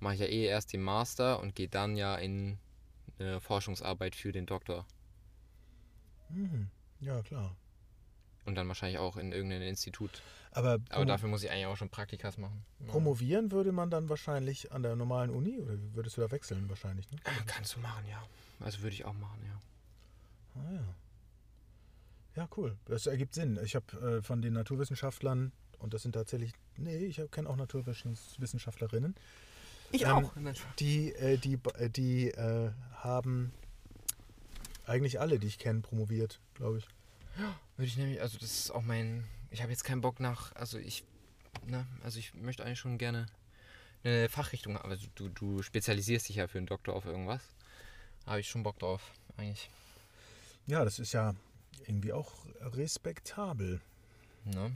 [0.00, 2.58] mache ich ja eh erst den Master und gehe dann ja in
[3.18, 4.86] eine Forschungsarbeit für den Doktor.
[6.30, 6.68] Mhm.
[7.00, 7.54] Ja, klar.
[8.44, 10.22] Und dann wahrscheinlich auch in irgendein Institut.
[10.50, 12.64] Aber, Aber dafür muss ich eigentlich auch schon Praktikas machen.
[12.80, 12.86] Ja.
[12.86, 17.10] promovieren würde man dann wahrscheinlich an der normalen Uni oder würdest du da wechseln wahrscheinlich?
[17.10, 17.18] Ne?
[17.46, 18.22] Kannst du machen, ja.
[18.60, 20.60] Also würde ich auch machen, ja.
[20.60, 20.94] Ah ja.
[22.34, 22.76] Ja, cool.
[22.86, 23.58] Das ergibt Sinn.
[23.62, 25.52] Ich habe äh, von den Naturwissenschaftlern,
[25.82, 29.14] und das sind tatsächlich, nee, ich kenne auch Naturwissenschaftlerinnen,
[29.90, 30.32] Ich Ähm, auch.
[30.78, 33.52] die, äh, die, die, die äh, haben
[34.86, 36.86] eigentlich alle, die ich kenne, promoviert, glaube ich.
[37.76, 40.78] Würde ich nämlich, also das ist auch mein, ich habe jetzt keinen Bock nach, also
[40.78, 41.04] ich,
[41.66, 43.26] ne, also ich möchte eigentlich schon gerne
[44.04, 44.90] eine Fachrichtung haben.
[44.90, 47.42] Also du, du spezialisierst dich ja für einen Doktor auf irgendwas.
[48.26, 49.70] Habe ich schon Bock drauf, eigentlich.
[50.66, 51.34] Ja, das ist ja
[51.86, 53.80] irgendwie auch respektabel.
[54.44, 54.72] Ne?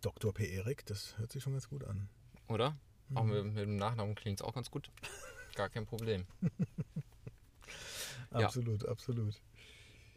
[0.00, 0.32] Dr.
[0.32, 0.48] P.
[0.54, 2.08] Erik, das hört sich schon ganz gut an.
[2.48, 2.76] Oder?
[3.14, 4.90] Auch mit, mit dem Nachnamen klingt es auch ganz gut.
[5.54, 6.26] Gar kein Problem.
[8.32, 8.40] Ja.
[8.46, 9.40] Absolut, absolut.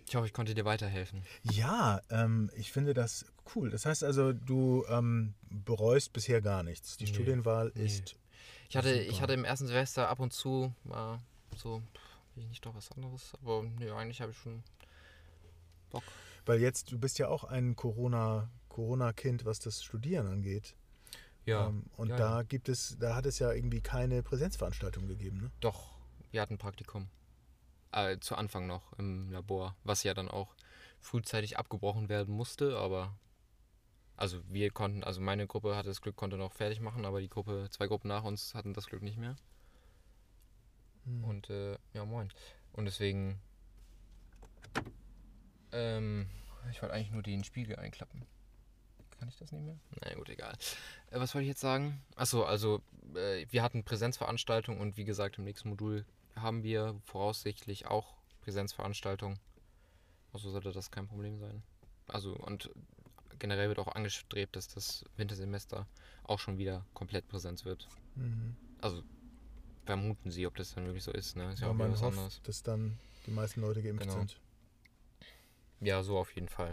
[0.06, 1.24] Ich hoffe, ich konnte dir weiterhelfen.
[1.44, 3.26] Ja, ähm, ich finde das
[3.56, 3.70] cool.
[3.70, 6.98] Das heißt also, du ähm, bereust bisher gar nichts.
[6.98, 7.86] Die Nee, Studienwahl nee.
[7.86, 8.18] ist.
[8.68, 9.22] Ich hatte, ich Super.
[9.22, 11.20] hatte im ersten Semester ab und zu mal
[11.56, 11.82] so,
[12.36, 14.62] will ich nicht doch was anderes, aber nö, eigentlich habe ich schon
[15.90, 16.04] Bock.
[16.46, 20.76] Weil jetzt, du bist ja auch ein Corona, Corona-Kind, was das Studieren angeht.
[21.46, 22.44] Ähm, und ja, da ja.
[22.44, 25.52] gibt es, da hat es ja irgendwie keine Präsenzveranstaltung gegeben, ne?
[25.60, 25.92] Doch,
[26.32, 27.10] wir hatten Praktikum.
[27.92, 30.56] Äh, zu Anfang noch im Labor, was ja dann auch
[31.02, 33.18] frühzeitig abgebrochen werden musste, aber
[34.16, 37.30] also wir konnten, also meine Gruppe hatte das Glück, konnte noch fertig machen, aber die
[37.30, 39.36] Gruppe, zwei Gruppen nach uns hatten das Glück nicht mehr.
[41.06, 41.24] Hm.
[41.26, 42.30] Und äh, ja, moin.
[42.72, 43.42] Und deswegen,
[45.74, 46.30] ähm,
[46.70, 48.26] ich wollte eigentlich nur den Spiegel einklappen.
[49.22, 49.78] Kann ich das nicht mehr?
[50.04, 50.56] Na gut, egal.
[51.12, 52.02] Äh, was wollte ich jetzt sagen?
[52.16, 52.82] Achso, also
[53.14, 56.06] äh, wir hatten Präsenzveranstaltungen und wie gesagt, im nächsten Modul
[56.36, 59.38] haben wir voraussichtlich auch Präsenzveranstaltungen.
[60.34, 61.62] Also sollte das kein Problem sein.
[62.08, 62.72] Also und
[63.38, 65.86] generell wird auch angestrebt, dass das Wintersemester
[66.24, 67.88] auch schon wieder komplett Präsenz wird.
[68.16, 68.56] Mhm.
[68.82, 69.04] Also
[69.86, 71.36] vermuten sie, ob das dann wirklich so ist.
[71.36, 71.54] Ne?
[71.54, 72.42] Ist ja Weil auch man was hofft, anderes.
[72.42, 72.98] dass dann
[73.28, 74.18] die meisten Leute geimpft Genau.
[74.18, 74.40] sind.
[75.80, 76.72] Ja, so auf jeden Fall.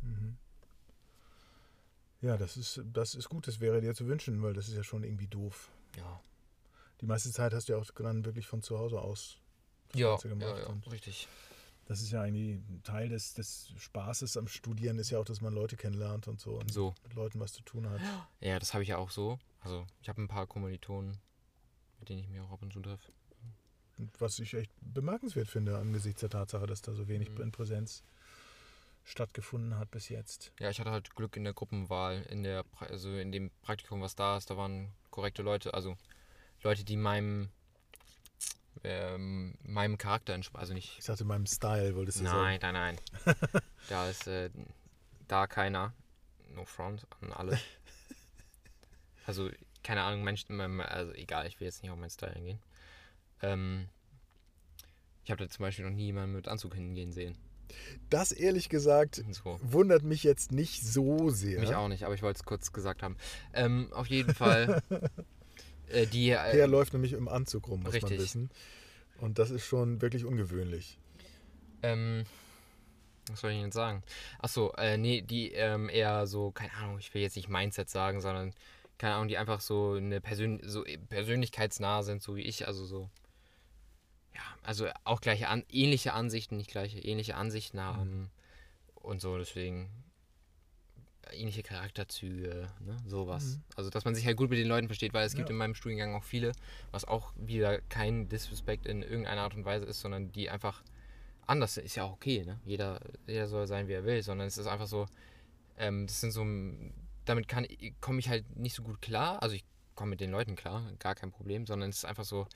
[0.00, 0.38] Mhm.
[2.20, 4.82] Ja, das ist, das ist gut, das wäre dir zu wünschen, weil das ist ja
[4.82, 5.70] schon irgendwie doof.
[5.96, 6.20] Ja.
[7.00, 9.38] Die meiste Zeit hast du ja auch dann wirklich von zu Hause aus
[9.94, 10.58] Ja, ja, gemacht.
[10.58, 11.28] ja, Und richtig.
[11.86, 15.40] das ist ja eigentlich ein Teil des, des Spaßes am Studieren, ist ja auch, dass
[15.40, 16.92] man Leute kennenlernt und so und So.
[17.04, 18.02] mit Leuten was zu tun hat.
[18.40, 19.38] Ja, das habe ich ja auch so.
[19.60, 21.16] Also ich habe ein paar Kommilitonen,
[22.00, 23.12] mit denen ich mich auch ab und zu treffe.
[24.18, 27.42] Was ich echt bemerkenswert finde angesichts der Tatsache, dass da so wenig Mhm.
[27.42, 28.02] in Präsenz
[29.08, 30.52] stattgefunden hat bis jetzt.
[30.60, 34.14] Ja, ich hatte halt Glück in der Gruppenwahl, in der also in dem Praktikum, was
[34.14, 35.96] da ist, da waren korrekte Leute, also
[36.62, 37.50] Leute, die meinem
[38.84, 40.60] ähm, meinem Charakter entsprechen.
[40.60, 42.98] Also nicht Ich sagte meinem Style, wolltest du Nein, nein, nein.
[43.88, 44.50] da ist äh,
[45.26, 45.92] da keiner.
[46.54, 47.58] No front an alle.
[49.26, 49.50] Also,
[49.82, 52.58] keine Ahnung, Menschen, also egal, ich will jetzt nicht auf meinen Style eingehen.
[53.42, 53.90] Ähm,
[55.22, 57.36] ich habe da zum Beispiel noch nie jemanden mit Anzug hingehen sehen.
[58.10, 59.58] Das ehrlich gesagt So.
[59.62, 61.60] wundert mich jetzt nicht so sehr.
[61.60, 63.16] Mich auch nicht, aber ich wollte es kurz gesagt haben.
[63.52, 64.82] Ähm, auf jeden Fall.
[65.88, 66.30] äh, die.
[66.30, 68.18] Äh, läuft nämlich im Anzug rum, muss man richtig.
[68.18, 68.50] wissen.
[69.20, 70.98] Und das ist schon wirklich ungewöhnlich.
[71.82, 72.24] Ähm,
[73.30, 74.02] was soll ich denn sagen?
[74.38, 78.20] Achso, äh, nee, die ähm, eher so, keine Ahnung, ich will jetzt nicht Mindset sagen,
[78.20, 78.52] sondern,
[78.96, 83.10] keine Ahnung, die einfach so eine Persön so persönlichkeitsnah sind, so wie ich, also so,
[84.38, 88.30] ja, also auch gleiche, an ähnliche Ansichten, nicht gleiche, ähnliche Ansichten haben
[88.94, 89.90] und so, deswegen
[91.32, 93.56] ähnliche Charakterzüge, ne, sowas.
[93.56, 93.62] Mhm.
[93.76, 95.52] Also, dass man sich halt gut mit den Leuten versteht, weil es gibt Ja.
[95.52, 96.52] in meinem Studiengang auch viele,
[96.90, 100.82] was auch wieder kein Disrespect in irgendeiner Art und Weise ist, sondern die einfach
[101.46, 101.84] anders sind.
[101.84, 102.60] Ist ja auch okay, ne?
[102.64, 105.06] Jeder, jeder soll sein, wie er will, sondern es ist einfach so,
[105.76, 106.46] ähm, das sind so,
[107.24, 107.66] damit kann
[108.00, 109.42] komme ich halt nicht so gut klar.
[109.42, 109.64] Also ich
[109.94, 112.46] komme mit den Leuten klar, gar kein Problem, sondern es ist einfach so,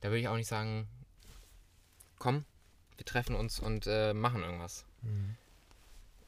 [0.00, 0.88] da würde ich auch nicht sagen,
[2.18, 2.44] komm,
[2.96, 4.84] wir treffen uns und äh, machen irgendwas.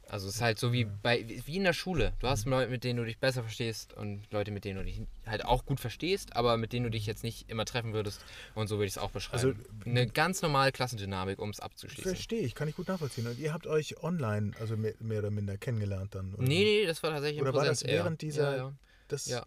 [0.07, 2.15] Also es ist halt so wie bei wie in der Schule.
[2.21, 5.03] Du hast Leute, mit denen du dich besser verstehst und Leute, mit denen du dich
[5.27, 8.25] halt auch gut verstehst, aber mit denen du dich jetzt nicht immer treffen würdest.
[8.55, 9.55] Und so würde ich es auch beschreiben.
[9.59, 12.15] Also, Eine ganz normale Klassendynamik, um es abzuschließen.
[12.15, 13.27] Verstehe ich, kann ich gut nachvollziehen.
[13.27, 16.33] Und ihr habt euch online, also mehr, mehr oder minder kennengelernt dann?
[16.35, 16.43] Oder?
[16.43, 18.05] Nee, nee, das war tatsächlich Oder im war das Präsenz eher.
[18.05, 18.73] während dieser- Ja, ja.
[19.09, 19.47] Das, Ja.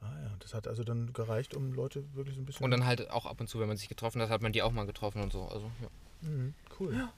[0.00, 2.64] Ah ja, das hat also dann gereicht, um Leute wirklich so ein bisschen...
[2.64, 4.62] Und dann halt auch ab und zu, wenn man sich getroffen hat, hat man die
[4.62, 5.44] auch mal getroffen und so.
[5.44, 6.28] Also, ja.
[6.28, 7.08] Mhm, cool.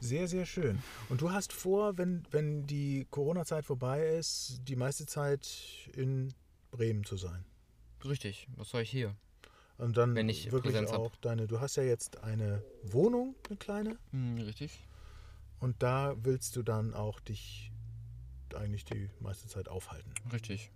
[0.00, 0.82] Sehr, sehr schön.
[1.08, 5.48] Und du hast vor, wenn, wenn die Corona-Zeit vorbei ist, die meiste Zeit
[5.94, 6.34] in
[6.70, 7.44] Bremen zu sein.
[8.04, 9.14] Richtig, was soll ich hier?
[9.78, 10.98] Und dann Wenn ich wirklich Präsenz hab.
[11.00, 11.46] auch deine.
[11.46, 14.80] Du hast ja jetzt eine Wohnung, eine kleine, Hm, richtig.
[15.60, 17.70] und da willst du dann auch dich
[18.54, 20.12] eigentlich die meiste Zeit aufhalten.
[20.32, 20.70] Richtig.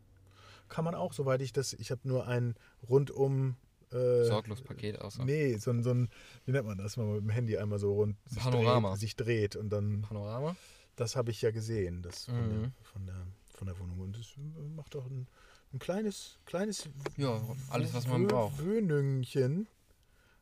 [0.69, 1.73] Kann man auch, soweit ich das.
[1.75, 2.55] Ich habe nur einen
[2.89, 3.57] rundum
[3.93, 5.25] äh, Äh, Sorglos Paket außer.
[5.25, 6.09] Nee, so ein, so ein,
[6.45, 9.17] wie nennt man das, wenn man mit dem Handy einmal so rund sich dreht, sich
[9.17, 10.57] dreht und dann, Panorama?
[10.97, 12.51] das habe ich ja gesehen, das von, Mhm.
[12.63, 14.01] der, von, der, von der Wohnung.
[14.01, 14.35] Und das
[14.75, 15.29] macht doch ein,
[15.73, 17.41] ein kleines, kleines Ja,
[17.71, 18.59] alles, was man Wö- braucht.
[18.59, 19.69] Wöhnungchen,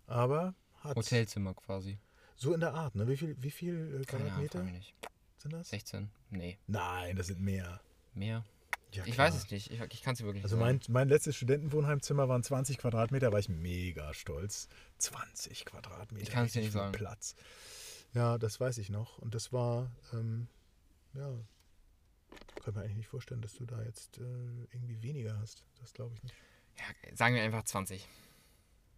[0.07, 1.99] aber hat Hotelzimmer quasi.
[2.37, 3.07] so in der Art, ne?
[3.09, 4.95] Wie viel, wie viel äh, Keine Ahnung, Quadratmeter nicht.
[5.39, 5.69] sind das?
[5.69, 6.09] 16?
[6.31, 6.59] Nee.
[6.67, 7.81] Nein, das sind mehr.
[8.15, 8.45] Mehr?
[8.97, 9.71] Ja, ich weiß es nicht.
[9.71, 13.33] Ich, ich kann es dir wirklich Also nicht mein, mein letztes Studentenwohnheimzimmer waren 20 Quadratmeter,
[13.33, 14.69] war ich mega stolz.
[14.99, 16.23] 20 Quadratmeter.
[16.23, 16.93] Ich kann's dir richtig nicht sagen.
[16.93, 17.35] Platz.
[18.13, 19.19] Ja, das weiß ich noch.
[19.19, 20.47] Und das war, ähm,
[21.15, 21.29] ja,
[22.63, 24.23] kann mir eigentlich nicht vorstellen, dass du da jetzt äh,
[24.73, 25.65] irgendwie weniger hast.
[25.81, 26.35] Das glaube ich nicht.
[26.77, 26.95] sagen.
[27.11, 28.09] Ja, sagen wir einfach 20.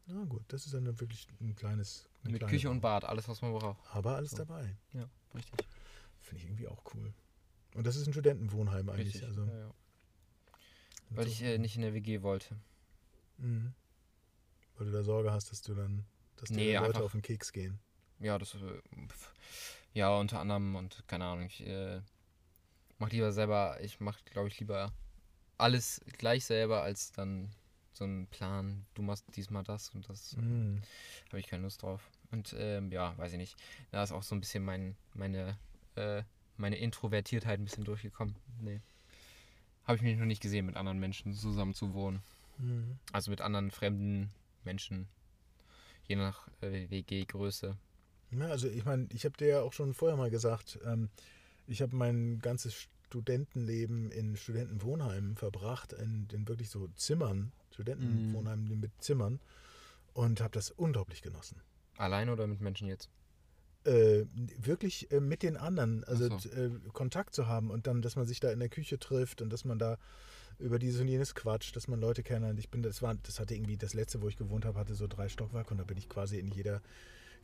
[0.06, 2.08] Na gut, das ist dann wirklich ein kleines.
[2.22, 2.80] eine Mit Küche und.
[2.80, 3.78] Bad, alles, was man braucht.
[3.92, 4.36] Aber alles So.
[4.38, 4.76] dabei.
[4.92, 5.66] Ja, richtig.
[6.20, 7.12] Finde ich irgendwie auch cool.
[7.74, 9.14] Und das ist ein Studentenwohnheim eigentlich.
[9.14, 9.26] richtig.
[9.26, 9.74] Also, ja, ja.
[11.10, 12.56] Weil ich äh, nicht in der WG wollte.
[13.38, 13.72] Mhm.
[14.76, 16.04] Weil du da Sorge hast, dass du dann,
[16.36, 17.78] dass Nee, Leute einfach- auf den Keks gehen.
[18.18, 18.54] Ja, das.
[18.54, 18.58] äh,
[19.94, 21.46] Ja, unter anderem und keine Ahnung.
[21.46, 22.00] Ich äh,
[22.98, 23.78] mach lieber selber.
[23.82, 24.92] Ich mach, glaube ich, lieber
[25.58, 27.50] alles gleich selber als dann
[27.92, 28.84] so einen Plan.
[28.94, 30.36] Du machst diesmal das und das.
[30.36, 30.82] Mhm.
[31.28, 32.10] Habe ich keine Lust drauf.
[32.30, 33.56] Und ähm, ja, weiß ich nicht.
[33.90, 35.58] Da ist auch so ein bisschen mein, meine,
[35.94, 36.22] äh,
[36.58, 38.34] meine Introvertiertheit ein bisschen durchgekommen.
[38.60, 38.80] Nee.
[39.86, 42.20] Habe ich mich noch nicht gesehen, mit anderen Menschen zusammen zu wohnen.
[42.58, 42.98] Mhm.
[43.12, 44.30] Also mit anderen fremden
[44.64, 45.08] Menschen.
[46.08, 47.76] Je nach äh, WG-Größe.
[48.30, 51.08] Ja, also ich meine, ich habe dir ja auch schon vorher mal gesagt, ähm,
[51.66, 58.90] ich habe mein ganzes Studentenleben in Studentenwohnheimen verbracht, in, in wirklich so Zimmern, Studentenwohnheimen mit
[59.00, 59.38] Zimmern
[60.12, 61.60] und habe das unglaublich genossen.
[61.96, 63.08] Alleine oder mit Menschen jetzt?
[63.86, 64.26] Äh,
[64.58, 66.48] wirklich äh, mit den anderen, also so.
[66.50, 69.50] äh, Kontakt zu haben und dann, dass man sich da in der Küche trifft und
[69.50, 69.96] dass man da
[70.58, 72.58] über dieses und jenes quatscht, dass man Leute kennenlernt.
[72.58, 75.06] Ich bin, das war, das hatte irgendwie das letzte, wo ich gewohnt habe, hatte so
[75.06, 76.82] drei Stockwerke und da bin ich quasi in jeder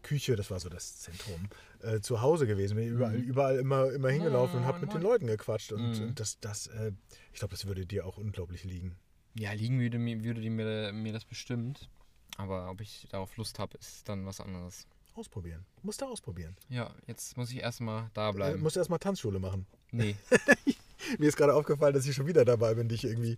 [0.02, 1.48] Küche, das war so das Zentrum,
[1.82, 2.74] äh, zu Hause gewesen.
[2.76, 3.22] Bin überall, Mhm.
[3.24, 5.12] überall immer, immer hingelaufen und habe mit den moin.
[5.12, 6.08] Leuten gequatscht und, Mhm.
[6.08, 6.90] und das, das, äh,
[7.32, 8.96] ich glaube, das würde dir auch unglaublich liegen.
[9.38, 11.88] Ja, liegen würde mir, würde mir, mir das bestimmt.
[12.36, 14.86] Aber ob ich darauf Lust habe, ist dann was anderes.
[15.14, 15.64] Ausprobieren.
[15.82, 16.56] Musst du ausprobieren.
[16.70, 18.62] Ja, jetzt muss ich erstmal da Äh, bleiben.
[18.62, 19.66] musst du erstmal Tanzschule machen.
[19.90, 20.16] nee,
[21.18, 23.36] Mir ist gerade aufgefallen, dass ich schon wieder dabei bin, dich irgendwie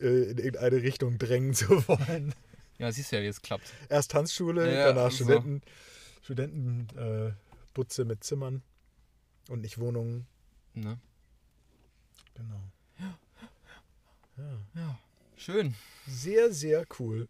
[0.00, 2.34] äh, in irgendeine Richtung drängen zu wollen.
[2.78, 3.64] ja, siehst du ja, wie es klappt.
[3.88, 5.24] Erst Tanzschule, Ja, danach so.
[5.24, 5.62] Studenten,
[6.22, 8.62] Studentenbutze äh, mit Zimmern
[9.48, 10.26] und nicht Wohnungen.
[10.74, 10.98] Ne?
[12.34, 12.60] Genau.
[12.98, 13.18] Ja.
[14.74, 14.98] Ja,
[15.36, 15.74] schön.
[16.06, 17.28] Sehr, sehr cool.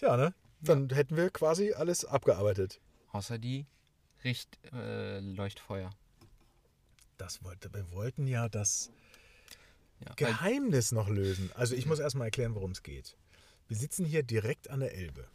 [0.00, 0.34] Ja, ne?
[0.64, 2.80] Dann hätten wir quasi alles abgearbeitet.
[3.12, 3.66] Außer die
[4.24, 4.82] Richtleuchtfeuer.
[4.82, 5.90] Äh, Leuchtfeuer.
[7.16, 8.90] Das wollte, wir wollten ja das
[10.00, 11.50] ja, Geheimnis noch lösen.
[11.54, 13.16] Also ich muss erstmal erklären, worum es geht.
[13.68, 15.28] Wir sitzen hier direkt an der Elbe.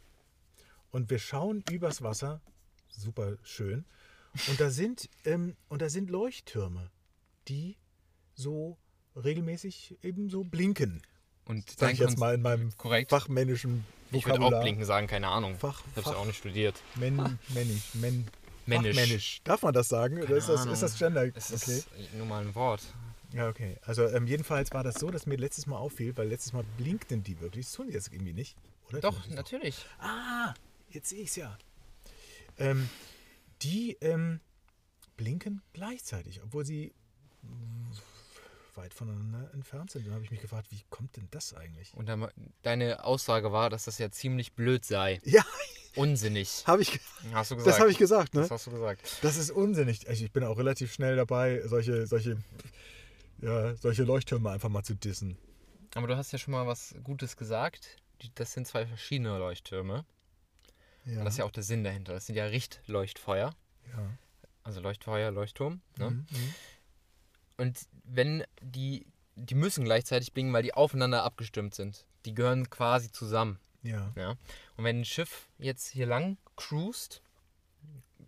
[0.90, 2.40] Und wir schauen übers Wasser.
[2.88, 3.84] Super schön.
[4.48, 6.90] Und da sind, ähm, und da sind Leuchttürme,
[7.48, 7.76] die
[8.34, 8.78] so
[9.16, 11.02] regelmäßig eben so blinken.
[11.44, 13.10] und Sag ich jetzt mal in meinem korrekt.
[13.10, 15.56] fachmännischen Ich würde auch blinken sagen, keine Ahnung.
[15.58, 16.80] Fach, Ich habe es Fach, auch nicht studiert.
[16.96, 17.16] Men,
[17.48, 18.26] männisch, men,
[18.66, 18.96] Männisch.
[18.96, 19.40] Fachmännisch.
[19.44, 20.16] Darf man das sagen?
[20.18, 20.74] Oder Keine ist das, Ahnung.
[20.74, 21.24] ist das Gender?
[21.34, 21.76] Es okay.
[21.76, 22.82] ist nur mal ein Wort.
[23.32, 23.76] Ja, okay.
[23.82, 27.22] Also ähm, jedenfalls war das so, dass mir letztes Mal auffiel, weil letztes Mal blinkten
[27.22, 27.66] die wirklich.
[27.66, 28.56] Das tun die jetzt irgendwie nicht.
[28.88, 29.00] Oder?
[29.00, 29.76] Doch, natürlich.
[29.98, 30.54] Ah,
[30.88, 31.56] jetzt sehe ich es ja.
[32.58, 32.88] Ähm,
[33.62, 34.40] die ähm,
[35.16, 36.92] blinken gleichzeitig, obwohl sie
[38.80, 40.06] weit voneinander entfernt sind.
[40.06, 41.92] Dann habe ich mich gefragt, wie kommt denn das eigentlich?
[41.94, 42.28] Und dann,
[42.62, 45.20] deine Aussage war, dass das ja ziemlich blöd sei.
[45.24, 45.44] Ja,
[45.96, 46.62] Unsinnig.
[46.66, 47.00] habe ich,
[47.32, 47.74] Hast du gesagt.
[47.74, 48.42] das habe ich gesagt, ne?
[48.42, 49.02] Das hast du gesagt.
[49.22, 50.08] Das ist unsinnig.
[50.08, 52.38] Also ich bin auch relativ schnell dabei, solche, solche,
[53.42, 55.36] ja, solche Leuchttürme einfach mal zu dissen.
[55.94, 57.96] Aber du hast ja schon mal was Gutes gesagt.
[58.36, 60.04] Das sind zwei verschiedene Leuchttürme.
[61.06, 61.18] Ja.
[61.18, 62.12] Und das ist ja auch der Sinn dahinter.
[62.12, 63.54] Das sind ja Richtleuchtfeuer.
[63.92, 64.18] ja.
[64.62, 65.80] Also Leuchtfeuer, Leuchtturm.
[65.96, 66.10] Ne?
[66.10, 66.54] Mhm, mhm.
[67.60, 69.06] Und wenn die,
[69.36, 72.06] die müssen gleichzeitig blinken, weil die aufeinander abgestimmt sind.
[72.24, 73.58] Die gehören quasi zusammen.
[73.82, 74.12] Ja.
[74.16, 74.30] Ja.
[74.76, 77.22] Und wenn ein Schiff jetzt hier lang cruist,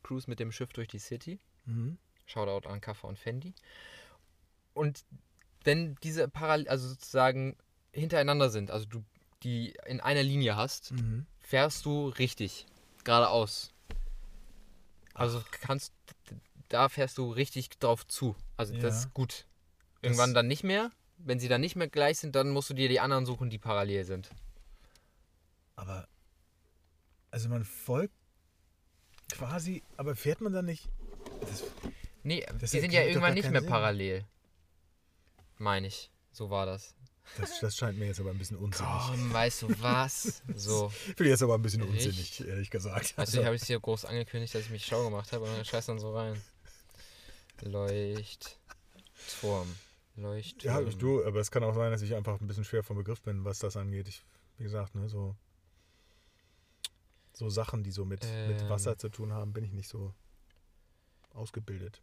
[0.02, 1.96] cruise mit dem Schiff durch die City, Mhm.
[2.26, 3.54] Shoutout an Kaffer und Fendi.
[4.74, 5.04] Und
[5.64, 7.56] wenn diese parallel, also sozusagen
[7.92, 9.04] hintereinander sind, also du
[9.44, 11.26] die in einer Linie hast, Mhm.
[11.40, 12.66] fährst du richtig
[13.04, 13.70] geradeaus.
[15.14, 15.92] Also kannst
[16.72, 18.34] da fährst du richtig drauf zu.
[18.56, 18.88] Also das Ja.
[18.88, 19.46] ist gut.
[20.00, 20.90] Irgendwann Das- dann nicht mehr.
[21.18, 23.58] Wenn sie dann nicht mehr gleich sind, dann musst du dir die anderen suchen, die
[23.58, 24.30] parallel sind.
[25.76, 26.08] Aber,
[27.30, 28.14] also man folgt
[29.32, 30.88] quasi, aber fährt man dann nicht?
[31.40, 31.62] Das,
[32.24, 33.70] Nee, Das die sind ja irgendwann nicht mehr Sinn.
[33.70, 34.24] parallel.
[35.58, 36.10] Meine ich.
[36.32, 36.94] So war das.
[37.38, 38.90] Das, das scheint mir jetzt aber ein bisschen unsinnig.
[39.08, 40.42] Komm, weißt du was?
[40.54, 40.88] So.
[41.16, 43.14] Finde ich jetzt aber ein bisschen unsinnig, ehrlich gesagt.
[43.16, 45.64] Also ich habe es hier groß angekündigt, dass ich mich schlau gemacht habe und dann
[45.64, 46.40] scheiß dann so rein.
[47.62, 48.56] Leuchtturm.
[50.16, 50.74] Leuchtturm.
[50.74, 52.96] Ja, ich du, aber es kann auch sein, dass ich einfach ein bisschen schwer vom
[52.96, 54.08] Begriff bin, was das angeht.
[54.08, 54.22] Ich,
[54.58, 55.34] wie gesagt, ne, so,
[57.32, 58.68] so Sachen, die so mit, mit Ähm.
[58.68, 60.12] Wasser zu tun haben, bin ich nicht so
[61.32, 62.02] ausgebildet.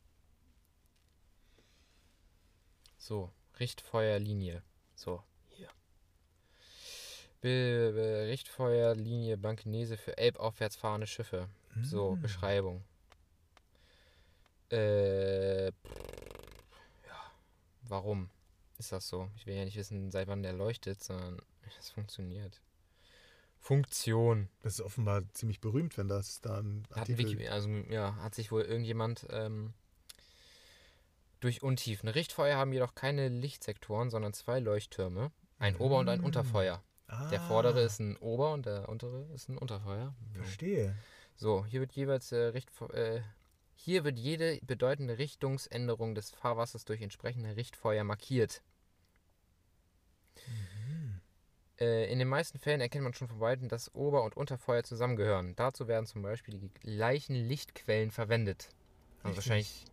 [2.98, 4.64] So, Richtfeuerlinie.
[4.96, 5.70] So, hier.
[7.42, 11.48] Be Be Richtfeuerlinie Blankenese für elbaufwärts fahrende Schiffe.
[11.82, 12.22] So, Mm.
[12.22, 12.84] Beschreibung.
[14.72, 15.72] Äh, ja,
[17.84, 18.30] warum
[18.78, 19.30] ist das so?
[19.36, 21.42] Ich will ja nicht wissen, seit wann der leuchtet, sondern
[21.80, 22.62] es funktioniert.
[23.60, 24.48] Funktion.
[24.62, 27.26] Das ist offenbar ziemlich berühmt, wenn das da ein Hat, Artikel...
[27.40, 29.74] Wiki, also, ja, hat sich wohl irgendjemand ähm,
[31.42, 32.08] durch Untiefen.
[32.08, 35.32] Richtfeuer haben jedoch keine Lichtsektoren, sondern zwei Leuchttürme.
[35.58, 36.26] Ein Ober- und ein Mm.
[36.26, 36.82] Unterfeuer.
[37.08, 40.16] ah, Der vordere ist ein Ober- und der untere ist ein Unterfeuer.
[40.36, 40.96] Verstehe.
[41.36, 43.22] So, hier wird jeweils äh, Richtfe äh,
[43.82, 48.62] hier wird jede bedeutende Richtungsänderung des Fahrwassers durch entsprechende Richtfeuer markiert.
[51.80, 55.56] Äh, in den meisten Fällen erkennt man schon von weitem, dass Ober- und Unterfeuer zusammengehören.
[55.56, 58.68] Dazu werden zum Beispiel die gleichen Lichtquellen verwendet.
[59.24, 59.36] Also Richtig.
[59.38, 59.86] wahrscheinlich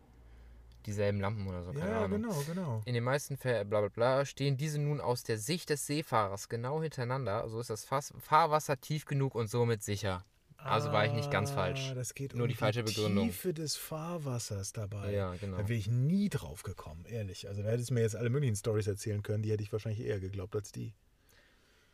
[0.84, 2.22] dieselben Lampen oder so, keine ja, Ahnung.
[2.22, 2.82] genau, genau.
[2.86, 6.48] In den meisten Fällen, bla bla bla, stehen diese nun aus der Sicht des Seefahrers
[6.48, 7.48] genau hintereinander.
[7.48, 10.24] So ist das Fahrwasser tief genug und somit sicher.
[10.58, 11.90] Also war ich nicht ganz falsch.
[11.92, 13.26] Ah, Das geht Nur um die falsche Begründung.
[13.26, 15.12] Tiefe des Fahrwassers dabei.
[15.12, 15.56] Ja, genau.
[15.58, 17.48] Da wäre ich nie drauf gekommen, ehrlich.
[17.48, 20.04] Also da hättest du mir jetzt alle möglichen Stories erzählen können, die hätte ich wahrscheinlich
[20.04, 20.92] eher geglaubt als die.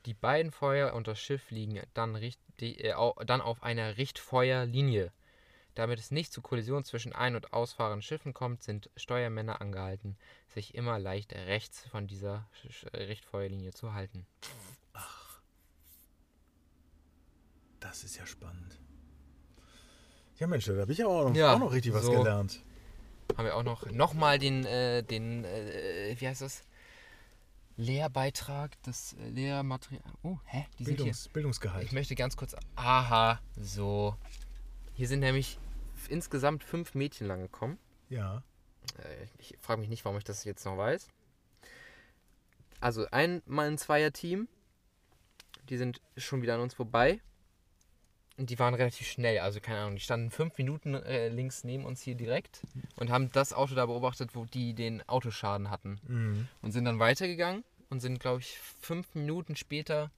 [0.06, 2.94] Die beiden Feuer und das Schiff liegen dann, richt, die, äh,
[3.26, 5.12] dann auf einer Richtfeuerlinie.
[5.74, 10.16] Damit es nicht zu Kollisionen zwischen ein- und ausfahrenden Schiffen kommt, sind Steuermänner angehalten,
[10.48, 12.46] sich immer leicht rechts von dieser
[12.92, 14.26] Richtfeuerlinie zu halten.
[17.82, 18.78] Das ist ja spannend.
[20.38, 22.12] Ja, Mensch, da habe ich auch noch, Ja, auch noch richtig was so.
[22.12, 22.62] gelernt.
[23.36, 26.62] Haben wir auch noch nochmal den, äh, den äh, wie heißt das?
[27.76, 30.02] Lehrbeitrag, das äh, Lehrmaterial.
[30.22, 30.66] Oh, hä?
[30.78, 30.84] Die.
[30.84, 31.84] Bildungs, Bildungsgehalt.
[31.84, 32.54] Ich möchte ganz kurz.
[32.76, 34.16] Aha, so.
[34.94, 35.58] Hier sind nämlich
[36.08, 37.78] insgesamt fünf Mädchen lang gekommen.
[38.08, 38.42] Ja.
[38.98, 41.08] Äh, ich frage mich nicht, warum ich das jetzt noch weiß.
[42.80, 44.48] Also einmal ein Zweier-Team.
[45.68, 47.20] Die sind schon wieder an uns vorbei.
[48.46, 49.38] Die waren relativ schnell.
[49.38, 52.62] Also keine Ahnung, die standen fünf Minuten äh, links neben uns hier direkt
[52.96, 56.00] und haben das Auto da beobachtet, wo die den Autoschaden hatten.
[56.06, 56.48] Mhm.
[56.60, 60.10] Und sind dann weitergegangen und sind, glaube ich, fünf Minuten später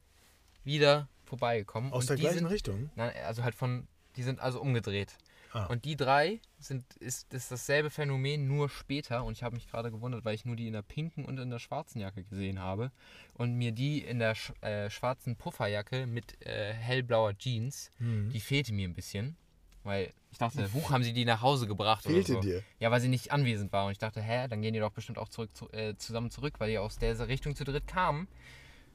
[0.65, 1.93] wieder vorbeigekommen.
[1.93, 2.91] Aus und der gleichen sind, Richtung.
[2.97, 3.87] Nein, also halt von,
[4.17, 5.17] die sind also umgedreht.
[5.57, 5.67] Ah.
[5.67, 9.23] Und die drei sind, ist, ist dasselbe Phänomen, nur später.
[9.25, 11.49] Und ich habe mich gerade gewundert, weil ich nur die in der pinken und in
[11.49, 12.91] der schwarzen Jacke gesehen habe.
[13.35, 18.31] Und mir die in der sch äh, schwarzen Pufferjacke mit äh, hellblauer Jeans, Mhm.
[18.31, 19.37] die fehlte mir ein bisschen.
[19.85, 22.49] Weil ich dachte, huch, haben sie die nach Hause gebracht Fehlte oder so.
[22.49, 22.63] dir?
[22.81, 23.87] Ja, weil sie nicht anwesend war.
[23.87, 26.55] Und ich dachte, hä, dann gehen die doch bestimmt auch zurück, zu, äh, zusammen zurück,
[26.59, 28.27] weil die aus dieser Richtung zu dritt kamen.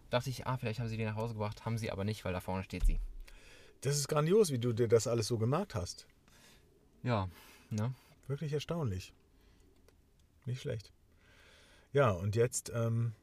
[0.10, 1.64] Dachte ich, ah, vielleicht haben sie die nach Hause gebracht.
[1.64, 3.00] Haben sie aber nicht, weil da vorne steht sie.
[3.82, 6.06] Das ist grandios, wie du dir das alles so gemerkt hast.
[7.04, 7.30] Ja,
[7.70, 7.94] ne?
[8.28, 9.14] Wirklich erstaunlich.
[10.46, 10.92] Nicht schlecht.
[11.94, 13.14] Ja, und jetzt ähm,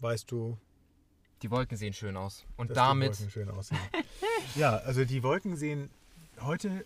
[0.00, 0.58] weißt du,
[1.42, 2.46] Die Wolken sehen schön aus.
[2.56, 3.80] Und damit die Wolken schön aussehen.
[4.54, 5.90] ja, also die Wolken sehen
[6.40, 6.84] heute,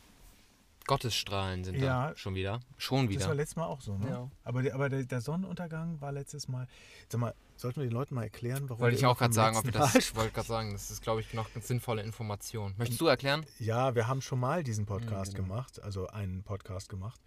[0.89, 2.09] Gottesstrahlen sind Ja.
[2.09, 2.59] da schon wieder.
[2.77, 3.35] Schon das war wieder.
[3.36, 4.09] letztes Mal auch so, ne?
[4.10, 4.31] Ja.
[4.43, 6.66] Aber, der, aber der, der Sonnenuntergang war letztes Mal.
[7.09, 9.56] Sag mal, sollten wir den Leuten mal erklären, warum Wollte wir ich auch gerade sagen,
[9.56, 9.94] ob wir das.
[9.94, 12.74] Ich wollte gerade sagen, das ist, glaube ich, noch eine sinnvolle Information.
[12.77, 13.47] Möchtest du erklären?
[13.60, 15.48] Ja, wir haben schon mal diesen Podcast genau.
[15.48, 17.20] gemacht, also einen Podcast gemacht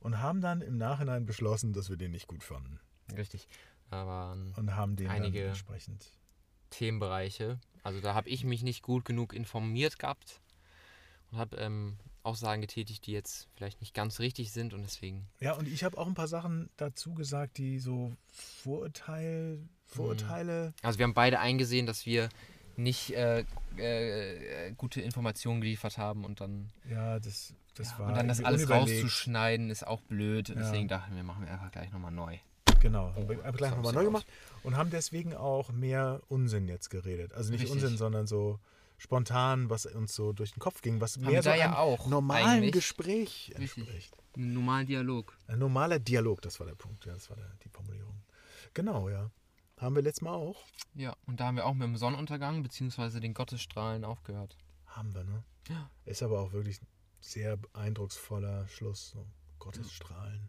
[0.00, 2.80] und haben dann im Nachhinein beschlossen, dass wir den nicht gut fanden
[3.16, 3.48] Richtig.
[3.90, 6.06] Waren und haben den Einige- dann entsprechend.
[6.70, 7.58] Themenbereiche.
[7.82, 10.40] Also da habe ich mich nicht gut genug informiert gehabt
[11.32, 15.26] und habe ähm, Aussagen getätigt, die jetzt vielleicht nicht ganz richtig sind und deswegen.
[15.40, 20.74] Ja, und ich habe auch ein paar Sachen dazu gesagt, die so Vorurteil, Vorurteile.
[20.82, 22.28] Also wir haben beide eingesehen, dass wir
[22.76, 23.44] nicht äh,
[23.76, 28.08] äh, gute Informationen geliefert haben und dann, Ja, das, das war.
[28.08, 30.48] und dann das alles rauszuschneiden ist auch blöd.
[30.50, 30.54] Ja.
[30.56, 32.36] Deswegen dachten wir, machen wir einfach gleich nochmal neu.
[32.80, 34.26] Genau, haben wir Oh, gleich das nochmal neu gemacht
[34.62, 37.34] und haben deswegen auch mehr Unsinn jetzt geredet.
[37.34, 37.82] Also nicht Richtig.
[37.82, 38.58] Unsinn, sondern so
[39.00, 42.46] spontan, was uns so durch den Kopf ging, was Haben mehr so ja einem normalen
[42.46, 42.72] eigentlich.
[42.72, 43.78] Gespräch Richtig.
[43.78, 44.16] entspricht.
[44.36, 45.36] Einen normalen Dialog.
[45.48, 48.22] Ein normaler Dialog, das war der Punkt, ja, das war der, die Formulierung.
[48.74, 49.30] Genau, ja.
[49.78, 50.64] Haben wir letztes Mal auch?
[50.94, 53.18] Ja, und da haben wir auch mit dem Sonnenuntergang bzw.
[53.18, 54.56] den Gottesstrahlen aufgehört.
[54.86, 55.42] Haben wir, ne?
[55.68, 55.90] Ja.
[56.04, 56.86] Ist aber auch wirklich ein
[57.20, 59.10] sehr eindrucksvoller Schluss.
[59.10, 59.26] So.
[59.58, 60.48] Gottesstrahlen.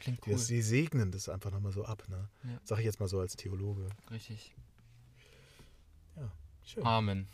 [0.00, 0.34] Klingt cool.
[0.34, 2.04] das, die segnen das einfach nochmal so ab.
[2.08, 2.28] Ne?
[2.44, 2.60] Ja.
[2.64, 3.88] Sag ich jetzt mal so als Theologe.
[4.10, 4.54] Richtig.
[6.64, 6.86] Schön.
[6.86, 7.26] Amen.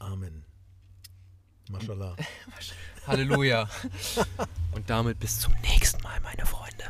[0.00, 0.44] Amen.
[1.70, 2.16] Mashallah.
[3.06, 3.68] Halleluja.
[4.72, 6.84] Und damit bis zum nächsten Mal, meine Freunde.